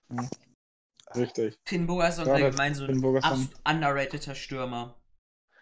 Richtig. 1.14 1.56
Finn 1.64 1.86
Bogerson 1.86 2.26
Ja, 2.26 2.32
das- 2.34 2.42
allgemein 2.42 2.74
so 2.74 2.84
ein 2.84 3.48
underrateder 3.64 4.34
Stürmer. 4.34 4.94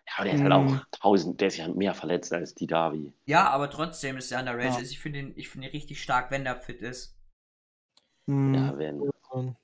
Ja, 0.08 0.12
aber 0.16 0.24
der 0.24 0.34
ist 0.34 0.40
halt 0.42 0.50
Mhm. 0.52 0.78
auch 0.78 0.84
tausend, 0.98 1.40
der 1.40 1.48
ist 1.48 1.56
ja 1.58 1.68
mehr 1.68 1.94
verletzt 1.94 2.32
als 2.32 2.54
die 2.54 2.66
Davi. 2.66 3.12
Ja, 3.26 3.48
aber 3.50 3.70
trotzdem 3.70 4.16
ist 4.16 4.32
er 4.32 4.40
underrated. 4.40 4.78
Ja. 4.78 4.82
Ich 4.82 4.98
finde 4.98 5.20
ihn, 5.20 5.32
ich 5.36 5.48
finde 5.48 5.68
ihn 5.68 5.72
richtig 5.72 6.02
stark, 6.02 6.30
wenn 6.30 6.44
der 6.44 6.56
fit 6.60 6.80
ist. 6.82 7.16
Mhm. 8.26 8.54
Ja, 8.54 8.78
wenn. 8.78 9.10
Und 9.32 9.56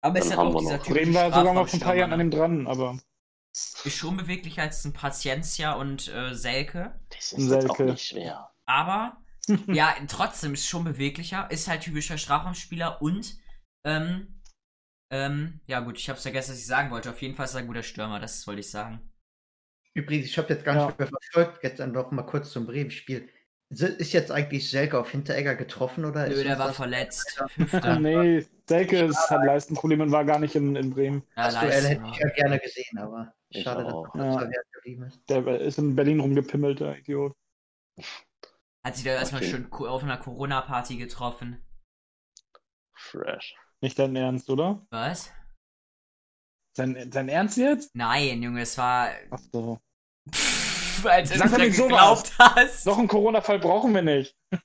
Aber 0.00 0.18
es 0.20 0.26
ist 0.26 0.30
halt 0.30 0.40
haben 0.40 0.48
auch 0.48 0.54
wir 0.54 0.60
dieser 0.60 0.82
typische 0.82 0.94
Bremen 0.94 1.14
war 1.14 1.32
sogar 1.32 1.54
noch 1.54 1.68
vor 1.68 1.74
ein 1.74 1.80
paar 1.80 1.94
Jahren 1.94 2.12
an 2.12 2.18
dem 2.18 2.30
dran, 2.30 2.66
aber 2.66 2.94
ne? 2.94 3.00
Ist 3.84 3.96
schon 3.96 4.16
beweglicher 4.16 4.62
als 4.62 4.84
ein 4.84 4.92
Paciencia 4.92 5.72
und 5.74 6.08
äh, 6.08 6.34
Selke. 6.34 7.00
Das 7.10 7.32
ist 7.32 7.50
jetzt 7.50 7.70
auch 7.70 7.76
Selke. 7.76 7.84
nicht 7.84 8.04
schwer. 8.06 8.50
Aber 8.66 9.18
ja, 9.68 9.94
trotzdem 10.08 10.54
ist 10.54 10.66
schon 10.66 10.84
beweglicher. 10.84 11.50
Ist 11.50 11.68
halt 11.68 11.82
typischer 11.82 12.18
Strafraumspieler 12.18 13.00
und 13.02 13.38
ähm, 13.84 14.42
ähm, 15.10 15.60
ja 15.66 15.80
gut, 15.80 15.98
ich 15.98 16.08
hab's 16.10 16.22
vergessen, 16.22 16.52
was 16.52 16.58
ich 16.60 16.66
sagen 16.66 16.90
wollte. 16.90 17.10
Auf 17.10 17.22
jeden 17.22 17.34
Fall 17.36 17.46
ist 17.46 17.54
er 17.54 17.60
ein 17.60 17.66
guter 17.68 17.82
Stürmer, 17.84 18.20
das 18.20 18.46
wollte 18.46 18.60
ich 18.60 18.70
sagen. 18.70 19.12
Übrigens, 19.94 20.26
ich 20.26 20.38
habe 20.38 20.52
jetzt 20.52 20.64
gar 20.64 20.76
Ja. 20.76 20.86
nicht 20.86 20.98
mehr 20.98 21.08
verfolgt, 21.08 21.62
jetzt 21.64 21.80
dann 21.80 21.92
noch 21.92 22.10
mal 22.12 22.22
kurz 22.22 22.50
zum 22.50 22.66
Bremen-Spiel. 22.66 23.28
Ist 23.68 24.12
jetzt 24.12 24.30
eigentlich 24.30 24.70
Selke 24.70 24.98
auf 24.98 25.10
Hinteregger 25.10 25.56
getroffen 25.56 26.04
oder 26.04 26.28
Nö, 26.28 26.34
ist 26.34 26.44
der 26.44 26.58
war 26.58 26.68
das 26.68 26.76
verletzt. 26.76 27.42
Ah, 27.72 27.98
nee, 27.98 28.46
Selke 28.68 29.04
ist, 29.06 29.18
hat 29.28 29.44
Leistenprobleme 29.44 30.04
und 30.04 30.12
war 30.12 30.24
gar 30.24 30.38
nicht 30.38 30.54
in, 30.54 30.76
in 30.76 30.90
Bremen. 30.90 31.24
Ja, 31.36 31.46
Das 31.46 31.58
Duell 31.60 31.82
hätte 31.84 32.04
ich 32.12 32.16
ja 32.18 32.28
gerne 32.28 32.58
gesehen, 32.60 32.98
aber 32.98 33.34
Ich 33.48 33.64
schade, 33.64 33.82
dass 33.84 33.92
auch. 33.92 34.14
er 34.14 34.24
Ja. 34.44 34.50
geblieben 34.72 35.02
ist. 35.04 35.20
Der 35.28 35.60
ist 35.60 35.78
in 35.78 35.96
Berlin 35.96 36.20
rumgepimmelt, 36.20 36.78
der 36.78 36.96
Idiot. 36.98 37.32
Hat 38.84 38.94
sich 38.94 39.04
da 39.04 39.10
erstmal 39.14 39.42
Okay. 39.42 39.50
schön 39.50 39.68
ko- 39.68 39.88
auf 39.88 40.04
einer 40.04 40.18
Corona-Party 40.18 40.96
getroffen. 40.96 41.60
Fresh. 42.94 43.56
Nicht 43.80 43.98
dein 43.98 44.14
Ernst, 44.14 44.48
oder? 44.48 44.86
Was? 44.90 45.32
Sein, 46.76 47.10
sein 47.12 47.28
Ernst 47.28 47.56
jetzt? 47.56 47.90
Nein, 47.96 48.42
Junge, 48.42 48.60
es 48.60 48.78
war. 48.78 49.10
Ach 49.30 49.38
so. 49.52 49.80
Als 51.04 51.30
Sag 51.30 51.50
doch 51.50 51.58
du 51.58 51.70
sowas. 51.72 51.76
geglaubt 51.76 52.32
hast. 52.38 52.86
Noch 52.86 52.98
einen 52.98 53.08
Corona-Fall 53.08 53.58
brauchen 53.58 53.94
wir 53.94 54.02
nicht. 54.02 54.34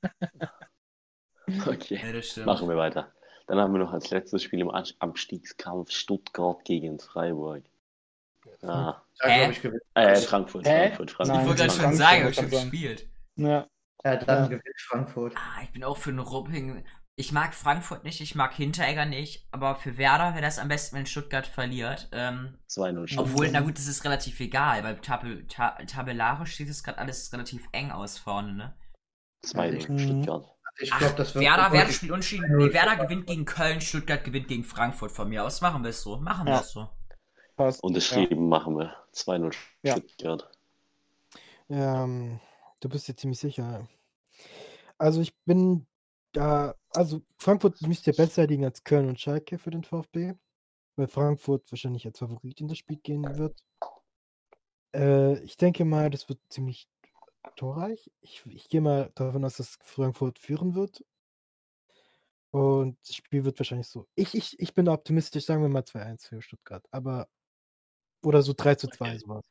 Okay, 1.68 2.00
Ja, 2.02 2.14
das 2.14 2.28
stimmt. 2.30 2.46
machen 2.46 2.70
wir 2.70 2.78
weiter. 2.78 3.12
Dann 3.48 3.58
haben 3.60 3.74
wir 3.74 3.80
noch 3.80 3.92
als 3.92 4.10
letztes 4.10 4.44
Spiel 4.44 4.60
im 4.62 4.70
Abs- 4.72 4.96
Abstiegskampf 5.00 5.92
Stuttgart 5.92 6.64
gegen 6.64 7.00
Freiburg. 7.00 7.64
Ah, 8.62 9.04
Da, 9.20 9.28
Hä? 9.28 9.38
glaube 9.40 9.52
ich, 9.54 9.62
gewinnt. 9.62 9.84
äh, 9.96 10.16
Frankfurt, 10.16 10.66
Hä? 10.66 10.92
Frankfurt, 10.96 11.12
Frankfurt. 11.12 11.42
Ich 11.42 11.48
wollte 11.48 11.56
gerade 11.64 11.70
schon 11.72 11.80
Frankfurt, 11.82 11.98
sagen, 11.98 12.18
ich 12.30 12.38
habe 12.38 12.50
schon 12.50 12.50
gespielt. 12.72 13.10
Ja. 13.36 13.68
Ja, 14.06 14.16
dann 14.16 14.38
Ja. 14.44 14.46
gewinnt 14.46 14.82
Frankfurt. 14.88 15.34
Ah, 15.36 15.62
ich 15.64 15.72
bin 15.72 15.84
auch 15.84 15.98
für 15.98 16.10
einen 16.12 16.20
Rupping. 16.20 16.86
Ich 17.22 17.32
mag 17.32 17.54
Frankfurt 17.54 18.04
nicht, 18.04 18.20
ich 18.20 18.34
mag 18.34 18.52
Hinteregger 18.54 19.06
nicht, 19.06 19.48
aber 19.52 19.76
für 19.76 19.98
Werder 20.00 20.32
wäre 20.34 20.42
das 20.42 20.58
am 20.58 20.70
besten, 20.70 20.96
wenn 20.96 21.06
Stuttgart 21.06 21.46
verliert. 21.46 22.10
Ähm, 22.12 22.58
2-0 22.68 23.08
Stuttgart. 23.08 23.28
obwohl, 23.30 23.52
na 23.52 23.60
gut, 23.62 23.78
das 23.78 23.86
ist 23.86 24.04
relativ 24.04 24.40
egal, 24.40 24.84
weil 24.84 24.98
tab 25.02 25.24
ta 25.48 25.78
tabellarisch 25.86 26.56
sieht 26.56 26.68
es 26.68 26.84
gerade 26.84 26.98
alles 26.98 27.32
relativ 27.32 27.68
eng 27.74 27.92
aus 27.92 28.18
vorne, 28.18 28.54
ne? 28.54 28.74
2-0 29.46 29.92
Mhm. 29.92 30.00
Stuttgart. 30.00 30.46
Also 30.46 30.84
ich 30.84 30.98
glaube, 30.98 31.16
das 31.16 31.36
wird 31.36 31.46
Werder, 31.46 31.72
Werder 31.72 31.92
spielt 31.92 32.12
unentschieden. 32.12 32.58
Nee, 32.58 32.74
Werder 32.74 32.96
gewinnt 32.96 33.28
gegen 33.28 33.46
Köln, 33.46 33.82
Stuttgart 33.82 34.24
gewinnt 34.24 34.48
gegen 34.48 34.64
Frankfurt 34.64 35.12
von 35.12 35.30
mir 35.30 35.44
aus. 35.44 35.62
Machen 35.62 35.84
wir 35.84 35.90
es 35.92 36.02
so. 36.02 36.18
Machen 36.18 36.48
wir 36.48 36.54
Ja. 36.54 36.60
es 36.62 36.72
so. 36.72 36.90
Passt. 37.56 37.84
Unterschrieben 37.84 38.50
machen 38.50 38.78
wir. 38.78 38.96
2-0 39.14 39.54
Ja. 39.84 39.92
Stuttgart. 39.94 40.50
Ähm, 41.70 42.40
du 42.80 42.90
bist 42.90 43.08
dir 43.08 43.16
ziemlich 43.16 43.40
sicher. 43.40 43.88
Also 44.98 45.22
ich 45.22 45.36
bin 45.46 45.86
da, 46.32 46.74
also 46.94 47.22
Frankfurt 47.38 47.82
müsste 47.82 48.14
besser 48.14 48.48
liegen 48.48 48.66
als 48.66 48.84
Köln 48.84 49.08
und 49.08 49.20
Schalke 49.20 49.58
für 49.58 49.72
den 49.72 49.84
VfB, 49.84 50.34
weil 50.96 51.08
Frankfurt 51.08 51.72
wahrscheinlich 51.72 52.06
als 52.06 52.20
Favorit 52.20 52.62
in 52.62 52.68
das 52.68 52.78
Spiel 52.78 52.98
gehen 52.98 53.38
wird. 53.38 53.64
Äh, 54.96 55.40
ich 55.44 55.58
denke 55.58 55.86
mal, 55.86 56.10
das 56.10 56.30
wird 56.30 56.40
ziemlich 56.50 56.88
torreich. 57.56 58.12
Ich, 58.22 58.46
ich 58.46 58.70
gehe 58.70 58.82
mal 58.82 59.12
davon 59.16 59.46
aus, 59.46 59.58
dass 59.58 59.78
Frankfurt 59.82 60.40
führen 60.40 60.76
wird. 60.76 61.04
Und 62.52 62.98
das 63.08 63.16
Spiel 63.16 63.46
wird 63.46 63.58
wahrscheinlich 63.60 63.88
so. 63.88 64.08
Ich, 64.16 64.36
ich, 64.36 64.60
ich 64.60 64.74
bin 64.74 64.90
optimistisch, 64.90 65.46
sagen 65.46 65.62
wir 65.62 65.70
mal 65.70 65.84
2-1 65.84 66.28
für 66.28 66.42
Stuttgart. 66.42 66.86
Aber. 66.92 67.30
Oder 68.24 68.42
so 68.44 68.54
3 68.56 68.76
zu 68.76 68.88
2 68.88 69.10
Okay. 69.10 69.20
sowas. 69.20 69.51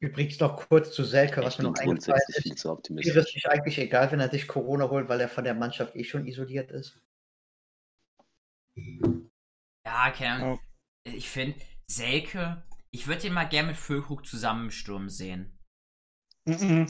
Übrigens 0.00 0.40
noch 0.40 0.68
kurz 0.68 0.92
zu 0.92 1.04
Selke, 1.04 1.42
was 1.42 1.54
Ich 1.54 1.58
mir 1.58 1.64
noch 1.64 1.78
eingefallen 1.78 2.20
ist. 2.28 2.64
Wäre 2.64 3.20
es 3.20 3.34
nicht 3.34 3.48
eigentlich 3.48 3.78
egal, 3.78 4.10
wenn 4.10 4.20
er 4.20 4.30
sich 4.30 4.48
Corona 4.48 4.88
holt, 4.88 5.10
weil 5.10 5.20
er 5.20 5.28
von 5.28 5.44
der 5.44 5.54
Mannschaft 5.54 5.94
eh 5.94 6.04
schon 6.04 6.26
isoliert 6.26 6.70
ist? 6.70 6.98
Ja, 9.84 10.10
keine 10.10 10.34
Ahnung. 10.34 10.60
Ich 11.04 11.28
finde, 11.28 11.60
Selke, 11.86 12.62
ich 12.90 13.06
würde 13.06 13.22
den 13.22 13.34
mal 13.34 13.44
gerne 13.44 13.68
mit 13.68 13.76
Füllkrug 13.76 14.24
zusammen 14.24 14.64
im 14.64 14.70
Sturm 14.70 15.10
sehen. 15.10 15.58
Mhm. 16.46 16.86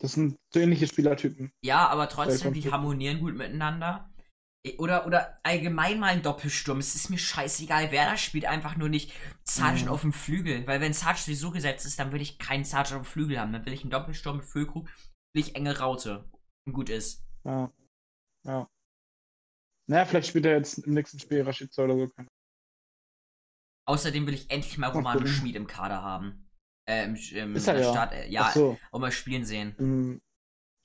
Das 0.00 0.12
sind 0.12 0.36
so 0.50 0.60
ähnliche 0.60 0.86
Spielertypen. 0.86 1.52
Ja, 1.62 1.88
aber 1.88 2.08
trotzdem, 2.08 2.52
die 2.52 2.70
harmonieren 2.70 3.20
gut 3.20 3.36
miteinander. 3.36 4.11
Oder, 4.78 5.06
oder 5.06 5.38
allgemein 5.42 5.98
mal 5.98 6.08
ein 6.12 6.22
Doppelsturm. 6.22 6.78
Es 6.78 6.94
ist 6.94 7.10
mir 7.10 7.18
scheißegal, 7.18 7.90
wer 7.90 8.04
da 8.06 8.16
spielt, 8.16 8.44
einfach 8.44 8.76
nur 8.76 8.88
nicht 8.88 9.12
Sargent 9.44 9.86
Mhm. 9.86 9.90
auf 9.92 10.02
dem 10.02 10.12
Flügel. 10.12 10.64
Weil 10.68 10.80
wenn 10.80 10.92
Sargent 10.92 11.24
sowieso 11.24 11.50
gesetzt 11.50 11.84
ist, 11.84 11.98
dann 11.98 12.12
will 12.12 12.20
ich 12.20 12.38
keinen 12.38 12.64
Sargent 12.64 13.00
auf 13.00 13.06
dem 13.08 13.10
Flügel 13.12 13.40
haben. 13.40 13.52
Dann 13.52 13.66
will 13.66 13.72
ich 13.72 13.82
einen 13.82 13.90
Doppelsturm 13.90 14.36
mit 14.36 14.46
Füllkrug, 14.46 14.88
will 15.34 15.42
ich 15.42 15.56
enge 15.56 15.78
Raute. 15.78 16.30
Und 16.64 16.74
gut 16.74 16.90
ist. 16.90 17.24
Ja. 17.44 17.72
Ja. 18.44 18.68
Naja, 19.90 20.04
vielleicht 20.04 20.28
spielt 20.28 20.46
er 20.46 20.56
jetzt 20.58 20.78
im 20.78 20.94
nächsten 20.94 21.18
Spiel 21.18 21.42
Rashica 21.42 21.82
oder 21.82 21.98
so. 21.98 22.08
Außerdem 23.88 24.26
will 24.28 24.34
ich 24.34 24.48
endlich 24.48 24.78
mal 24.78 24.90
Romano. 24.90 25.26
Schmid 25.26 25.56
im 25.56 25.66
Kader 25.66 26.02
haben. 26.02 26.48
Äh, 26.88 27.04
im, 27.06 27.16
im 27.16 27.56
Ist 27.56 27.66
er 27.66 27.80
ja. 27.80 27.90
Start, 27.90 28.12
äh, 28.12 28.28
ja, 28.28 28.42
Ach 28.42 28.52
so. 28.54 28.78
auch 28.92 29.00
mal 29.00 29.10
spielen 29.10 29.44
sehen. 29.44 29.74
Im 29.78 30.20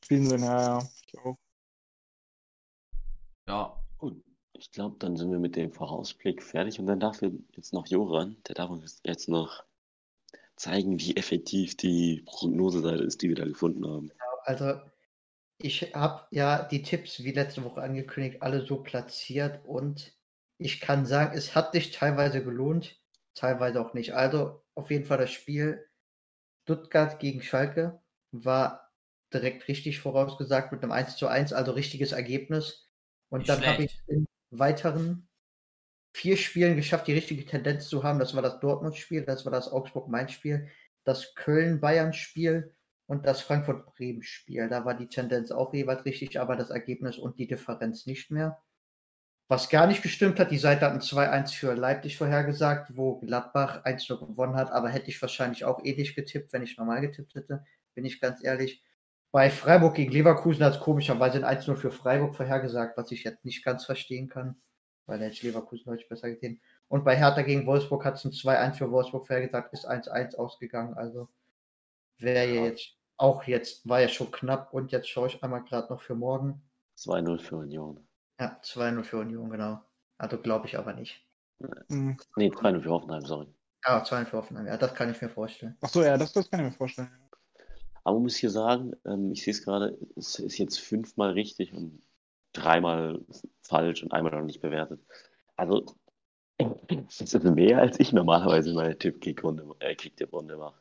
Spielen 0.03 0.27
sind, 0.27 0.41
ja, 0.41 0.79
ja. 0.79 0.89
Ich 1.05 1.17
auch. 1.19 1.37
Ja. 3.47 3.81
Gut, 3.97 4.23
ich 4.53 4.71
glaube, 4.71 4.97
dann 4.99 5.15
sind 5.15 5.31
wir 5.31 5.39
mit 5.39 5.55
dem 5.55 5.71
Vorausblick 5.71 6.43
fertig 6.43 6.79
und 6.79 6.85
dann 6.85 6.99
darf 6.99 7.21
jetzt 7.55 7.73
noch 7.73 7.87
Joran, 7.87 8.37
der 8.47 8.55
darf 8.55 8.69
uns 8.69 9.01
jetzt 9.05 9.29
noch 9.29 9.63
zeigen, 10.57 10.99
wie 10.99 11.15
effektiv 11.17 11.77
die 11.77 12.23
Prognoseseite 12.25 13.03
ist, 13.03 13.21
die 13.21 13.29
wir 13.29 13.35
da 13.35 13.45
gefunden 13.45 13.87
haben. 13.87 14.11
Also, 14.43 14.81
ich 15.59 15.95
habe 15.95 16.27
ja 16.31 16.63
die 16.63 16.83
Tipps, 16.83 17.23
wie 17.23 17.31
letzte 17.31 17.63
Woche 17.63 17.81
angekündigt, 17.81 18.41
alle 18.43 18.65
so 18.65 18.83
platziert 18.83 19.65
und 19.65 20.17
ich 20.59 20.81
kann 20.81 21.05
sagen, 21.05 21.37
es 21.37 21.55
hat 21.55 21.73
sich 21.73 21.91
teilweise 21.91 22.43
gelohnt, 22.43 23.01
teilweise 23.35 23.81
auch 23.81 23.93
nicht. 23.93 24.15
Also, 24.15 24.63
auf 24.75 24.91
jeden 24.91 25.05
Fall 25.05 25.19
das 25.19 25.31
Spiel 25.31 25.85
Stuttgart 26.63 27.19
gegen 27.19 27.41
Schalke 27.41 28.01
war 28.31 28.91
direkt 29.33 29.67
richtig 29.67 29.99
vorausgesagt 29.99 30.71
mit 30.71 30.83
einem 30.83 30.91
1 30.93 31.17
zu 31.17 31.27
1, 31.27 31.53
also 31.53 31.73
richtiges 31.73 32.11
Ergebnis. 32.13 32.86
Und 33.29 33.39
Nicht 33.39 33.49
dann 33.49 33.65
habe 33.65 33.83
ich 33.83 33.99
in 34.07 34.25
weiteren 34.51 35.27
vier 36.13 36.37
Spielen 36.37 36.75
geschafft, 36.75 37.07
die 37.07 37.13
richtige 37.13 37.45
Tendenz 37.45 37.87
zu 37.87 38.03
haben. 38.03 38.19
Das 38.19 38.35
war 38.35 38.41
das 38.41 38.59
Dortmund-Spiel, 38.59 39.23
das 39.23 39.45
war 39.45 39.51
das 39.51 39.71
Augsburg-Main-Spiel, 39.71 40.67
das 41.03 41.35
Köln-Bayern-Spiel 41.35 42.73
und 43.05 43.25
das 43.25 43.41
Frankfurt-Bremen-Spiel. 43.41 44.67
Da 44.69 44.85
war 44.85 44.95
die 44.95 45.07
Tendenz 45.07 45.51
auch 45.51 45.73
jeweils 45.73 46.05
richtig, 46.05 46.39
aber 46.39 46.55
das 46.55 46.69
Ergebnis 46.69 47.17
und 47.17 47.37
die 47.37 47.47
Differenz 47.47 48.05
nicht 48.05 48.31
mehr. 48.31 48.61
Was 49.49 49.69
gar 49.69 49.87
nicht 49.87 50.01
gestimmt 50.01 50.39
hat, 50.39 50.51
die 50.51 50.57
Seite 50.57 50.85
hat 50.85 50.93
ein 50.93 50.99
2-1 50.99 51.53
für 51.53 51.73
Leipzig 51.73 52.17
vorhergesagt, 52.17 52.97
wo 52.97 53.19
Gladbach 53.19 53.85
1-0 53.85 54.27
gewonnen 54.27 54.55
hat, 54.55 54.71
aber 54.71 54.89
hätte 54.89 55.09
ich 55.09 55.21
wahrscheinlich 55.21 55.63
auch 55.63 55.85
ähnlich 55.85 56.15
getippt, 56.15 56.51
wenn 56.51 56.63
ich 56.63 56.77
normal 56.77 56.99
getippt 56.99 57.35
hätte, 57.35 57.63
bin 57.93 58.03
ich 58.03 58.19
ganz 58.19 58.43
ehrlich. 58.43 58.83
Bei 59.31 59.49
Freiburg 59.49 59.95
gegen 59.95 60.11
Leverkusen 60.11 60.63
hat 60.63 60.73
es 60.75 60.79
komischerweise 60.79 61.37
ein 61.45 61.57
1-0 61.57 61.75
für 61.75 61.91
Freiburg 61.91 62.35
vorhergesagt, 62.35 62.97
was 62.97 63.11
ich 63.11 63.23
jetzt 63.23 63.45
nicht 63.45 63.63
ganz 63.63 63.85
verstehen 63.85 64.29
kann, 64.29 64.61
weil 65.05 65.19
hätte 65.19 65.33
ich 65.33 65.43
Leverkusen 65.43 65.85
deutlich 65.85 66.07
besser 66.09 66.29
gesehen. 66.31 66.61
Und 66.87 67.03
bei 67.03 67.15
Hertha 67.17 67.41
gegen 67.41 67.65
Wolfsburg 67.67 68.05
hat 68.05 68.15
es 68.15 68.25
ein 68.25 68.31
2-1 68.31 68.77
für 68.77 68.91
Wolfsburg 68.91 69.27
vorhergesagt, 69.27 69.73
ist 69.73 69.87
1-1 69.87 70.35
ausgegangen, 70.35 70.93
also 70.95 71.29
wäre 72.19 72.47
ja 72.47 72.55
Ja. 72.55 72.65
jetzt 72.65 72.95
auch 73.17 73.43
jetzt, 73.43 73.87
war 73.89 74.01
ja 74.01 74.07
schon 74.09 74.31
knapp 74.31 74.73
und 74.73 74.91
jetzt 74.91 75.09
schaue 75.09 75.27
ich 75.27 75.43
einmal 75.43 75.63
gerade 75.63 75.91
noch 75.93 76.01
für 76.01 76.15
morgen. 76.15 76.61
2-0 76.97 77.39
für 77.39 77.57
Union. 77.57 78.07
Ja, 78.39 78.59
2-0 78.63 79.03
für 79.03 79.17
Union, 79.17 79.49
genau. 79.49 79.81
Also 80.17 80.39
glaube 80.41 80.67
ich 80.67 80.77
aber 80.77 80.93
nicht. 80.93 81.27
Hm. 81.89 82.17
Nee, 82.35 82.51
2-0 82.51 82.81
für 82.81 82.89
Hoffenheim, 82.91 83.25
sorry. 83.25 83.47
Ja, 83.85 84.03
2-0 84.03 84.25
für 84.25 84.37
Hoffenheim, 84.37 84.67
ja, 84.67 84.77
das 84.77 84.93
kann 84.95 85.09
ich 85.11 85.21
mir 85.21 85.29
vorstellen. 85.29 85.77
Ach 85.81 85.89
so, 85.89 86.03
ja, 86.03 86.17
das, 86.17 86.33
das 86.33 86.49
kann 86.49 86.59
ich 86.61 86.65
mir 86.67 86.71
vorstellen. 86.71 87.26
Aber 88.07 88.15
man 88.15 88.23
muss 88.23 88.37
hier 88.37 88.51
sagen, 88.51 88.93
ähm, 89.05 89.33
ich 89.33 89.43
sehe 89.43 89.51
es 89.51 89.65
gerade, 89.65 89.97
es 90.15 90.39
ist 90.39 90.57
jetzt 90.57 90.79
fünfmal 90.79 91.31
richtig 91.31 91.73
und 91.73 92.01
dreimal 92.53 93.19
falsch 93.63 94.01
und 94.01 94.13
einmal 94.13 94.31
noch 94.31 94.45
nicht 94.45 94.61
bewertet. 94.61 95.01
Also, 95.57 95.83
das 96.57 97.19
ist 97.19 97.43
mehr, 97.43 97.79
als 97.79 97.99
ich 97.99 98.13
normalerweise 98.13 98.69
in 98.69 98.75
meiner 98.77 98.97
Tipp-Kick-Runde, 98.97 99.65
äh, 99.79 99.93
Kick-Tipp-Runde 99.93 100.55
mache. 100.55 100.79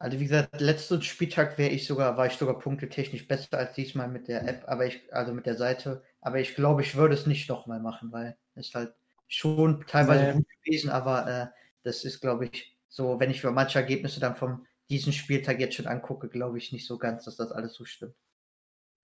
Also 0.00 0.18
wie 0.18 0.24
gesagt, 0.24 0.60
letzten 0.60 1.00
Spieltag 1.00 1.58
wäre 1.58 1.70
ich 1.70 1.86
sogar, 1.86 2.16
war 2.16 2.26
ich 2.26 2.32
sogar 2.32 2.58
punktetechnisch 2.58 3.28
besser 3.28 3.56
als 3.56 3.74
diesmal 3.74 4.08
mit 4.08 4.26
der 4.26 4.48
App, 4.48 4.64
aber 4.66 4.84
ich, 4.84 5.14
also 5.14 5.32
mit 5.32 5.46
der 5.46 5.54
Seite. 5.54 6.02
Aber 6.20 6.40
ich 6.40 6.56
glaube, 6.56 6.82
ich 6.82 6.96
würde 6.96 7.14
es 7.14 7.26
nicht 7.26 7.48
nochmal 7.48 7.78
machen, 7.78 8.10
weil 8.10 8.36
es 8.56 8.74
halt 8.74 8.94
schon 9.28 9.84
teilweise 9.86 10.24
Nee. 10.24 10.32
gut 10.32 10.46
gewesen, 10.64 10.90
aber 10.90 11.28
äh, 11.28 11.46
das 11.84 12.04
ist, 12.04 12.20
glaube 12.20 12.46
ich, 12.46 12.76
so, 12.88 13.20
wenn 13.20 13.30
ich 13.30 13.44
mir 13.44 13.52
manche 13.52 13.78
Ergebnisse 13.78 14.18
dann 14.18 14.34
vom 14.34 14.66
diesen 14.90 15.12
Spieltag 15.12 15.60
jetzt 15.60 15.74
schon 15.74 15.86
angucke, 15.86 16.28
glaube 16.28 16.58
ich 16.58 16.72
nicht 16.72 16.86
so 16.86 16.98
ganz, 16.98 17.24
dass 17.24 17.36
das 17.36 17.52
alles 17.52 17.74
so 17.74 17.84
stimmt. 17.84 18.14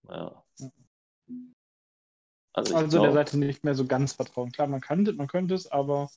Ja. 0.09 0.43
Also, 2.53 2.71
ich 2.71 2.75
Also 2.75 2.99
der 2.99 3.11
glaub, 3.11 3.13
Seite 3.13 3.37
nicht 3.37 3.63
mehr 3.63 3.75
so 3.75 3.85
ganz 3.85 4.13
vertrauen. 4.13 4.51
Klar, 4.51 4.67
man 4.67 4.81
kann 4.81 5.03
man 5.15 5.27
könnte 5.27 5.55
es, 5.55 5.71
aber 5.71 6.09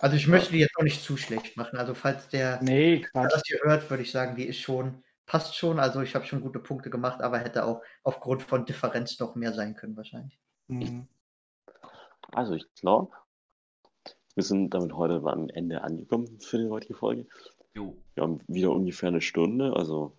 Also 0.00 0.16
ich 0.16 0.26
möchte 0.26 0.52
die 0.52 0.60
jetzt 0.60 0.76
auch 0.76 0.82
nicht 0.82 1.02
zu 1.02 1.16
schlecht 1.16 1.56
machen. 1.56 1.78
Also 1.78 1.94
falls 1.94 2.28
der 2.28 2.62
nee, 2.62 3.00
Quatsch. 3.00 3.32
das 3.32 3.42
hier 3.46 3.60
hört, 3.62 3.88
würde 3.90 4.02
ich 4.02 4.10
sagen, 4.10 4.36
die 4.36 4.46
ist 4.46 4.58
schon, 4.58 5.04
passt 5.26 5.54
schon. 5.56 5.78
Also 5.78 6.00
ich 6.00 6.14
habe 6.14 6.24
schon 6.24 6.40
gute 6.40 6.58
Punkte 6.58 6.90
gemacht, 6.90 7.20
aber 7.20 7.38
hätte 7.38 7.64
auch 7.64 7.82
aufgrund 8.02 8.42
von 8.42 8.64
Differenz 8.64 9.18
noch 9.20 9.34
mehr 9.34 9.52
sein 9.52 9.74
können 9.74 9.96
wahrscheinlich. 9.96 10.38
Hm. 10.68 11.06
also 12.32 12.54
ich 12.54 12.64
glaube, 12.76 13.12
wir 14.34 14.44
sind 14.44 14.70
damit 14.70 14.94
heute 14.94 15.22
am 15.26 15.50
Ende 15.50 15.82
angekommen 15.82 16.40
für 16.40 16.58
die 16.58 16.70
heutige 16.70 16.94
Folge. 16.94 17.26
Jo. 17.74 17.96
Wir 18.14 18.22
haben 18.22 18.40
wieder 18.46 18.72
ungefähr 18.72 19.08
eine 19.08 19.20
Stunde, 19.20 19.74
also 19.74 20.16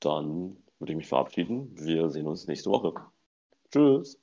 dann 0.00 0.56
würde 0.78 0.92
ich 0.92 0.96
mich 0.96 1.08
verabschieden. 1.08 1.70
Wir 1.78 2.10
sehen 2.10 2.26
uns 2.26 2.46
nächste 2.46 2.70
Woche. 2.70 2.94
Tschüss. 3.70 4.12